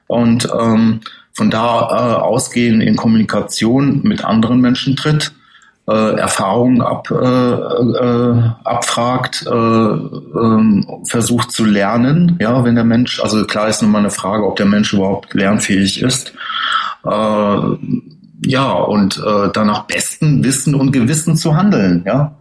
Und 0.06 0.48
ähm, 0.58 1.00
von 1.32 1.50
da 1.50 1.80
äh, 1.80 2.20
ausgehend 2.20 2.82
in 2.82 2.96
Kommunikation 2.96 4.00
mit 4.02 4.24
anderen 4.24 4.60
Menschen 4.60 4.96
tritt, 4.96 5.32
äh, 5.86 6.16
Erfahrungen 6.16 6.82
ab, 6.82 7.10
äh, 7.10 7.14
äh, 7.14 8.42
abfragt, 8.64 9.46
äh, 9.46 9.50
äh, 9.50 10.82
versucht 11.04 11.52
zu 11.52 11.64
lernen. 11.64 12.36
Ja, 12.40 12.64
wenn 12.64 12.74
der 12.74 12.84
Mensch, 12.84 13.20
also 13.20 13.44
klar 13.44 13.68
ist 13.68 13.82
nun 13.82 13.92
mal 13.92 14.00
eine 14.00 14.10
Frage, 14.10 14.46
ob 14.46 14.56
der 14.56 14.66
Mensch 14.66 14.92
überhaupt 14.92 15.32
lernfähig 15.32 16.02
ist. 16.02 16.34
Äh, 17.04 17.76
ja, 18.46 18.72
und 18.72 19.18
äh, 19.18 19.50
dann 19.52 19.66
nach 19.66 19.84
bestem 19.84 20.44
Wissen 20.44 20.74
und 20.74 20.92
Gewissen 20.92 21.36
zu 21.36 21.56
handeln, 21.56 22.04
ja. 22.06 22.36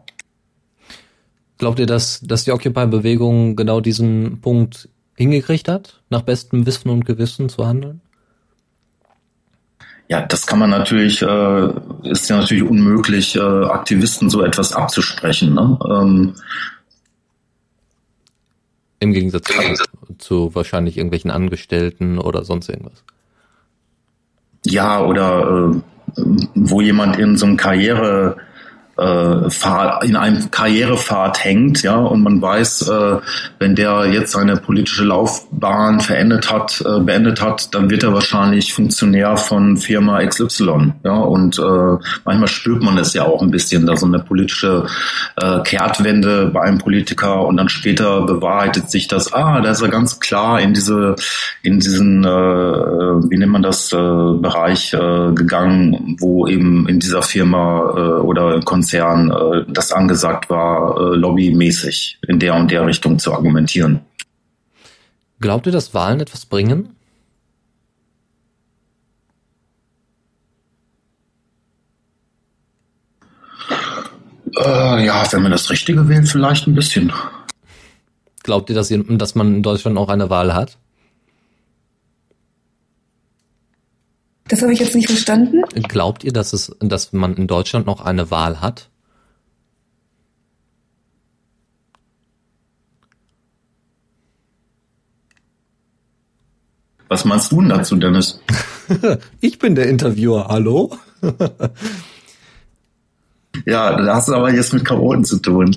Glaubt 1.58 1.80
ihr, 1.80 1.88
dass, 1.88 2.22
dass 2.22 2.43
die 2.43 2.51
Occupy-Bewegung 2.51 3.55
genau 3.55 3.82
diesen 3.82 4.41
Punkt 4.41 4.89
hingekriegt 5.16 5.68
hat, 5.68 6.01
nach 6.10 6.22
bestem 6.22 6.66
Wissen 6.68 6.89
und 6.89 7.05
Gewissen 7.05 7.49
zu 7.49 7.66
handeln? 7.66 8.01
Ja, 10.10 10.22
das 10.22 10.45
kann 10.45 10.60
man 10.60 10.70
natürlich, 10.70 11.22
äh, 11.22 11.70
ist 12.03 12.30
ja 12.30 12.38
natürlich 12.38 12.64
unmöglich, 12.64 13.36
äh, 13.36 13.39
Aktivisten 13.39 14.30
so 14.30 14.41
etwas 14.41 14.72
abzusprechen. 14.72 15.53
Ne? 15.53 15.78
Ähm, 15.89 16.36
Im 18.99 19.14
Gegensatz 19.14 19.47
zu, 19.47 19.84
zu 20.18 20.55
wahrscheinlich 20.55 20.97
irgendwelchen 20.97 21.32
Angestellten 21.32 22.20
oder 22.20 22.45
sonst 22.45 22.70
irgendwas. 22.70 23.03
Ja, 24.66 25.01
oder 25.01 25.72
äh, 26.18 26.22
wo 26.55 26.82
jemand 26.82 27.18
in 27.18 27.38
so 27.38 27.45
einem 27.45 27.58
Karriere 27.58 28.38
äh, 28.98 30.06
in 30.08 30.16
einem 30.16 30.50
Karrierepfad 30.50 31.43
hängt, 31.43 31.84
ja, 31.84 31.98
und 31.98 32.24
man 32.24 32.41
weiß, 32.41 32.89
äh, 32.89 33.18
wenn 33.60 33.76
der 33.76 34.08
jetzt 34.12 34.32
seine 34.32 34.58
politische 34.58 35.04
Laufbahn 35.04 36.00
verendet 36.00 36.52
hat, 36.52 36.82
äh, 36.82 37.00
beendet 37.00 37.41
hat, 37.41 37.76
dann 37.76 37.91
wird 37.91 38.04
er 38.04 38.14
wahrscheinlich 38.14 38.74
Funktionär 38.74 39.38
von 39.38 39.78
Firma 39.78 40.26
XY, 40.26 40.93
ja, 41.04 41.14
und 41.14 41.62
manchmal 42.26 42.48
spürt 42.48 42.82
man 42.82 42.98
es 42.98 43.14
ja 43.14 43.24
auch 43.24 43.41
ein 43.41 43.52
bisschen, 43.52 43.86
da 43.86 43.95
so 43.95 44.06
eine 44.06 44.20
politische 44.20 44.86
Kehrtwende 45.64 46.48
bei 46.48 46.62
einem 46.62 46.78
Politiker 46.78 47.45
und 47.45 47.58
dann 47.58 47.70
später 47.70 48.22
bewahrheitet 48.22 48.89
sich 48.89 49.08
das, 49.08 49.34
ah, 49.34 49.62
da 49.62 49.72
ist 49.72 49.82
er 49.82 49.89
ganz 49.89 50.20
klar 50.20 50.60
in 50.60 50.74
diese, 50.74 51.16
in 51.64 51.80
diesen, 51.80 52.24
wie 52.24 53.38
nennt 53.38 53.52
man 53.52 53.64
das, 53.64 53.89
Bereich 53.89 54.91
gegangen, 54.91 56.18
wo 56.20 56.48
eben 56.48 56.88
in 56.88 57.00
dieser 57.00 57.22
Firma 57.22 58.20
oder 58.22 58.60
Konzern 58.62 58.87
Konzern 58.88 59.32
äh, 59.32 59.66
das 59.68 59.92
angesagt 59.92 60.50
war, 60.50 60.96
äh, 60.98 61.16
lobbymäßig 61.16 62.20
in 62.28 62.40
der 62.40 62.56
und 62.56 62.72
der 62.72 62.86
Richtung 62.86 63.20
zu 63.20 63.34
argumentieren. 63.34 64.00
Glaubt 65.42 65.66
ihr, 65.66 65.74
dass 65.74 65.94
Wahlen 65.94 66.22
etwas 66.22 66.46
bringen? 66.46 66.96
Äh, 74.58 75.06
ja, 75.06 75.28
wenn 75.32 75.44
man 75.44 75.52
das 75.52 75.70
Richtige 75.70 76.08
wählt, 76.08 76.30
vielleicht 76.30 76.66
ein 76.66 76.74
bisschen. 76.74 77.12
Glaubt 78.44 78.70
ihr, 78.70 78.76
dass, 78.76 78.90
ihr, 78.90 79.04
dass 79.04 79.36
man 79.36 79.56
in 79.56 79.64
Deutschland 79.64 79.98
auch 79.98 80.08
eine 80.08 80.30
Wahl 80.30 80.56
hat? 80.56 80.78
Das 84.48 84.62
habe 84.62 84.72
ich 84.74 84.80
jetzt 84.80 84.95
nicht 84.95 85.08
verstanden. 85.08 85.64
Glaubt 85.88 86.24
ihr, 86.24 86.32
dass 86.32 86.54
es, 86.54 86.76
dass 86.80 87.12
man 87.14 87.36
in 87.36 87.48
Deutschland 87.48 87.86
noch 87.86 88.02
eine 88.02 88.32
Wahl 88.32 88.62
hat? 88.62 88.89
Was 97.10 97.26
meinst 97.26 97.52
du 97.52 97.62
denn 97.62 97.70
dazu, 97.70 97.95
Dennis? 97.95 98.41
ich 99.41 99.60
bin 99.60 99.76
der 99.76 99.88
Interviewer, 99.88 100.48
hallo? 100.50 100.98
ja, 103.66 103.95
da 103.95 104.16
hast 104.16 104.28
du 104.28 104.34
aber 104.34 104.54
jetzt 104.54 104.74
mit 104.74 104.84
Chaoten 104.86 105.24
zu 105.24 105.38
tun. 105.38 105.76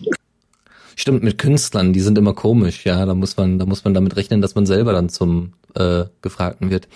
Stimmt, 0.97 1.23
mit 1.23 1.39
Künstlern, 1.39 1.93
die 1.93 2.01
sind 2.01 2.19
immer 2.19 2.35
komisch, 2.35 2.85
ja. 2.85 3.07
Da 3.07 3.15
muss 3.15 3.37
man, 3.37 3.59
da 3.59 3.67
muss 3.67 3.85
man 3.85 3.95
damit 3.95 4.17
rechnen, 4.17 4.43
dass 4.43 4.57
man 4.57 4.67
selber 4.67 4.93
dann 4.93 5.09
zum 5.09 5.53
äh, 5.75 6.05
Gefragten 6.21 6.71
wird. 6.71 6.89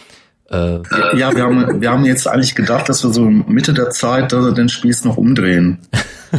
Äh, 0.50 0.80
ja, 1.16 1.34
wir 1.34 1.42
haben, 1.42 1.80
wir 1.80 1.90
haben 1.90 2.04
jetzt 2.04 2.28
eigentlich 2.28 2.54
gedacht, 2.54 2.88
dass 2.88 3.02
wir 3.02 3.12
so 3.12 3.24
Mitte 3.24 3.72
der 3.72 3.90
Zeit 3.90 4.32
dass 4.32 4.44
wir 4.44 4.52
den 4.52 4.68
Spieß 4.68 5.04
noch 5.04 5.16
umdrehen. 5.16 5.78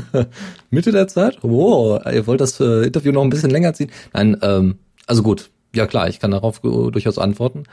Mitte 0.70 0.92
der 0.92 1.08
Zeit? 1.08 1.40
Wow, 1.42 2.02
ihr 2.12 2.28
wollt 2.28 2.42
das 2.42 2.60
äh, 2.60 2.86
Interview 2.86 3.12
noch 3.12 3.24
ein 3.24 3.30
bisschen 3.30 3.50
länger 3.50 3.74
ziehen? 3.74 3.92
Nein, 4.14 4.38
ähm, 4.42 4.76
also 5.08 5.24
gut, 5.24 5.50
ja 5.74 5.88
klar, 5.88 6.08
ich 6.08 6.20
kann 6.20 6.32
darauf 6.32 6.60
durchaus 6.60 7.18
antworten. 7.18 7.64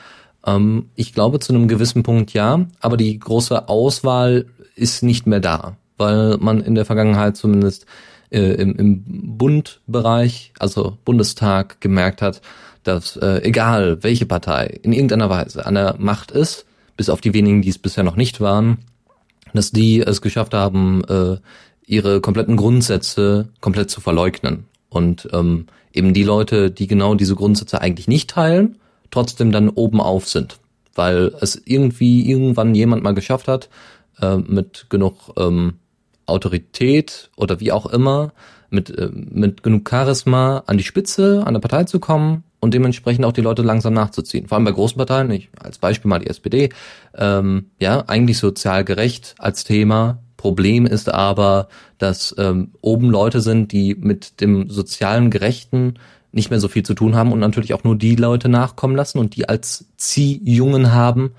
Ähm, 0.46 0.90
ich 0.94 1.12
glaube 1.12 1.38
zu 1.38 1.52
einem 1.52 1.68
gewissen 1.68 2.02
Punkt 2.02 2.32
ja, 2.32 2.66
aber 2.80 2.96
die 2.96 3.18
große 3.18 3.68
Auswahl 3.68 4.46
ist 4.74 5.02
nicht 5.02 5.26
mehr 5.26 5.40
da, 5.40 5.76
weil 5.98 6.38
man 6.38 6.60
in 6.60 6.74
der 6.74 6.84
Vergangenheit 6.84 7.36
zumindest 7.36 7.86
äh, 8.30 8.54
im, 8.54 8.76
im 8.76 9.36
Bundbereich, 9.36 10.52
also 10.58 10.96
Bundestag, 11.04 11.80
gemerkt 11.80 12.22
hat, 12.22 12.40
dass 12.82 13.16
äh, 13.16 13.42
egal 13.42 14.02
welche 14.02 14.26
Partei 14.26 14.78
in 14.82 14.92
irgendeiner 14.92 15.30
Weise 15.30 15.66
an 15.66 15.74
der 15.74 15.96
Macht 15.98 16.30
ist, 16.30 16.66
bis 16.96 17.08
auf 17.08 17.20
die 17.20 17.34
wenigen, 17.34 17.62
die 17.62 17.68
es 17.68 17.78
bisher 17.78 18.04
noch 18.04 18.16
nicht 18.16 18.40
waren, 18.40 18.78
dass 19.54 19.70
die 19.70 20.00
es 20.00 20.22
geschafft 20.22 20.54
haben, 20.54 21.04
äh, 21.04 21.36
ihre 21.86 22.20
kompletten 22.20 22.56
Grundsätze 22.56 23.48
komplett 23.60 23.90
zu 23.90 24.00
verleugnen. 24.00 24.64
Und 24.88 25.28
ähm, 25.32 25.66
eben 25.92 26.14
die 26.14 26.22
Leute, 26.22 26.70
die 26.70 26.86
genau 26.86 27.14
diese 27.14 27.34
Grundsätze 27.34 27.80
eigentlich 27.80 28.08
nicht 28.08 28.30
teilen, 28.30 28.78
trotzdem 29.10 29.52
dann 29.52 29.68
oben 29.68 30.00
auf 30.00 30.28
sind. 30.28 30.58
Weil 30.94 31.32
es 31.40 31.60
irgendwie 31.64 32.28
irgendwann 32.28 32.74
jemand 32.74 33.02
mal 33.02 33.14
geschafft 33.14 33.48
hat, 33.48 33.68
äh, 34.20 34.36
mit 34.36 34.86
genug 34.90 35.32
ähm, 35.36 35.74
Autorität 36.26 37.30
oder 37.36 37.60
wie 37.60 37.72
auch 37.72 37.86
immer, 37.86 38.32
mit, 38.70 38.90
äh, 38.90 39.10
mit 39.12 39.62
genug 39.62 39.88
Charisma 39.88 40.62
an 40.66 40.78
die 40.78 40.84
Spitze, 40.84 41.42
an 41.46 41.54
der 41.54 41.60
Partei 41.60 41.84
zu 41.84 42.00
kommen 42.00 42.44
und 42.62 42.72
dementsprechend 42.72 43.24
auch 43.24 43.32
die 43.32 43.40
Leute 43.40 43.62
langsam 43.62 43.92
nachzuziehen. 43.92 44.46
Vor 44.46 44.56
allem 44.56 44.64
bei 44.64 44.70
großen 44.70 44.96
Parteien, 44.96 45.30
ich, 45.32 45.50
als 45.60 45.78
Beispiel 45.78 46.08
mal 46.08 46.20
die 46.20 46.28
SPD, 46.28 46.68
ähm, 47.14 47.66
ja, 47.80 48.04
eigentlich 48.06 48.38
sozial 48.38 48.84
gerecht 48.84 49.34
als 49.38 49.64
Thema. 49.64 50.22
Problem 50.36 50.86
ist 50.86 51.12
aber, 51.12 51.68
dass 51.98 52.32
ähm, 52.38 52.70
oben 52.80 53.10
Leute 53.10 53.40
sind, 53.40 53.72
die 53.72 53.96
mit 53.96 54.40
dem 54.40 54.70
sozialen 54.70 55.30
Gerechten 55.30 55.94
nicht 56.30 56.50
mehr 56.50 56.60
so 56.60 56.68
viel 56.68 56.84
zu 56.84 56.94
tun 56.94 57.16
haben 57.16 57.32
und 57.32 57.40
natürlich 57.40 57.74
auch 57.74 57.82
nur 57.82 57.98
die 57.98 58.14
Leute 58.14 58.48
nachkommen 58.48 58.94
lassen 58.94 59.18
und 59.18 59.34
die 59.34 59.48
als 59.48 59.86
Ziehjungen 59.96 60.92
haben, 60.92 61.32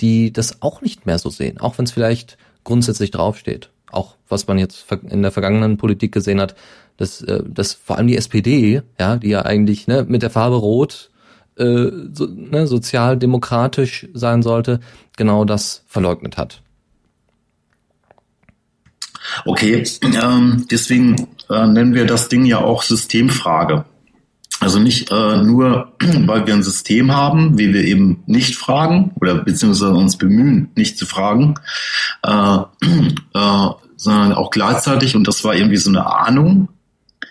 die 0.00 0.32
das 0.32 0.62
auch 0.62 0.80
nicht 0.80 1.06
mehr 1.06 1.18
so 1.18 1.28
sehen, 1.28 1.58
auch 1.58 1.76
wenn 1.78 1.86
es 1.86 1.92
vielleicht 1.92 2.38
grundsätzlich 2.62 3.10
draufsteht. 3.10 3.70
Auch 3.90 4.14
was 4.28 4.46
man 4.46 4.58
jetzt 4.58 4.86
in 5.08 5.22
der 5.22 5.32
vergangenen 5.32 5.76
Politik 5.76 6.12
gesehen 6.12 6.40
hat, 6.40 6.54
dass, 6.98 7.22
äh, 7.22 7.42
dass 7.46 7.72
vor 7.72 7.96
allem 7.96 8.08
die 8.08 8.16
SPD, 8.16 8.82
ja, 9.00 9.16
die 9.16 9.30
ja 9.30 9.42
eigentlich 9.42 9.86
ne, 9.86 10.04
mit 10.06 10.20
der 10.20 10.30
Farbe 10.30 10.56
Rot 10.56 11.10
äh, 11.56 11.90
so, 12.12 12.26
ne, 12.26 12.66
sozialdemokratisch 12.66 14.08
sein 14.12 14.42
sollte, 14.42 14.80
genau 15.16 15.44
das 15.46 15.84
verleugnet 15.86 16.36
hat. 16.36 16.60
Okay, 19.44 19.84
ähm, 20.02 20.66
deswegen 20.70 21.28
äh, 21.48 21.66
nennen 21.66 21.94
wir 21.94 22.06
das 22.06 22.28
Ding 22.28 22.44
ja 22.44 22.58
auch 22.58 22.82
Systemfrage. 22.82 23.84
Also 24.60 24.80
nicht 24.80 25.12
äh, 25.12 25.36
nur, 25.36 25.92
weil 26.00 26.46
wir 26.46 26.54
ein 26.54 26.62
System 26.62 27.14
haben, 27.14 27.58
wie 27.58 27.72
wir 27.72 27.84
eben 27.84 28.24
nicht 28.26 28.56
fragen 28.56 29.12
oder 29.20 29.36
beziehungsweise 29.36 29.92
uns 29.92 30.18
bemühen, 30.18 30.70
nicht 30.74 30.98
zu 30.98 31.06
fragen, 31.06 31.54
äh, 32.24 32.30
äh, 33.34 33.68
sondern 33.96 34.32
auch 34.32 34.50
gleichzeitig, 34.50 35.14
und 35.14 35.28
das 35.28 35.44
war 35.44 35.54
irgendwie 35.54 35.76
so 35.76 35.90
eine 35.90 36.06
Ahnung, 36.06 36.68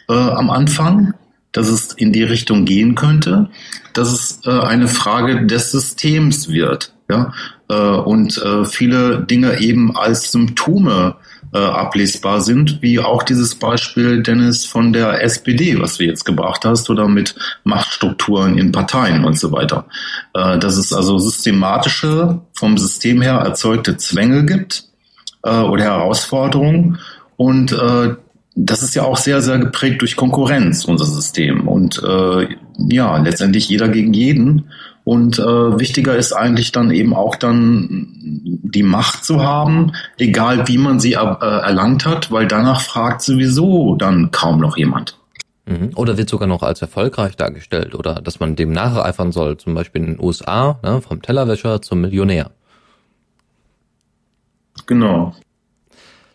äh, 0.10 0.14
am 0.14 0.50
Anfang, 0.50 1.14
dass 1.52 1.68
es 1.70 1.94
in 1.94 2.14
die 2.14 2.24
Richtung 2.24 2.66
gehen 2.66 2.96
könnte, 2.96 3.50
dass 3.94 4.12
es 4.12 4.42
äh, 4.46 4.52
eine 4.52 4.88
Frage 4.88 5.46
des 5.46 5.72
Systems 5.72 6.50
wird. 6.50 6.94
Ja? 7.10 7.34
Äh, 7.70 7.76
und 7.76 8.38
äh, 8.38 8.66
viele 8.66 9.22
Dinge 9.22 9.60
eben 9.60 9.96
als 9.96 10.32
Symptome 10.32 11.16
äh, 11.54 11.58
ablesbar 11.58 12.42
sind, 12.42 12.82
wie 12.82 13.00
auch 13.00 13.24
dieses 13.24 13.56
Beispiel, 13.56 14.22
Dennis, 14.22 14.66
von 14.66 14.94
der 14.94 15.24
SPD, 15.24 15.80
was 15.80 15.98
du 15.98 16.04
jetzt 16.04 16.26
gebracht 16.26 16.66
hast, 16.66 16.90
oder 16.90 17.08
mit 17.08 17.36
Machtstrukturen 17.64 18.58
in 18.58 18.72
Parteien 18.72 19.24
und 19.24 19.40
so 19.40 19.52
weiter. 19.52 19.86
Äh, 20.34 20.60
dass 20.60 20.78
es 20.78 20.94
also 20.94 21.18
systematische, 21.18 22.42
vom 22.54 22.78
System 22.78 23.22
her 23.22 23.36
erzeugte 23.36 23.98
Zwänge 23.98 24.46
gibt 24.46 24.84
oder 25.44 25.84
Herausforderungen 25.84 27.00
und 27.38 27.74
das 28.60 28.82
ist 28.82 28.96
ja 28.96 29.04
auch 29.04 29.18
sehr, 29.18 29.42
sehr 29.42 29.60
geprägt 29.60 30.02
durch 30.02 30.16
Konkurrenz, 30.16 30.84
unser 30.86 31.06
System. 31.06 31.68
Und 31.68 32.02
äh, 32.04 32.48
ja, 32.90 33.18
letztendlich 33.18 33.70
jeder 33.70 33.88
gegen 33.88 34.14
jeden. 34.14 34.72
Und 35.04 35.38
äh, 35.38 35.80
wichtiger 35.80 36.16
ist 36.16 36.34
eigentlich 36.34 36.72
dann 36.72 36.90
eben 36.90 37.14
auch 37.14 37.36
dann 37.36 38.10
die 38.44 38.84
Macht 38.84 39.24
zu 39.24 39.44
haben, 39.44 39.94
egal 40.18 40.68
wie 40.68 40.80
man 40.80 41.00
sie 41.00 41.14
äh, 41.14 41.18
erlangt 41.18 42.06
hat, 42.06 42.32
weil 42.32 42.48
danach 42.48 42.82
fragt 42.82 43.22
sowieso 43.22 43.96
dann 43.96 44.32
kaum 44.32 44.60
noch 44.60 44.76
jemand. 44.76 45.20
Mhm. 45.66 45.92
Oder 45.96 46.18
wird 46.18 46.30
sogar 46.30 46.48
noch 46.48 46.64
als 46.64 46.82
erfolgreich 46.82 47.36
dargestellt 47.36 47.94
oder 47.94 48.16
dass 48.16 48.40
man 48.40 48.56
dem 48.56 48.72
nacheifern 48.72 49.32
soll, 49.32 49.58
zum 49.58 49.76
Beispiel 49.76 50.02
in 50.02 50.08
den 50.16 50.20
USA, 50.20 50.80
ne, 50.82 51.02
vom 51.02 51.22
Tellerwäscher 51.22 51.82
zum 51.82 52.02
Millionär. 52.02 52.52
Genau. 54.88 55.36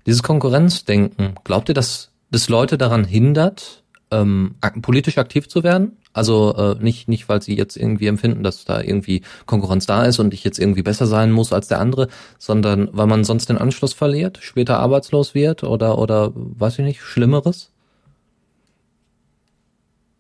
Dieses 0.07 0.23
Konkurrenzdenken, 0.23 1.35
glaubt 1.45 1.69
ihr, 1.69 1.75
dass 1.75 2.12
das 2.33 2.49
Leute 2.49 2.79
daran 2.79 3.05
hindert, 3.05 3.85
ähm, 4.11 4.57
politisch 4.81 5.19
aktiv 5.19 5.49
zu 5.49 5.63
werden? 5.63 5.97
Also 6.13 6.55
äh, 6.57 6.83
nicht, 6.83 7.09
nicht, 7.09 7.29
weil 7.29 7.41
sie 7.41 7.57
jetzt 7.57 7.77
irgendwie 7.77 8.07
empfinden, 8.07 8.43
dass 8.43 8.65
da 8.65 8.81
irgendwie 8.81 9.23
Konkurrenz 9.47 9.87
da 9.87 10.05
ist 10.05 10.19
und 10.19 10.35
ich 10.35 10.45
jetzt 10.45 10.59
irgendwie 10.59 10.83
besser 10.83 11.07
sein 11.07 11.31
muss 11.31 11.53
als 11.53 11.69
der 11.69 11.79
andere, 11.81 12.09
sondern 12.39 12.89
weil 12.93 13.07
man 13.07 13.25
sonst 13.25 13.49
den 13.49 13.59
Anschluss 13.59 13.95
verliert, 13.95 14.39
später 14.43 14.79
arbeitslos 14.79 15.35
wird 15.35 15.63
oder, 15.63 15.99
oder 15.99 16.33
weiß 16.35 16.81
ich 16.81 16.85
nicht, 16.85 17.01
Schlimmeres? 17.01 17.71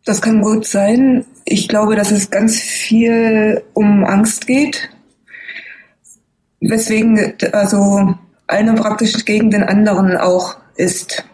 Das 0.04 0.20
kann 0.20 0.40
gut 0.40 0.66
sein. 0.66 1.26
Ich 1.44 1.68
glaube, 1.68 1.94
dass 1.94 2.10
es 2.10 2.30
ganz 2.30 2.60
viel 2.60 3.62
um 3.72 4.04
Angst 4.04 4.46
geht. 4.46 4.90
Weswegen 6.60 7.34
also 7.52 8.14
einer 8.46 8.74
praktisch 8.74 9.24
gegen 9.24 9.50
den 9.50 9.62
anderen 9.62 10.16
auch 10.16 10.56
ist. 10.76 11.24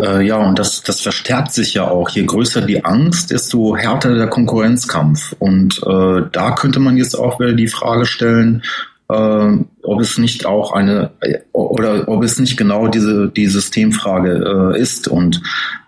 Äh, 0.00 0.26
ja, 0.26 0.36
und 0.36 0.58
das, 0.58 0.82
das 0.82 1.00
verstärkt 1.00 1.52
sich 1.52 1.74
ja 1.74 1.88
auch. 1.88 2.08
Je 2.10 2.24
größer 2.24 2.62
die 2.62 2.84
Angst, 2.84 3.30
desto 3.30 3.76
härter 3.76 4.14
der 4.14 4.28
Konkurrenzkampf. 4.28 5.34
Und 5.38 5.82
äh, 5.86 6.22
da 6.32 6.52
könnte 6.52 6.80
man 6.80 6.96
jetzt 6.96 7.14
auch 7.14 7.40
wieder 7.40 7.52
die 7.52 7.68
Frage 7.68 8.06
stellen, 8.06 8.62
äh, 9.10 9.56
ob 9.82 10.00
es 10.00 10.18
nicht 10.18 10.46
auch 10.46 10.72
eine 10.72 11.10
oder 11.52 12.08
ob 12.08 12.22
es 12.24 12.38
nicht 12.38 12.56
genau 12.56 12.88
diese 12.88 13.28
die 13.28 13.46
Systemfrage 13.46 14.74
äh, 14.74 14.80
ist. 14.80 15.08
Und 15.08 15.42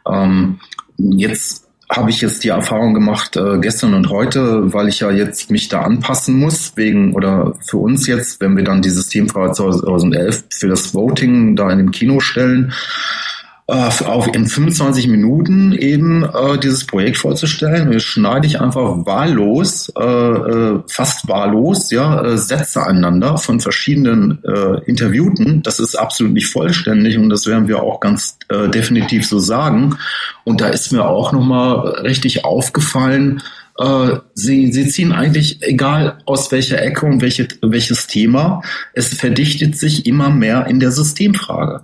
ähm, 0.06 0.60
jetzt 0.98 1.64
habe 1.90 2.10
ich 2.10 2.20
jetzt 2.20 2.44
die 2.44 2.48
Erfahrung 2.48 2.94
gemacht 2.94 3.36
äh, 3.36 3.58
gestern 3.58 3.94
und 3.94 4.10
heute, 4.10 4.72
weil 4.72 4.88
ich 4.88 5.00
ja 5.00 5.10
jetzt 5.10 5.50
mich 5.50 5.68
da 5.68 5.82
anpassen 5.82 6.38
muss 6.38 6.72
wegen 6.76 7.14
oder 7.14 7.54
für 7.60 7.76
uns 7.78 8.06
jetzt, 8.06 8.40
wenn 8.40 8.56
wir 8.56 8.64
dann 8.64 8.82
die 8.82 8.90
Systemfrage 8.90 9.52
2011 9.52 10.44
für 10.50 10.68
das 10.68 10.94
Voting 10.94 11.56
da 11.56 11.70
in 11.70 11.78
dem 11.78 11.90
Kino 11.90 12.20
stellen, 12.20 12.72
äh, 12.72 13.33
auf 13.66 14.28
in 14.34 14.46
25 14.46 15.08
Minuten 15.08 15.72
eben 15.72 16.22
äh, 16.22 16.58
dieses 16.58 16.86
Projekt 16.86 17.16
vorzustellen. 17.16 17.90
Wir 17.90 18.00
schneide 18.00 18.46
ich 18.46 18.60
einfach 18.60 19.06
wahllos, 19.06 19.90
äh, 19.98 20.04
äh, 20.04 20.82
fast 20.86 21.26
wahllos, 21.28 21.90
ja, 21.90 22.22
äh, 22.22 22.36
Sätze 22.36 22.82
aneinander 22.82 23.38
von 23.38 23.60
verschiedenen 23.60 24.44
äh, 24.44 24.84
Interviewten. 24.84 25.62
Das 25.62 25.80
ist 25.80 25.94
absolut 25.94 26.34
nicht 26.34 26.48
vollständig 26.48 27.16
und 27.16 27.30
das 27.30 27.46
werden 27.46 27.66
wir 27.66 27.82
auch 27.82 28.00
ganz 28.00 28.38
äh, 28.50 28.68
definitiv 28.68 29.26
so 29.26 29.38
sagen. 29.38 29.96
Und 30.44 30.60
da 30.60 30.68
ist 30.68 30.92
mir 30.92 31.06
auch 31.06 31.32
nochmal 31.32 31.88
richtig 32.02 32.44
aufgefallen, 32.44 33.42
äh, 33.78 34.18
sie, 34.34 34.72
sie 34.72 34.88
ziehen 34.88 35.12
eigentlich, 35.12 35.62
egal 35.62 36.18
aus 36.26 36.52
welcher 36.52 36.82
Ecke 36.82 37.06
und 37.06 37.22
welche, 37.22 37.48
welches 37.62 38.06
Thema, 38.06 38.62
es 38.92 39.14
verdichtet 39.14 39.78
sich 39.78 40.04
immer 40.04 40.28
mehr 40.28 40.66
in 40.66 40.80
der 40.80 40.92
Systemfrage. 40.92 41.80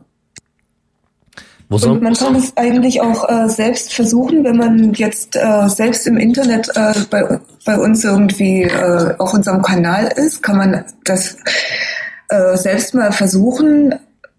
Und 1.70 2.02
man 2.02 2.14
kann 2.14 2.34
es 2.34 2.56
eigentlich 2.56 3.00
auch 3.00 3.28
äh, 3.28 3.48
selbst 3.48 3.94
versuchen, 3.94 4.42
wenn 4.42 4.56
man 4.56 4.92
jetzt 4.94 5.36
äh, 5.36 5.68
selbst 5.68 6.04
im 6.08 6.16
Internet 6.16 6.68
äh, 6.74 6.94
bei, 7.08 7.38
bei 7.64 7.78
uns 7.78 8.02
irgendwie 8.02 8.64
äh, 8.64 9.14
auf 9.18 9.32
unserem 9.32 9.62
Kanal 9.62 10.10
ist, 10.16 10.42
kann 10.42 10.56
man 10.56 10.84
das 11.04 11.36
äh, 12.28 12.56
selbst 12.56 12.92
mal 12.92 13.12
versuchen, 13.12 13.94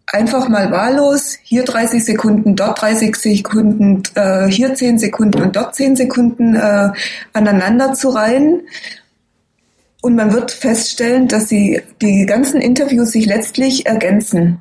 einfach 0.08 0.50
mal 0.50 0.72
wahllos, 0.72 1.38
hier 1.42 1.64
30 1.64 2.04
Sekunden, 2.04 2.58
dort 2.58 2.82
30 2.82 3.16
Sekunden, 3.16 4.04
äh, 4.16 4.48
hier 4.48 4.76
10 4.76 5.00
Sekunden 5.00 5.42
und 5.42 5.56
dort 5.56 5.74
10 5.74 5.96
Sekunden 5.96 6.58
aneinander 7.32 7.94
zu 7.94 8.10
reihen. 8.10 8.64
Und 10.02 10.16
man 10.16 10.34
wird 10.34 10.52
feststellen, 10.52 11.30
dass 11.30 11.48
sie 11.48 11.82
die 12.02 12.26
ganzen 12.26 12.60
Interviews 12.60 13.12
sich 13.12 13.26
letztlich 13.26 13.86
ergänzen 13.86 14.60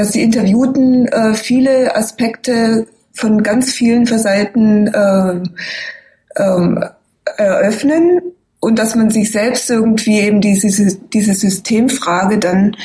dass 0.00 0.12
die 0.12 0.22
Interviewten 0.22 1.06
äh, 1.08 1.34
viele 1.34 1.94
Aspekte 1.94 2.86
von 3.12 3.42
ganz 3.42 3.70
vielen 3.70 4.06
Seiten 4.06 4.86
äh, 4.86 5.42
äh, 6.36 6.88
eröffnen 7.36 8.22
und 8.60 8.78
dass 8.78 8.94
man 8.94 9.10
sich 9.10 9.30
selbst 9.30 9.68
irgendwie 9.68 10.20
eben 10.20 10.40
diese, 10.40 10.96
diese 11.12 11.34
Systemfrage 11.34 12.38
dann 12.38 12.76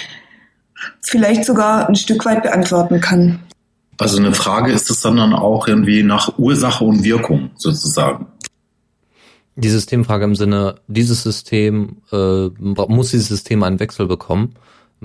vielleicht 1.01 1.45
sogar 1.45 1.87
ein 1.87 1.95
Stück 1.95 2.25
weit 2.25 2.43
beantworten 2.43 2.99
kann. 2.99 3.39
Also 3.97 4.17
eine 4.17 4.33
Frage 4.33 4.73
ist 4.73 4.89
es 4.89 4.99
dann, 4.99 5.15
dann 5.15 5.33
auch 5.33 5.69
irgendwie 5.69 6.03
nach 6.03 6.37
Ursache 6.37 6.83
und 6.83 7.05
Wirkung 7.05 7.51
sozusagen. 7.55 8.27
Die 9.55 9.69
Systemfrage 9.69 10.25
im 10.25 10.35
Sinne, 10.35 10.75
dieses 10.87 11.23
System, 11.23 12.01
äh, 12.11 12.49
muss 12.59 13.11
dieses 13.11 13.29
System 13.29 13.63
einen 13.63 13.79
Wechsel 13.79 14.05
bekommen? 14.05 14.55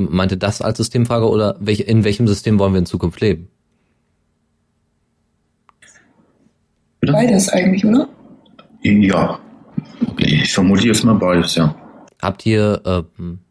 Meinte 0.09 0.37
das 0.37 0.63
als 0.63 0.79
Systemfrage 0.79 1.29
oder 1.29 1.57
welch, 1.61 1.81
in 1.81 2.05
welchem 2.05 2.27
System 2.27 2.59
wollen 2.59 2.73
wir 2.73 2.79
in 2.79 2.87
Zukunft 2.87 3.21
leben? 3.21 3.49
Beides 7.01 7.49
eigentlich, 7.49 7.85
oder? 7.85 8.09
Ja. 8.83 9.41
Ich 10.19 10.53
vermute 10.53 10.87
jetzt 10.87 11.05
mal 11.05 11.15
beides, 11.15 11.55
ja. 11.55 11.75
Habt 12.21 12.45
ihr 12.45 12.83
äh, 12.85 13.03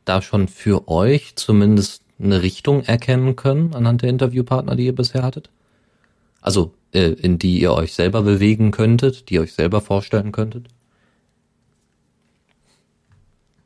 da 0.06 0.22
schon 0.22 0.47
für 0.47 0.88
euch 0.88 1.36
zumindest 1.36 2.04
eine 2.22 2.41
Richtung 2.41 2.84
erkennen 2.84 3.36
können 3.36 3.74
anhand 3.74 4.02
der 4.02 4.10
Interviewpartner, 4.10 4.76
die 4.76 4.86
ihr 4.86 4.95
bisher 4.95 5.24
hattet? 5.24 5.50
Also 6.41 6.74
äh, 6.93 7.12
in 7.12 7.39
die 7.39 7.60
ihr 7.60 7.74
euch 7.74 7.93
selber 7.93 8.22
bewegen 8.22 8.72
könntet, 8.72 9.30
die 9.30 9.36
ihr 9.36 9.41
euch 9.41 9.54
selber 9.54 9.82
vorstellen 9.82 10.32
könntet? 10.32 10.68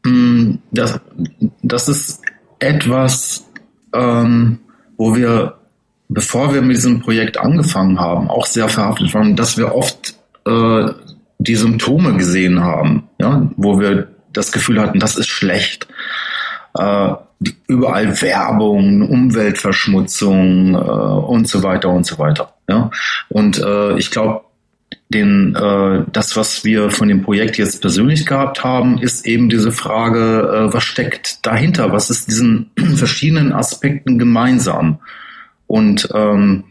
Mm, 0.06 0.56
das, 0.72 1.00
das 1.62 1.88
ist 1.88 2.22
etwas, 2.64 3.46
ähm, 3.94 4.60
wo 4.98 5.16
wir, 5.16 5.56
bevor 6.10 6.54
wir 6.54 6.62
mit 6.62 6.78
diesem 6.78 7.02
Projekt 7.02 7.38
angefangen 7.38 8.00
haben, 8.00 8.30
auch 8.30 8.46
sehr 8.46 8.70
verhaftet 8.70 9.14
waren, 9.14 9.36
dass 9.36 9.58
wir 9.58 9.76
oft 9.76 10.16
äh, 10.46 10.86
die 11.40 11.56
Symptome 11.56 12.16
gesehen 12.18 12.64
haben, 12.64 13.10
ja, 13.20 13.50
wo 13.58 13.80
wir 13.80 14.08
das 14.32 14.52
Gefühl 14.52 14.82
hatten, 14.82 15.00
das 15.00 15.16
ist 15.18 15.28
schlecht. 15.28 15.88
Äh, 16.78 17.14
überall 17.68 18.22
Werbung, 18.22 19.02
Umweltverschmutzung 19.02 20.74
äh, 20.74 20.78
und 20.78 21.48
so 21.48 21.64
weiter 21.64 21.90
und 21.90 22.06
so 22.06 22.18
weiter. 22.18 22.54
Ja? 22.68 22.90
Und 23.30 23.60
äh, 23.60 23.98
ich 23.98 24.12
glaube, 24.12 24.42
den, 25.10 25.56
äh, 25.56 26.06
das, 26.12 26.36
was 26.36 26.64
wir 26.64 26.90
von 26.90 27.08
dem 27.08 27.24
Projekt 27.24 27.58
jetzt 27.58 27.82
persönlich 27.82 28.26
gehabt 28.26 28.64
haben, 28.64 28.98
ist 28.98 29.28
eben 29.28 29.50
diese 29.50 29.72
Frage, 29.72 30.70
äh, 30.70 30.74
was 30.74 30.84
steckt 30.84 31.46
dahinter? 31.46 31.92
Was 31.92 32.10
ist 32.10 32.28
diesen 32.28 32.72
verschiedenen 32.96 33.54
Aspekten 33.54 34.18
gemeinsam? 34.18 35.00
Und 35.68 36.10
ähm, 36.14 36.66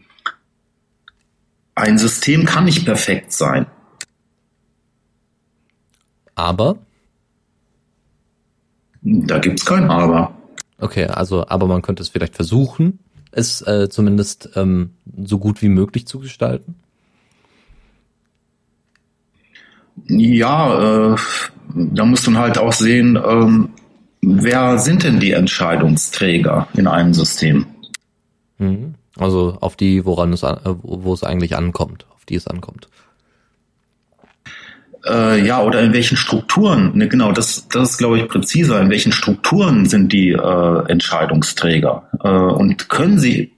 ein 1.75 1.97
System 1.97 2.45
kann 2.45 2.65
nicht 2.65 2.85
perfekt 2.85 3.31
sein. 3.33 3.65
Aber? 6.35 6.77
Da 9.01 9.39
gibt's 9.39 9.65
kein 9.65 9.89
Aber. 9.89 10.35
Okay, 10.79 11.05
also 11.05 11.47
aber 11.47 11.67
man 11.67 11.81
könnte 11.81 12.03
es 12.03 12.09
vielleicht 12.09 12.35
versuchen, 12.35 12.99
es 13.31 13.61
äh, 13.61 13.89
zumindest 13.89 14.49
ähm, 14.55 14.91
so 15.25 15.39
gut 15.39 15.61
wie 15.61 15.69
möglich 15.69 16.07
zu 16.07 16.19
gestalten. 16.19 16.75
Ja, 20.07 21.13
äh, 21.13 21.15
da 21.75 22.05
muss 22.05 22.27
man 22.27 22.37
halt 22.37 22.57
auch 22.57 22.73
sehen, 22.73 23.17
ähm, 23.25 23.69
wer 24.21 24.79
sind 24.79 25.03
denn 25.03 25.19
die 25.19 25.31
Entscheidungsträger 25.31 26.67
in 26.73 26.87
einem 26.87 27.13
System? 27.13 27.65
Mhm. 28.57 28.95
Also 29.17 29.57
auf 29.61 29.75
die, 29.75 30.05
woran 30.05 30.33
es, 30.33 30.43
äh, 30.43 30.55
wo 30.63 31.13
es 31.13 31.23
eigentlich 31.23 31.55
ankommt, 31.55 32.05
auf 32.13 32.25
die 32.25 32.35
es 32.35 32.47
ankommt. 32.47 32.87
Äh, 35.05 35.45
ja, 35.45 35.61
oder 35.61 35.81
in 35.81 35.93
welchen 35.93 36.15
Strukturen, 36.15 36.97
ne, 36.97 37.09
genau, 37.09 37.33
das, 37.33 37.67
das 37.67 37.91
ist, 37.91 37.97
glaube 37.97 38.19
ich, 38.19 38.27
präziser, 38.27 38.79
in 38.79 38.89
welchen 38.89 39.11
Strukturen 39.11 39.85
sind 39.85 40.13
die 40.13 40.29
äh, 40.29 40.87
Entscheidungsträger 40.87 42.03
äh, 42.23 42.29
und 42.29 42.87
können 42.87 43.19
sie 43.19 43.52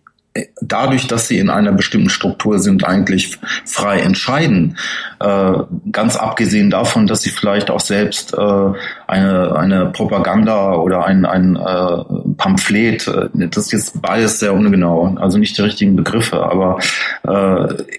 dadurch, 0.61 1.07
dass 1.07 1.27
sie 1.27 1.37
in 1.37 1.49
einer 1.49 1.71
bestimmten 1.71 2.09
Struktur 2.09 2.59
sind, 2.59 2.85
eigentlich 2.85 3.37
frei 3.65 3.99
entscheiden. 3.99 4.77
Äh, 5.19 5.53
ganz 5.91 6.17
abgesehen 6.17 6.69
davon, 6.69 7.07
dass 7.07 7.21
sie 7.21 7.29
vielleicht 7.29 7.69
auch 7.69 7.79
selbst 7.79 8.33
äh, 8.33 8.71
eine, 9.07 9.55
eine 9.55 9.85
Propaganda 9.87 10.73
oder 10.73 11.05
ein, 11.05 11.25
ein 11.25 11.55
äh, 11.55 12.33
Pamphlet, 12.37 13.09
das 13.33 13.65
ist 13.65 13.71
jetzt 13.71 14.01
beides 14.01 14.39
sehr 14.39 14.53
ungenau, 14.53 15.15
also 15.19 15.37
nicht 15.37 15.57
die 15.57 15.61
richtigen 15.61 15.95
Begriffe, 15.95 16.43
aber 16.43 16.79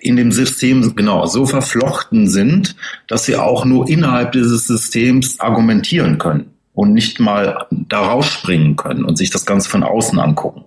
in 0.00 0.16
dem 0.16 0.30
System 0.30 0.94
genau 0.94 1.26
so 1.26 1.46
verflochten 1.46 2.28
sind, 2.28 2.76
dass 3.08 3.24
sie 3.24 3.36
auch 3.36 3.64
nur 3.64 3.88
innerhalb 3.88 4.32
dieses 4.32 4.66
Systems 4.66 5.40
argumentieren 5.40 6.18
können 6.18 6.50
und 6.74 6.92
nicht 6.92 7.18
mal 7.18 7.66
da 7.70 8.00
rausspringen 8.00 8.76
können 8.76 9.04
und 9.04 9.16
sich 9.16 9.30
das 9.30 9.46
Ganze 9.46 9.70
von 9.70 9.82
außen 9.82 10.18
angucken. 10.18 10.64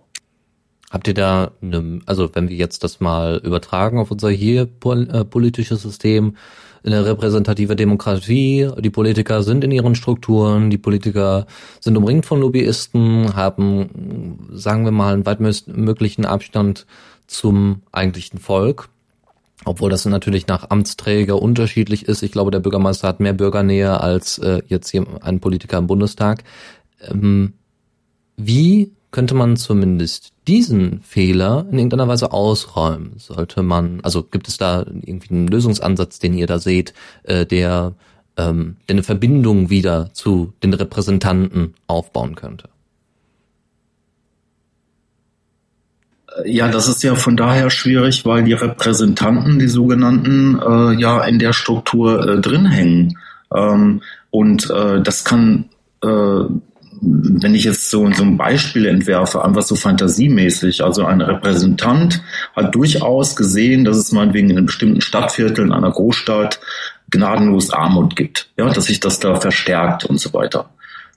Habt 0.89 1.07
ihr 1.07 1.13
da 1.13 1.51
eine, 1.61 2.01
also 2.05 2.29
wenn 2.33 2.49
wir 2.49 2.55
jetzt 2.55 2.83
das 2.83 2.99
mal 2.99 3.39
übertragen 3.43 3.99
auf 3.99 4.09
unser 4.09 4.29
hier 4.29 4.63
äh, 4.63 5.23
politisches 5.23 5.83
System, 5.83 6.35
eine 6.83 7.05
repräsentative 7.05 7.75
Demokratie, 7.75 8.69
die 8.79 8.89
Politiker 8.89 9.43
sind 9.43 9.63
in 9.63 9.71
ihren 9.71 9.95
Strukturen, 9.95 10.69
die 10.69 10.77
Politiker 10.77 11.45
sind 11.79 11.97
umringt 11.97 12.25
von 12.25 12.39
Lobbyisten, 12.39 13.35
haben, 13.35 14.47
sagen 14.51 14.85
wir 14.85 14.91
mal, 14.91 15.13
einen 15.13 15.25
weitmöglichen 15.25 16.25
Abstand 16.25 16.85
zum 17.27 17.81
eigentlichen 17.91 18.39
Volk. 18.39 18.89
Obwohl 19.65 19.89
das 19.89 20.05
natürlich 20.05 20.47
nach 20.47 20.69
Amtsträger 20.69 21.41
unterschiedlich 21.41 22.07
ist. 22.07 22.23
Ich 22.23 22.31
glaube, 22.31 22.49
der 22.49 22.61
Bürgermeister 22.61 23.09
hat 23.09 23.19
mehr 23.19 23.33
Bürgernähe 23.33 23.99
als 23.99 24.37
äh, 24.37 24.61
jetzt 24.67 24.89
hier 24.89 25.05
ein 25.21 25.41
Politiker 25.41 25.77
im 25.77 25.87
Bundestag. 25.87 26.45
Ähm, 27.01 27.53
wie 28.37 28.93
könnte 29.11 29.33
man 29.33 29.57
zumindest 29.57 30.33
diesen 30.47 31.01
Fehler 31.01 31.65
in 31.71 31.77
irgendeiner 31.77 32.07
Weise 32.07 32.31
ausräumen? 32.31 33.13
Sollte 33.17 33.63
man, 33.63 34.01
also 34.03 34.23
gibt 34.23 34.47
es 34.47 34.57
da 34.57 34.81
irgendwie 34.81 35.33
einen 35.33 35.47
Lösungsansatz, 35.47 36.19
den 36.19 36.33
ihr 36.33 36.47
da 36.47 36.59
seht, 36.59 36.93
äh, 37.23 37.45
der, 37.45 37.93
ähm, 38.37 38.77
der 38.87 38.95
eine 38.95 39.03
Verbindung 39.03 39.69
wieder 39.69 40.11
zu 40.13 40.53
den 40.63 40.73
Repräsentanten 40.73 41.73
aufbauen 41.87 42.35
könnte? 42.35 42.69
Ja, 46.45 46.69
das 46.69 46.87
ist 46.87 47.03
ja 47.03 47.15
von 47.15 47.35
daher 47.35 47.69
schwierig, 47.69 48.25
weil 48.25 48.43
die 48.43 48.53
Repräsentanten, 48.53 49.59
die 49.59 49.67
sogenannten, 49.67 50.59
äh, 50.59 50.93
ja 50.99 51.23
in 51.23 51.39
der 51.39 51.53
Struktur 51.53 52.27
äh, 52.27 52.39
drin 52.39 52.65
hängen. 52.65 53.17
Ähm, 53.53 54.01
und 54.29 54.69
äh, 54.69 55.01
das 55.01 55.23
kann 55.23 55.65
äh, 56.03 56.43
wenn 57.01 57.55
ich 57.55 57.63
jetzt 57.63 57.89
so, 57.89 58.11
so 58.11 58.23
ein 58.23 58.37
Beispiel 58.37 58.85
entwerfe, 58.85 59.43
einfach 59.43 59.61
so 59.61 59.75
fantasiemäßig, 59.75 60.83
also 60.83 61.05
ein 61.05 61.21
Repräsentant 61.21 62.21
hat 62.55 62.75
durchaus 62.75 63.35
gesehen, 63.35 63.85
dass 63.85 63.97
es 63.97 64.11
meinetwegen 64.11 64.49
in 64.49 64.57
einem 64.57 64.65
bestimmten 64.65 65.01
Stadtviertel, 65.01 65.65
in 65.65 65.71
einer 65.71 65.91
Großstadt, 65.91 66.59
gnadenlos 67.09 67.71
Armut 67.71 68.15
gibt, 68.15 68.49
ja, 68.57 68.69
dass 68.69 68.85
sich 68.85 68.99
das 68.99 69.19
da 69.19 69.39
verstärkt 69.39 70.05
und 70.05 70.19
so 70.19 70.33
weiter. 70.33 70.69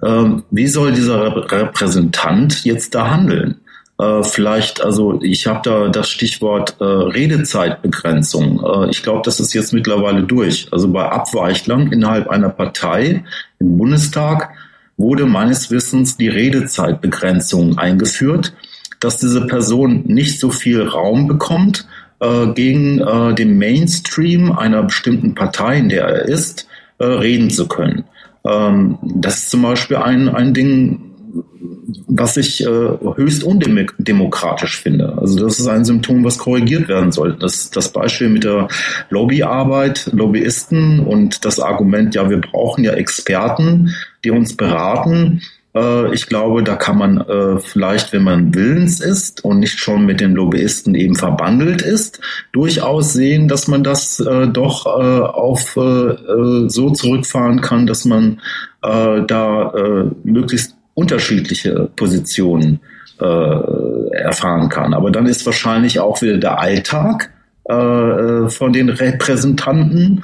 Ähm, 0.03 0.43
wie 0.51 0.67
soll 0.67 0.93
dieser 0.93 1.37
Repräsentant 1.51 2.65
jetzt 2.65 2.95
da 2.95 3.11
handeln? 3.11 3.61
Äh, 3.99 4.23
vielleicht, 4.23 4.83
also 4.83 5.21
ich 5.23 5.47
habe 5.47 5.61
da 5.63 5.89
das 5.89 6.09
Stichwort 6.09 6.77
äh, 6.81 6.85
Redezeitbegrenzung. 6.85 8.65
Äh, 8.65 8.91
ich 8.91 9.03
glaube, 9.03 9.23
das 9.25 9.39
ist 9.39 9.53
jetzt 9.53 9.73
mittlerweile 9.73 10.23
durch. 10.23 10.69
Also 10.73 10.89
bei 10.89 11.09
Abweichlern 11.09 11.93
innerhalb 11.93 12.29
einer 12.29 12.49
Partei 12.49 13.25
im 13.61 13.79
Bundestag 13.79 14.51
wurde 14.97 15.27
meines 15.27 15.71
Wissens 15.71 16.17
die 16.17 16.29
Redezeitbegrenzung 16.29 17.79
eingeführt, 17.79 18.55
dass 19.01 19.19
diese 19.19 19.47
Person 19.47 20.05
nicht 20.07 20.39
so 20.39 20.51
viel 20.51 20.83
Raum 20.83 21.27
bekommt, 21.27 21.87
äh, 22.21 22.49
gegen 22.55 23.01
äh, 23.01 23.35
den 23.35 23.59
Mainstream 23.59 24.53
einer 24.53 24.85
bestimmten 24.85 25.35
Partei, 25.35 25.79
in 25.79 25.89
der 25.89 26.05
er 26.05 26.23
ist, 26.23 26.69
äh, 26.99 27.05
reden 27.05 27.51
zu 27.51 27.67
können. 27.67 28.05
Ähm, 28.45 28.99
das 29.03 29.39
ist 29.39 29.51
zum 29.51 29.63
Beispiel 29.63 29.97
ein, 29.97 30.29
ein 30.29 30.55
Ding, 30.55 31.12
was 32.07 32.37
ich 32.37 32.65
äh, 32.65 32.67
höchst 32.67 33.45
undemokratisch 33.45 34.81
finde. 34.81 35.17
Also 35.19 35.41
das 35.45 35.59
ist 35.59 35.67
ein 35.67 35.85
Symptom, 35.85 36.25
was 36.25 36.39
korrigiert 36.39 36.89
werden 36.89 37.13
soll. 37.13 37.37
Das, 37.39 37.71
das 37.71 37.93
Beispiel 37.93 38.29
mit 38.29 38.45
der 38.45 38.69
Lobbyarbeit, 39.11 40.11
Lobbyisten 40.13 41.01
und 41.01 41.45
das 41.45 41.61
Argument, 41.61 42.15
ja, 42.15 42.29
wir 42.29 42.41
brauchen 42.41 42.85
ja 42.85 42.93
Experten, 42.93 43.95
die 44.25 44.31
uns 44.31 44.57
beraten. 44.57 45.43
Äh, 45.75 46.13
ich 46.15 46.27
glaube, 46.27 46.63
da 46.63 46.77
kann 46.77 46.99
man 46.99 47.21
äh, 47.21 47.59
vielleicht, 47.59 48.13
wenn 48.13 48.25
man 48.25 48.55
willens 48.55 49.01
ist 49.01 49.45
und 49.45 49.61
nicht 49.61 49.79
schon 49.79 50.05
mit 50.05 50.21
den 50.21 50.33
Lobbyisten 50.33 50.95
eben 50.95 51.15
verbandelt 51.15 51.83
ist, 51.83 52.21
durchaus 52.53 53.13
sehen, 53.13 53.49
dass 53.49 53.69
man 53.69 53.83
das 53.83 54.21
äh, 54.21 54.49
doch 54.49 54.87
auf 54.87 55.73
so 55.73 56.91
zurückfahren 56.91 57.61
kann, 57.61 57.87
dass 57.87 58.05
man 58.05 58.41
da 58.81 59.73
möglichst 60.25 60.75
unterschiedliche 60.95 61.91
Positionen 61.97 62.81
äh, 63.21 64.15
erfahren 64.15 64.69
kann. 64.69 64.95
Aber 64.95 65.11
dann 65.11 65.27
ist 65.27 65.47
wahrscheinlich 65.47 66.01
auch 66.01 66.23
wieder 66.23 66.39
der 66.39 66.59
Alltag 66.59 67.31
äh, 67.65 68.49
von 68.49 68.73
den 68.73 68.89
Repräsentanten 68.89 70.23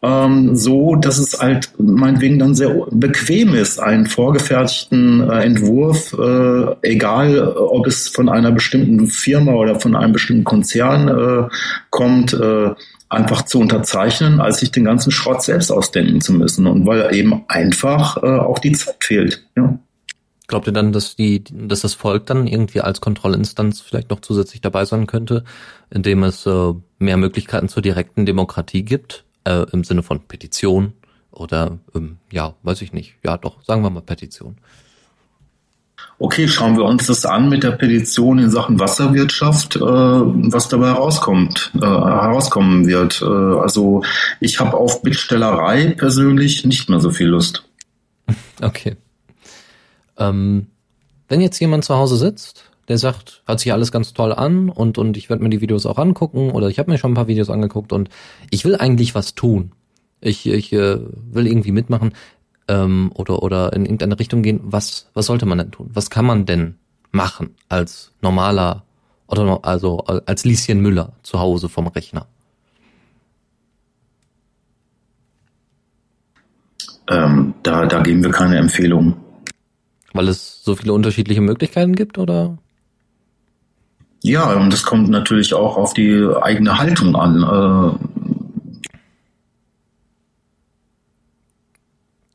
ähm, 0.00 0.54
so, 0.54 0.94
dass 0.94 1.18
es 1.18 1.40
halt 1.40 1.70
meinetwegen 1.78 2.38
dann 2.38 2.54
sehr 2.54 2.70
bequem 2.90 3.54
ist, 3.54 3.80
einen 3.80 4.06
vorgefertigten 4.06 5.28
äh, 5.28 5.42
Entwurf, 5.42 6.12
äh, 6.12 6.88
egal 6.88 7.48
ob 7.48 7.86
es 7.86 8.08
von 8.08 8.28
einer 8.28 8.52
bestimmten 8.52 9.08
Firma 9.08 9.52
oder 9.52 9.80
von 9.80 9.96
einem 9.96 10.12
bestimmten 10.12 10.44
Konzern 10.44 11.08
äh, 11.08 11.48
kommt, 11.90 12.32
äh, 12.32 12.70
einfach 13.08 13.42
zu 13.42 13.58
unterzeichnen, 13.58 14.40
als 14.40 14.58
sich 14.60 14.70
den 14.70 14.84
ganzen 14.84 15.10
Schrott 15.10 15.42
selbst 15.42 15.72
ausdenken 15.72 16.20
zu 16.20 16.32
müssen. 16.32 16.66
Und 16.66 16.86
weil 16.86 17.12
eben 17.14 17.42
einfach 17.48 18.22
äh, 18.22 18.26
auch 18.26 18.60
die 18.60 18.72
Zeit 18.72 18.96
fehlt. 19.00 19.44
Ja. 19.56 19.78
Glaubt 20.48 20.66
ihr 20.66 20.72
dann, 20.72 20.92
dass 20.92 21.14
die, 21.14 21.44
dass 21.44 21.82
das 21.82 21.92
Volk 21.92 22.24
dann 22.26 22.46
irgendwie 22.46 22.80
als 22.80 23.02
Kontrollinstanz 23.02 23.82
vielleicht 23.82 24.08
noch 24.08 24.20
zusätzlich 24.20 24.62
dabei 24.62 24.86
sein 24.86 25.06
könnte, 25.06 25.44
indem 25.90 26.24
es 26.24 26.46
äh, 26.46 26.72
mehr 26.98 27.18
Möglichkeiten 27.18 27.68
zur 27.68 27.82
direkten 27.82 28.24
Demokratie 28.24 28.82
gibt, 28.82 29.24
äh, 29.44 29.66
im 29.72 29.84
Sinne 29.84 30.02
von 30.02 30.26
Petition 30.26 30.94
oder 31.30 31.78
ähm, 31.94 32.16
ja, 32.32 32.54
weiß 32.62 32.80
ich 32.80 32.94
nicht, 32.94 33.16
ja 33.22 33.36
doch, 33.36 33.62
sagen 33.62 33.82
wir 33.82 33.90
mal 33.90 34.00
Petition. 34.00 34.56
Okay, 36.18 36.48
schauen 36.48 36.76
wir 36.76 36.84
uns 36.84 37.06
das 37.06 37.26
an 37.26 37.50
mit 37.50 37.62
der 37.62 37.72
Petition 37.72 38.38
in 38.38 38.50
Sachen 38.50 38.80
Wasserwirtschaft, 38.80 39.76
äh, 39.76 39.80
was 39.80 40.68
dabei 40.68 40.88
herauskommt, 40.88 41.72
äh, 41.76 41.84
herauskommen 41.84 42.86
wird. 42.86 43.20
Äh, 43.20 43.26
also 43.26 44.02
ich 44.40 44.58
habe 44.60 44.78
auf 44.78 45.02
Bittstellerei 45.02 45.94
persönlich 45.96 46.64
nicht 46.64 46.88
mehr 46.88 47.00
so 47.00 47.10
viel 47.10 47.28
Lust. 47.28 47.64
Okay. 48.60 48.96
Ähm, 50.18 50.66
wenn 51.28 51.40
jetzt 51.40 51.58
jemand 51.60 51.84
zu 51.84 51.94
Hause 51.96 52.16
sitzt, 52.16 52.64
der 52.88 52.98
sagt, 52.98 53.42
hört 53.46 53.60
sich 53.60 53.72
alles 53.72 53.92
ganz 53.92 54.14
toll 54.14 54.32
an 54.32 54.70
und, 54.70 54.98
und 54.98 55.16
ich 55.16 55.28
werde 55.28 55.42
mir 55.42 55.50
die 55.50 55.60
Videos 55.60 55.86
auch 55.86 55.98
angucken 55.98 56.50
oder 56.50 56.68
ich 56.68 56.78
habe 56.78 56.90
mir 56.90 56.98
schon 56.98 57.12
ein 57.12 57.16
paar 57.16 57.28
Videos 57.28 57.50
angeguckt 57.50 57.92
und 57.92 58.08
ich 58.50 58.64
will 58.64 58.76
eigentlich 58.76 59.14
was 59.14 59.34
tun. 59.34 59.72
Ich, 60.20 60.46
ich 60.46 60.72
äh, 60.72 60.98
will 61.30 61.46
irgendwie 61.46 61.72
mitmachen 61.72 62.12
ähm, 62.66 63.12
oder, 63.14 63.42
oder 63.42 63.72
in 63.74 63.84
irgendeine 63.84 64.18
Richtung 64.18 64.42
gehen. 64.42 64.60
Was, 64.64 65.10
was 65.14 65.26
sollte 65.26 65.46
man 65.46 65.58
denn 65.58 65.70
tun? 65.70 65.90
Was 65.92 66.10
kann 66.10 66.24
man 66.24 66.46
denn 66.46 66.76
machen 67.12 67.54
als 67.68 68.12
normaler 68.22 68.84
oder 69.26 69.60
also 69.62 69.98
als 69.98 70.44
Lieschen 70.44 70.80
Müller 70.80 71.12
zu 71.22 71.38
Hause 71.38 71.68
vom 71.68 71.86
Rechner? 71.86 72.26
Ähm, 77.10 77.54
da, 77.62 77.86
da 77.86 78.00
geben 78.00 78.22
wir 78.22 78.30
keine 78.30 78.56
Empfehlung. 78.56 79.16
Weil 80.12 80.28
es 80.28 80.62
so 80.64 80.74
viele 80.74 80.92
unterschiedliche 80.92 81.40
Möglichkeiten 81.40 81.94
gibt, 81.94 82.18
oder? 82.18 82.58
Ja, 84.22 84.52
und 84.54 84.72
das 84.72 84.82
kommt 84.82 85.08
natürlich 85.08 85.54
auch 85.54 85.76
auf 85.76 85.94
die 85.94 86.26
eigene 86.40 86.78
Haltung 86.78 87.14
an. 87.14 87.98
Äh, 88.00 88.08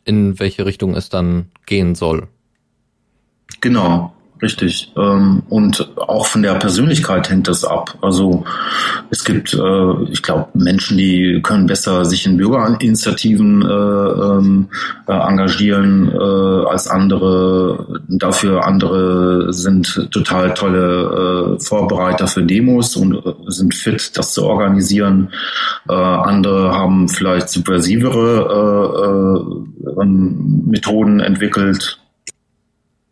In 0.05 0.37
welche 0.39 0.65
Richtung 0.65 0.95
es 0.95 1.09
dann 1.09 1.49
gehen 1.65 1.95
soll. 1.95 2.27
Genau. 3.61 4.13
Richtig. 4.41 4.91
Ähm, 4.97 5.43
und 5.49 5.89
auch 5.97 6.25
von 6.25 6.43
der 6.43 6.55
Persönlichkeit 6.55 7.29
hängt 7.29 7.47
das 7.47 7.63
ab. 7.63 7.97
Also 8.01 8.43
es 9.09 9.23
gibt, 9.23 9.53
äh, 9.53 10.03
ich 10.11 10.21
glaube, 10.21 10.47
Menschen, 10.53 10.97
die 10.97 11.41
können 11.41 11.67
besser 11.67 12.05
sich 12.05 12.25
in 12.25 12.37
Bürgerinitiativen 12.37 13.61
äh, 13.61 13.67
ähm, 13.67 14.69
äh, 15.07 15.13
engagieren 15.13 16.11
äh, 16.11 16.67
als 16.67 16.87
andere. 16.87 18.01
Dafür 18.07 18.65
andere 18.65 19.53
sind 19.53 20.09
total 20.11 20.53
tolle 20.53 21.57
äh, 21.57 21.63
Vorbereiter 21.63 22.27
für 22.27 22.43
Demos 22.43 22.95
und 22.95 23.15
äh, 23.15 23.33
sind 23.47 23.73
fit, 23.73 24.17
das 24.17 24.33
zu 24.33 24.43
organisieren. 24.43 25.29
Andere 25.87 26.73
haben 26.73 27.09
vielleicht 27.09 27.49
subversivere 27.49 29.03
äh, 29.03 30.01
äh, 30.01 30.05
Methoden 30.05 31.19
entwickelt 31.19 31.99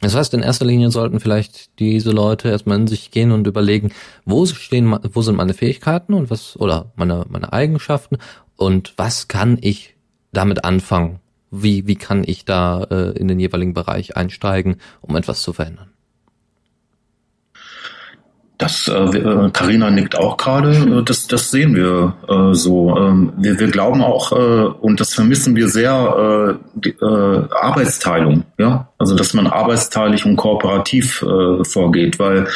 das 0.01 0.15
heißt, 0.15 0.33
in 0.33 0.41
erster 0.41 0.65
Linie 0.65 0.89
sollten 0.89 1.19
vielleicht 1.19 1.79
diese 1.79 2.11
Leute 2.11 2.49
erstmal 2.49 2.77
in 2.77 2.87
sich 2.87 3.11
gehen 3.11 3.31
und 3.31 3.45
überlegen, 3.45 3.91
wo 4.25 4.45
stehen, 4.47 4.97
wo 5.13 5.21
sind 5.21 5.35
meine 5.35 5.53
Fähigkeiten 5.53 6.15
und 6.15 6.31
was, 6.31 6.59
oder 6.59 6.91
meine, 6.95 7.25
meine 7.29 7.53
Eigenschaften 7.53 8.17
und 8.57 8.93
was 8.97 9.27
kann 9.27 9.59
ich 9.61 9.95
damit 10.33 10.65
anfangen? 10.65 11.19
Wie, 11.51 11.85
wie 11.85 11.95
kann 11.95 12.23
ich 12.25 12.45
da 12.45 12.83
äh, 12.85 13.11
in 13.17 13.27
den 13.27 13.39
jeweiligen 13.39 13.73
Bereich 13.73 14.17
einsteigen, 14.17 14.77
um 15.01 15.15
etwas 15.15 15.43
zu 15.43 15.53
verändern? 15.53 15.90
Das 18.61 18.87
äh, 18.87 19.49
Carina 19.53 19.87
äh, 19.87 19.91
nickt 19.91 20.15
auch 20.15 20.37
gerade. 20.37 20.75
Äh, 20.75 21.03
das, 21.03 21.25
das 21.27 21.49
sehen 21.49 21.75
wir 21.75 22.13
äh, 22.29 22.53
so. 22.53 22.95
Ähm, 22.95 23.33
wir, 23.37 23.59
wir 23.59 23.67
glauben 23.69 24.03
auch 24.03 24.31
äh, 24.31 24.35
und 24.35 24.99
das 24.99 25.15
vermissen 25.15 25.55
wir 25.55 25.67
sehr 25.67 26.59
äh, 26.59 26.63
die, 26.75 26.91
äh, 26.91 27.43
Arbeitsteilung. 27.59 28.43
Ja, 28.59 28.89
also 28.99 29.15
dass 29.15 29.33
man 29.33 29.47
arbeitsteilig 29.47 30.27
und 30.27 30.35
kooperativ 30.35 31.23
äh, 31.23 31.63
vorgeht, 31.63 32.19
weil 32.19 32.47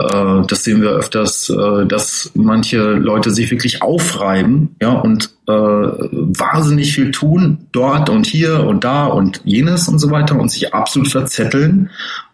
äh, 0.00 0.42
das 0.48 0.64
sehen 0.64 0.82
wir 0.82 0.90
öfters, 0.90 1.48
äh, 1.50 1.86
dass 1.86 2.32
manche 2.34 2.80
Leute 2.94 3.30
sich 3.30 3.48
wirklich 3.52 3.80
aufreiben, 3.80 4.74
ja 4.82 4.90
und 4.90 5.30
äh, 5.46 5.52
wahnsinnig 5.52 6.92
viel 6.94 7.12
tun 7.12 7.68
dort 7.70 8.10
und 8.10 8.26
hier 8.26 8.66
und 8.66 8.82
da 8.82 9.06
und 9.06 9.40
jenes 9.44 9.86
und 9.86 10.00
so 10.00 10.10
weiter 10.10 10.36
und 10.36 10.50
sich 10.50 10.74
absolut 10.74 11.08
verzetteln. 11.08 11.90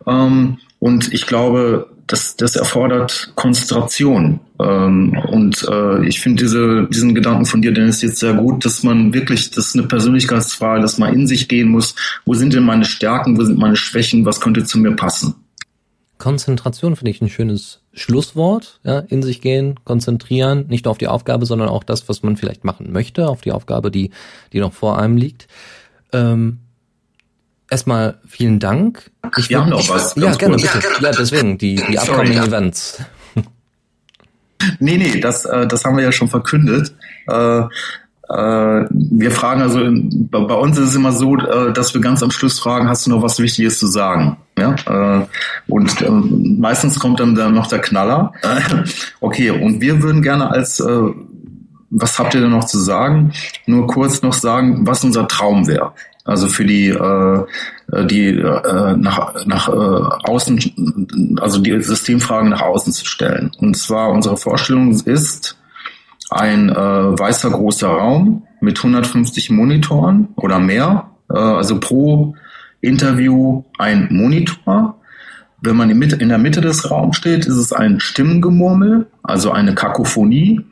Ähm, 0.07 0.57
und 0.79 1.13
ich 1.13 1.27
glaube, 1.27 1.91
das, 2.11 2.37
das 2.37 2.57
erfordert 2.57 3.33
Konzentration. 3.37 4.41
Ähm, 4.61 5.17
und 5.31 5.67
äh, 5.71 6.05
ich 6.07 6.21
finde 6.21 6.43
diese, 6.43 6.89
diesen 6.91 7.15
Gedanken 7.15 7.47
von 7.47 7.63
dir, 7.63 7.73
Dennis, 7.73 8.03
jetzt 8.03 8.19
sehr 8.19 8.35
gut, 8.35 8.65
dass 8.65 8.83
man 8.83 9.15
wirklich, 9.15 9.51
das 9.51 9.69
ist 9.69 9.79
eine 9.79 9.87
Persönlichkeitsfrage, 9.87 10.83
dass 10.83 10.99
man 10.99 11.15
in 11.15 11.27
sich 11.29 11.49
gehen 11.49 11.69
muss. 11.69 11.95
Wo 12.25 12.35
sind 12.35 12.53
denn 12.53 12.65
meine 12.65 12.85
Stärken? 12.85 13.39
Wo 13.39 13.45
sind 13.45 13.59
meine 13.59 13.77
Schwächen? 13.77 14.25
Was 14.25 14.41
könnte 14.41 14.65
zu 14.65 14.79
mir 14.79 14.97
passen? 14.97 15.37
Konzentration 16.19 16.97
finde 16.97 17.13
ich 17.13 17.23
ein 17.23 17.31
schönes 17.31 17.81
Schlusswort. 17.93 18.81
Ja, 18.83 18.99
in 18.99 19.23
sich 19.23 19.41
gehen, 19.41 19.79
konzentrieren, 19.85 20.67
nicht 20.69 20.87
nur 20.87 20.91
auf 20.91 20.99
die 20.99 21.09
Aufgabe, 21.09 21.47
sondern 21.47 21.69
auch 21.69 21.85
das, 21.85 22.09
was 22.09 22.25
man 22.25 22.37
vielleicht 22.37 22.65
machen 22.65 22.91
möchte, 22.93 23.29
auf 23.29 23.41
die 23.41 23.53
Aufgabe, 23.53 23.91
die, 23.93 24.11
die 24.53 24.61
noch 24.61 24.73
vor 24.73 24.99
einem 24.99 25.17
liegt. 25.17 25.47
Ähm, 26.13 26.59
erstmal 27.71 28.19
vielen 28.29 28.59
Dank. 28.59 29.11
Ich 29.37 29.49
Wir 29.49 29.61
haben 29.61 29.71
noch 29.71 29.89
was. 29.89 30.15
Ja, 30.17 30.35
gerne, 30.35 30.57
bitte. 30.57 30.81
Ja, 31.01 31.13
deswegen, 31.13 31.57
die, 31.57 31.77
die 31.77 31.99
upcoming 31.99 32.35
Sorry, 32.35 32.49
Events. 32.49 32.99
Nee, 34.79 34.99
nee, 34.99 35.21
das, 35.21 35.47
äh, 35.47 35.67
das 35.67 35.85
haben 35.85 35.97
wir 35.97 36.05
ja 36.05 36.13
schon 36.13 36.29
verkündet. 36.29 36.95
Äh, 37.29 37.61
äh, 37.61 38.87
wir 38.91 39.31
fragen 39.31 39.63
also, 39.63 39.81
bei 40.31 40.55
uns 40.55 40.79
ist 40.79 40.91
es 40.91 40.95
immer 40.95 41.13
so, 41.13 41.37
äh, 41.37 41.73
dass 41.73 41.95
wir 41.95 42.01
ganz 42.01 42.23
am 42.23 42.31
Schluss 42.31 42.61
fragen, 42.61 42.89
hast 42.89 43.07
du 43.07 43.11
noch 43.11 43.23
was 43.23 43.41
Wichtiges 43.41 43.79
zu 43.79 43.87
sagen? 43.87 44.37
Ja, 44.59 44.75
äh, 44.87 45.27
und 45.69 46.03
äh, 46.03 46.11
meistens 46.11 46.99
kommt 46.99 47.19
dann, 47.21 47.35
dann 47.35 47.55
noch 47.55 47.67
der 47.67 47.81
Knaller. 47.81 48.33
okay, 49.21 49.51
und 49.51 49.81
wir 49.81 50.03
würden 50.03 50.23
gerne 50.23 50.51
als, 50.51 50.79
äh, 50.81 51.01
was 51.91 52.19
habt 52.19 52.35
ihr 52.35 52.43
denn 52.43 52.51
noch 52.51 52.67
zu 52.67 52.79
sagen? 52.79 53.33
Nur 53.67 53.87
kurz 53.89 54.23
noch 54.23 54.35
sagen, 54.35 54.87
was 54.87 55.03
unser 55.03 55.27
Traum 55.27 55.67
wäre. 55.67 55.93
Also 56.25 56.49
für 56.49 56.65
die, 56.65 56.89
äh, 56.89 57.45
die 58.07 58.29
äh, 58.29 58.97
nach, 58.97 59.47
nach 59.47 59.69
äh, 59.69 59.73
außen, 59.73 61.39
also 61.41 61.61
die 61.61 61.81
Systemfragen 61.83 62.51
nach 62.51 62.63
außen 62.63 62.93
zu 62.93 63.07
stellen. 63.07 63.51
Und 63.59 63.77
zwar 63.77 64.11
unsere 64.11 64.37
Vorstellung 64.37 64.93
ist 64.93 65.57
ein 66.31 66.69
äh, 66.69 66.75
weißer 66.75 67.51
großer 67.51 67.89
Raum 67.89 68.45
mit 68.61 68.79
150 68.79 69.51
Monitoren 69.51 70.29
oder 70.37 70.59
mehr, 70.59 71.11
äh, 71.31 71.39
also 71.39 71.81
pro 71.81 72.35
Interview 72.81 73.65
ein 73.79 74.09
Monitor. 74.11 74.97
Wenn 75.63 75.77
man 75.77 75.91
in 75.91 76.29
der 76.29 76.39
Mitte 76.39 76.61
des 76.61 76.91
Raums 76.91 77.17
steht, 77.17 77.45
ist 77.45 77.57
es 77.57 77.73
ein 77.73 78.01
Stimmengemurmel, 78.01 79.09
also 79.23 79.51
eine 79.51 79.75
Kakophonie 79.75 80.65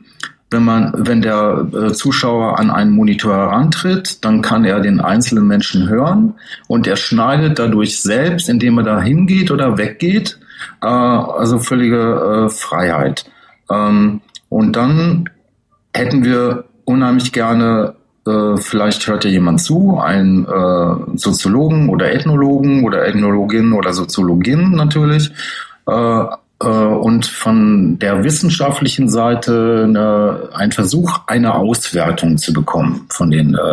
wenn 0.51 0.63
man, 0.63 0.93
wenn 0.95 1.21
der 1.21 1.67
äh, 1.73 1.93
Zuschauer 1.93 2.57
an 2.57 2.71
einen 2.71 2.91
Monitor 2.91 3.35
herantritt, 3.35 4.23
dann 4.25 4.41
kann 4.41 4.65
er 4.65 4.79
den 4.79 4.99
einzelnen 4.99 5.47
Menschen 5.47 5.87
hören 5.87 6.33
und 6.67 6.87
er 6.87 6.95
schneidet 6.95 7.59
dadurch 7.59 8.01
selbst, 8.01 8.49
indem 8.49 8.79
er 8.79 8.83
da 8.83 9.01
hingeht 9.01 9.51
oder 9.51 9.77
weggeht, 9.77 10.39
äh, 10.81 10.87
also 10.87 11.59
völlige 11.59 12.47
äh, 12.47 12.49
Freiheit. 12.49 13.25
Ähm, 13.69 14.21
und 14.49 14.75
dann 14.75 15.29
hätten 15.93 16.23
wir 16.23 16.65
unheimlich 16.85 17.31
gerne 17.31 17.93
äh, 18.25 18.57
vielleicht 18.57 19.07
hört 19.07 19.25
ja 19.25 19.29
jemand 19.29 19.61
zu, 19.61 19.99
ein 19.99 20.45
äh, 20.45 21.17
Soziologen 21.17 21.89
oder 21.89 22.11
Ethnologen 22.11 22.83
oder 22.83 23.07
Ethnologin 23.07 23.73
oder 23.73 23.93
Soziologin 23.93 24.71
natürlich, 24.71 25.31
äh, 25.87 26.25
und 26.67 27.25
von 27.25 27.97
der 27.99 28.23
wissenschaftlichen 28.23 29.09
Seite 29.09 29.85
eine, 29.85 30.49
ein 30.53 30.71
Versuch, 30.71 31.21
eine 31.27 31.55
Auswertung 31.55 32.37
zu 32.37 32.51
bekommen 32.51 33.05
von 33.09 33.31
den 33.31 33.55
äh, 33.55 33.67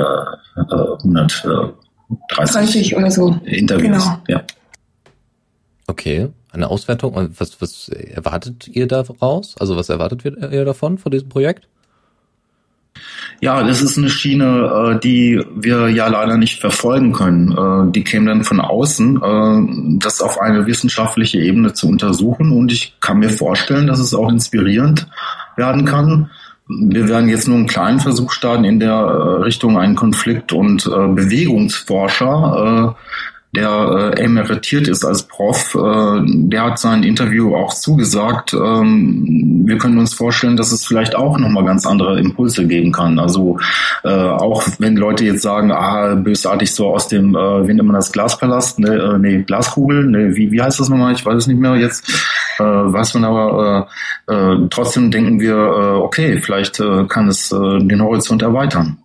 130 0.56 2.92
äh, 2.92 2.96
oder 2.96 3.10
so. 3.10 3.36
Interviews. 3.44 4.04
Genau. 4.04 4.18
Ja. 4.28 4.42
Okay, 5.88 6.28
eine 6.52 6.68
Auswertung. 6.68 7.30
Was, 7.38 7.60
was 7.60 7.88
erwartet 7.88 8.68
ihr 8.68 8.86
daraus? 8.86 9.56
Also 9.58 9.76
was 9.76 9.88
erwartet 9.88 10.24
ihr 10.24 10.64
davon, 10.64 10.98
von 10.98 11.12
diesem 11.12 11.28
Projekt? 11.28 11.68
Ja, 13.40 13.62
das 13.62 13.82
ist 13.82 13.98
eine 13.98 14.08
Schiene, 14.08 14.94
äh, 14.94 15.00
die 15.00 15.44
wir 15.54 15.88
ja 15.88 16.08
leider 16.08 16.38
nicht 16.38 16.60
verfolgen 16.60 17.12
können. 17.12 17.52
Äh, 17.52 17.92
die 17.92 18.02
käme 18.02 18.26
dann 18.26 18.42
von 18.44 18.60
außen, 18.60 19.22
äh, 19.22 19.98
das 19.98 20.22
auf 20.22 20.40
eine 20.40 20.66
wissenschaftliche 20.66 21.38
Ebene 21.38 21.74
zu 21.74 21.88
untersuchen. 21.88 22.52
Und 22.52 22.72
ich 22.72 22.94
kann 23.00 23.18
mir 23.18 23.30
vorstellen, 23.30 23.86
dass 23.86 23.98
es 23.98 24.14
auch 24.14 24.30
inspirierend 24.30 25.06
werden 25.56 25.84
kann. 25.84 26.30
Wir 26.68 27.08
werden 27.08 27.28
jetzt 27.28 27.46
nur 27.46 27.58
einen 27.58 27.68
kleinen 27.68 28.00
Versuch 28.00 28.32
starten 28.32 28.64
in 28.64 28.80
der 28.80 29.44
Richtung 29.44 29.78
einen 29.78 29.94
Konflikt- 29.94 30.52
und 30.52 30.82
Bewegungsforscher 30.84 32.96
der 33.56 34.12
äh, 34.16 34.22
emeritiert 34.22 34.86
ist 34.86 35.04
als 35.04 35.22
Prof, 35.24 35.74
äh, 35.74 36.20
der 36.24 36.64
hat 36.64 36.78
sein 36.78 37.02
Interview 37.02 37.54
auch 37.54 37.74
zugesagt. 37.74 38.54
Ähm, 38.54 39.64
wir 39.66 39.78
können 39.78 39.98
uns 39.98 40.14
vorstellen, 40.14 40.56
dass 40.56 40.72
es 40.72 40.86
vielleicht 40.86 41.16
auch 41.16 41.38
nochmal 41.38 41.64
ganz 41.64 41.86
andere 41.86 42.20
Impulse 42.20 42.66
geben 42.66 42.92
kann. 42.92 43.18
Also 43.18 43.58
äh, 44.04 44.08
auch 44.08 44.62
wenn 44.78 44.96
Leute 44.96 45.24
jetzt 45.24 45.42
sagen, 45.42 45.72
ah, 45.72 46.14
bösartig 46.14 46.72
so 46.72 46.88
aus 46.94 47.08
dem, 47.08 47.34
äh, 47.34 47.66
wie 47.66 47.74
nennt 47.74 47.86
man 47.88 47.96
das, 47.96 48.12
Glaspalast, 48.12 48.78
ne, 48.78 48.94
äh, 48.94 49.18
nee, 49.18 49.42
Glaskugel, 49.42 50.04
ne, 50.04 50.36
wie, 50.36 50.52
wie 50.52 50.62
heißt 50.62 50.78
das 50.78 50.88
nochmal? 50.88 51.14
Ich 51.14 51.24
weiß 51.24 51.36
es 51.36 51.46
nicht 51.46 51.58
mehr 51.58 51.74
jetzt. 51.76 52.08
Äh, 52.58 52.62
weiß 52.62 53.14
man 53.14 53.24
aber, 53.24 53.88
äh, 54.28 54.34
äh, 54.34 54.68
trotzdem 54.70 55.10
denken 55.10 55.40
wir, 55.40 55.54
äh, 55.54 56.00
okay, 56.00 56.38
vielleicht 56.38 56.80
äh, 56.80 57.04
kann 57.08 57.28
es 57.28 57.52
äh, 57.52 57.78
den 57.78 58.02
Horizont 58.02 58.42
erweitern. 58.42 58.98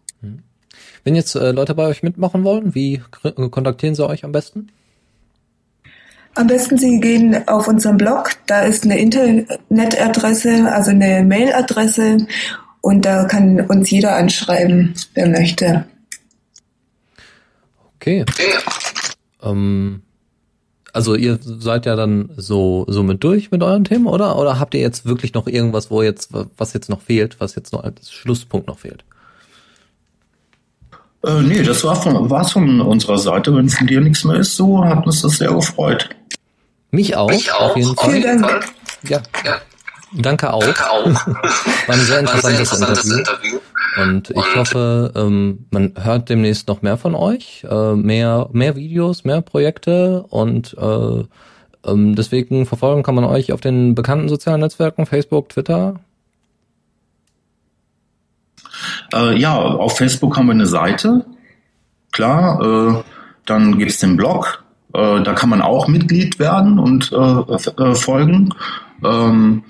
Wenn 1.03 1.15
jetzt 1.15 1.35
äh, 1.35 1.51
Leute 1.51 1.75
bei 1.75 1.87
euch 1.87 2.03
mitmachen 2.03 2.43
wollen, 2.43 2.75
wie 2.75 3.01
kontaktieren 3.49 3.95
sie 3.95 4.07
euch 4.07 4.23
am 4.23 4.31
besten? 4.31 4.69
Am 6.35 6.47
besten 6.47 6.77
Sie 6.77 6.99
gehen 7.01 7.45
auf 7.47 7.67
unseren 7.67 7.97
Blog, 7.97 8.31
da 8.45 8.61
ist 8.61 8.85
eine 8.85 8.97
Internetadresse, 8.97 10.71
also 10.71 10.91
eine 10.91 11.25
Mailadresse 11.25 12.25
und 12.79 13.03
da 13.03 13.25
kann 13.25 13.59
uns 13.61 13.91
jeder 13.91 14.15
anschreiben, 14.15 14.93
wer 15.13 15.27
möchte. 15.27 15.85
Okay. 17.95 18.23
Ähm, 19.43 20.01
also 20.93 21.15
ihr 21.15 21.37
seid 21.41 21.85
ja 21.85 21.95
dann 21.95 22.29
so, 22.37 22.85
so 22.87 23.03
mit 23.03 23.23
durch 23.23 23.51
mit 23.51 23.61
euren 23.61 23.83
Themen, 23.83 24.07
oder? 24.07 24.39
Oder 24.39 24.57
habt 24.57 24.73
ihr 24.73 24.81
jetzt 24.81 25.05
wirklich 25.05 25.33
noch 25.33 25.47
irgendwas, 25.47 25.91
wo 25.91 26.01
jetzt, 26.01 26.31
was 26.57 26.73
jetzt 26.73 26.89
noch 26.89 27.01
fehlt, 27.01 27.39
was 27.39 27.55
jetzt 27.55 27.73
noch 27.73 27.83
als 27.83 28.11
Schlusspunkt 28.11 28.67
noch 28.67 28.79
fehlt? 28.79 29.03
Äh, 31.23 31.41
nee, 31.41 31.61
das 31.63 31.83
war 31.83 31.95
von, 31.95 32.29
war's 32.29 32.51
von 32.51 32.81
unserer 32.81 33.17
Seite. 33.17 33.55
Wenn 33.55 33.69
von 33.69 33.87
dir 33.87 34.01
nichts 34.01 34.23
mehr 34.23 34.37
ist, 34.37 34.55
so 34.55 34.83
hat 34.83 35.05
uns 35.05 35.21
das 35.21 35.37
sehr 35.37 35.53
gefreut. 35.53 36.09
Mich 36.91 37.15
auch, 37.15 37.29
Mich 37.29 37.51
auch 37.51 37.69
auf 37.69 37.77
jeden 37.77 37.95
Fall. 37.95 38.11
Vielen 38.11 38.41
Dank. 38.41 38.65
Ja. 39.03 39.21
ja. 39.45 39.55
Danke 40.13 40.51
auch. 40.51 40.63
Danke 40.63 40.89
auch. 40.89 41.05
War 41.27 41.95
ein 41.95 41.99
sehr 42.01 42.19
interessantes, 42.19 42.69
sehr 42.69 42.79
interessantes 42.79 43.05
Interview. 43.05 43.59
Interview. 43.95 44.03
Und 44.03 44.29
ich 44.29 44.35
Und 44.35 44.55
hoffe, 44.55 45.11
ähm, 45.15 45.65
man 45.71 45.93
hört 46.01 46.29
demnächst 46.29 46.67
noch 46.67 46.81
mehr 46.81 46.97
von 46.97 47.13
euch, 47.15 47.65
äh, 47.69 47.93
mehr, 47.93 48.49
mehr 48.51 48.75
Videos, 48.75 49.23
mehr 49.23 49.41
Projekte 49.41 50.23
und 50.29 50.75
äh, 50.79 51.23
Ähm, 51.83 52.15
deswegen 52.15 52.65
verfolgen 52.65 53.03
kann 53.03 53.15
man 53.15 53.23
euch 53.23 53.51
auf 53.51 53.61
den 53.61 53.95
bekannten 53.95 54.29
sozialen 54.29 54.61
Netzwerken, 54.61 55.05
Facebook, 55.05 55.49
Twitter. 55.49 55.95
Äh, 59.13 59.37
ja, 59.37 59.55
auf 59.55 59.97
Facebook 59.97 60.37
haben 60.37 60.47
wir 60.47 60.53
eine 60.53 60.65
Seite. 60.65 61.25
Klar, 62.11 62.61
äh, 62.61 63.03
dann 63.45 63.77
gibt's 63.77 63.99
den 63.99 64.17
Blog. 64.17 64.63
Äh, 64.93 65.21
da 65.21 65.33
kann 65.33 65.49
man 65.49 65.61
auch 65.61 65.87
Mitglied 65.87 66.39
werden 66.39 66.79
und 66.79 67.11
äh, 67.11 67.83
äh, 67.83 67.95
folgen. 67.95 68.53
Ähm, 69.03 69.63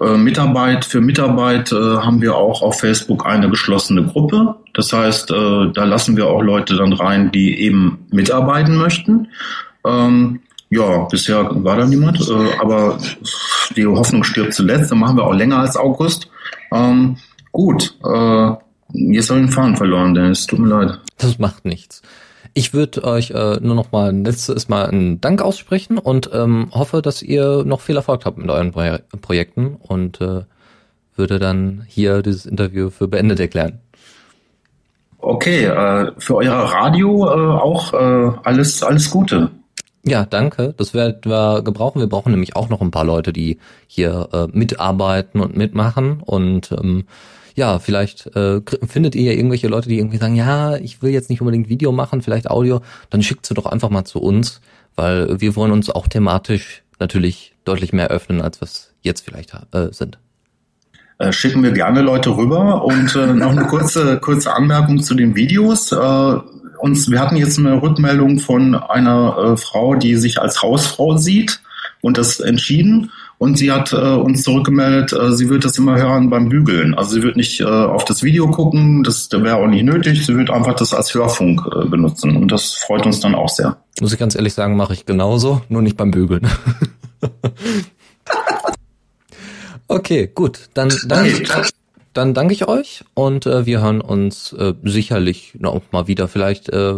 äh, 0.00 0.16
Mitarbeit 0.16 0.84
für 0.84 1.00
Mitarbeit 1.00 1.72
haben 1.72 2.22
wir 2.22 2.36
auch 2.36 2.62
auf 2.62 2.80
Facebook 2.80 3.26
eine 3.26 3.50
geschlossene 3.50 4.04
Gruppe. 4.04 4.54
Das 4.72 4.92
heißt, 4.92 5.30
da 5.30 5.84
lassen 5.84 6.16
wir 6.16 6.28
auch 6.28 6.40
Leute 6.40 6.76
dann 6.76 6.92
rein, 6.92 7.32
die 7.32 7.60
eben 7.62 8.06
mitarbeiten 8.12 8.76
möchten. 8.76 9.26
Ähm, 9.84 10.40
ja, 10.70 11.04
bisher 11.04 11.48
war 11.64 11.76
da 11.76 11.86
niemand, 11.86 12.20
äh, 12.28 12.58
aber 12.60 12.98
die 13.74 13.86
Hoffnung 13.86 14.22
stirbt 14.22 14.52
zuletzt. 14.52 14.90
Dann 14.90 14.98
machen 14.98 15.16
wir 15.16 15.24
auch 15.24 15.34
länger 15.34 15.58
als 15.60 15.76
August. 15.76 16.30
Ähm, 16.72 17.16
gut, 17.52 17.96
äh, 18.04 18.52
jetzt 18.92 19.30
habe 19.30 19.40
ich 19.40 19.46
den 19.46 19.52
Faden 19.52 19.76
verloren, 19.76 20.14
Dennis. 20.14 20.46
Tut 20.46 20.58
mir 20.58 20.68
leid. 20.68 20.98
Das 21.18 21.38
macht 21.38 21.64
nichts. 21.64 22.02
Ich 22.54 22.74
würde 22.74 23.04
euch 23.04 23.30
äh, 23.30 23.58
nur 23.60 23.74
noch 23.74 23.92
mal 23.92 24.08
ein 24.08 24.24
letztes 24.24 24.68
Mal 24.68 24.86
einen 24.86 25.20
Dank 25.20 25.42
aussprechen 25.42 25.98
und 25.98 26.30
ähm, 26.32 26.68
hoffe, 26.72 27.02
dass 27.02 27.22
ihr 27.22 27.64
noch 27.64 27.80
viel 27.80 27.96
Erfolg 27.96 28.24
habt 28.24 28.38
mit 28.38 28.50
euren 28.50 28.72
Pro 28.72 28.98
Projekten 29.20 29.76
und 29.76 30.20
äh, 30.20 30.42
würde 31.14 31.38
dann 31.38 31.84
hier 31.86 32.22
dieses 32.22 32.46
Interview 32.46 32.90
für 32.90 33.08
beendet 33.08 33.40
erklären. 33.40 33.80
Okay, 35.18 35.64
äh, 35.64 36.12
für 36.18 36.36
euer 36.36 36.54
Radio 36.54 37.26
äh, 37.26 37.60
auch 37.60 37.92
äh, 37.92 38.38
alles 38.44 38.82
alles 38.82 39.10
Gute. 39.10 39.50
Ja, 40.04 40.24
danke. 40.24 40.74
Das 40.76 40.94
werden 40.94 41.18
wir 41.24 41.62
gebrauchen. 41.62 42.00
Wir 42.00 42.08
brauchen 42.08 42.30
nämlich 42.30 42.56
auch 42.56 42.68
noch 42.68 42.80
ein 42.80 42.90
paar 42.90 43.04
Leute, 43.04 43.32
die 43.32 43.58
hier 43.86 44.28
äh, 44.32 44.46
mitarbeiten 44.56 45.40
und 45.40 45.56
mitmachen. 45.56 46.22
Und 46.24 46.72
ähm, 46.72 47.04
ja, 47.58 47.78
vielleicht 47.80 48.34
äh, 48.36 48.60
findet 48.86 49.14
ihr 49.14 49.24
ja 49.24 49.32
irgendwelche 49.32 49.68
Leute, 49.68 49.88
die 49.88 49.98
irgendwie 49.98 50.16
sagen, 50.16 50.36
ja, 50.36 50.76
ich 50.76 51.02
will 51.02 51.10
jetzt 51.10 51.28
nicht 51.28 51.40
unbedingt 51.40 51.68
Video 51.68 51.92
machen, 51.92 52.22
vielleicht 52.22 52.48
Audio, 52.48 52.80
dann 53.10 53.22
schickt 53.22 53.44
sie 53.44 53.54
doch 53.54 53.66
einfach 53.66 53.90
mal 53.90 54.04
zu 54.04 54.20
uns, 54.20 54.60
weil 54.94 55.40
wir 55.40 55.56
wollen 55.56 55.72
uns 55.72 55.90
auch 55.90 56.06
thematisch 56.06 56.82
natürlich 57.00 57.54
deutlich 57.64 57.92
mehr 57.92 58.08
öffnen, 58.08 58.40
als 58.40 58.62
was 58.62 58.94
jetzt 59.02 59.24
vielleicht 59.24 59.52
äh, 59.72 59.88
sind. 59.90 60.18
Äh, 61.18 61.32
schicken 61.32 61.64
wir 61.64 61.72
gerne 61.72 62.00
Leute 62.00 62.36
rüber 62.36 62.84
und 62.84 63.14
äh, 63.16 63.26
noch 63.26 63.50
eine 63.50 63.66
kurze 63.66 64.18
kurze 64.18 64.54
Anmerkung 64.54 65.02
zu 65.02 65.14
den 65.14 65.34
Videos. 65.34 65.90
Äh, 65.90 66.34
uns, 66.78 67.10
wir 67.10 67.18
hatten 67.18 67.36
jetzt 67.36 67.58
eine 67.58 67.82
Rückmeldung 67.82 68.38
von 68.38 68.76
einer 68.76 69.36
äh, 69.36 69.56
Frau, 69.56 69.96
die 69.96 70.14
sich 70.14 70.40
als 70.40 70.62
Hausfrau 70.62 71.16
sieht 71.16 71.60
und 72.00 72.18
das 72.18 72.38
entschieden. 72.38 73.10
Und 73.38 73.56
sie 73.56 73.70
hat 73.70 73.92
äh, 73.92 73.96
uns 73.96 74.42
zurückgemeldet, 74.42 75.12
äh, 75.12 75.32
sie 75.32 75.48
wird 75.48 75.64
das 75.64 75.78
immer 75.78 75.96
hören 75.96 76.28
beim 76.28 76.48
Bügeln. 76.48 76.94
Also 76.94 77.14
sie 77.14 77.22
wird 77.22 77.36
nicht 77.36 77.60
äh, 77.60 77.64
auf 77.64 78.04
das 78.04 78.24
Video 78.24 78.50
gucken, 78.50 79.04
das 79.04 79.30
wäre 79.30 79.56
auch 79.56 79.68
nicht 79.68 79.84
nötig. 79.84 80.26
Sie 80.26 80.36
wird 80.36 80.50
einfach 80.50 80.74
das 80.74 80.92
als 80.92 81.14
Hörfunk 81.14 81.62
äh, 81.72 81.86
benutzen. 81.86 82.36
Und 82.36 82.50
das 82.50 82.74
freut 82.74 83.06
uns 83.06 83.20
dann 83.20 83.36
auch 83.36 83.48
sehr. 83.48 83.76
Muss 84.00 84.12
ich 84.12 84.18
ganz 84.18 84.34
ehrlich 84.34 84.54
sagen, 84.54 84.76
mache 84.76 84.92
ich 84.92 85.06
genauso, 85.06 85.62
nur 85.68 85.82
nicht 85.82 85.96
beim 85.96 86.10
Bügeln. 86.10 86.48
okay, 89.88 90.28
gut. 90.34 90.68
Dann, 90.74 90.92
dann, 91.06 91.26
dann 92.18 92.34
danke 92.34 92.52
ich 92.52 92.66
euch 92.66 93.04
und 93.14 93.46
äh, 93.46 93.64
wir 93.64 93.80
hören 93.80 94.00
uns 94.00 94.52
äh, 94.52 94.74
sicherlich 94.82 95.54
noch 95.58 95.80
mal 95.92 96.08
wieder. 96.08 96.26
Vielleicht, 96.26 96.68
äh, 96.68 96.94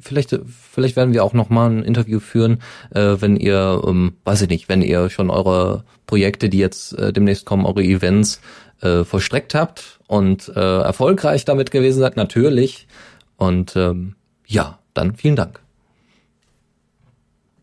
vielleicht, 0.00 0.38
vielleicht 0.72 0.96
werden 0.96 1.12
wir 1.12 1.22
auch 1.22 1.34
noch 1.34 1.50
mal 1.50 1.70
ein 1.70 1.82
Interview 1.84 2.18
führen, 2.18 2.62
äh, 2.94 3.16
wenn 3.20 3.36
ihr, 3.36 3.82
ähm, 3.86 4.14
weiß 4.24 4.40
ich 4.42 4.48
nicht, 4.48 4.70
wenn 4.70 4.80
ihr 4.80 5.10
schon 5.10 5.28
eure 5.28 5.84
Projekte, 6.06 6.48
die 6.48 6.58
jetzt 6.58 6.98
äh, 6.98 7.12
demnächst 7.12 7.44
kommen, 7.44 7.66
eure 7.66 7.82
Events 7.82 8.40
äh, 8.80 9.04
vollstreckt 9.04 9.54
habt 9.54 10.00
und 10.06 10.48
äh, 10.48 10.80
erfolgreich 10.80 11.44
damit 11.44 11.70
gewesen 11.70 12.00
seid, 12.00 12.16
natürlich. 12.16 12.88
Und 13.36 13.76
ähm, 13.76 14.14
ja, 14.46 14.78
dann 14.94 15.14
vielen 15.14 15.36
Dank. 15.36 15.60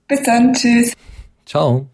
Bis 0.07 0.21
dann, 0.21 0.53
tschüss. 0.53 0.93
Ciao. 1.47 1.87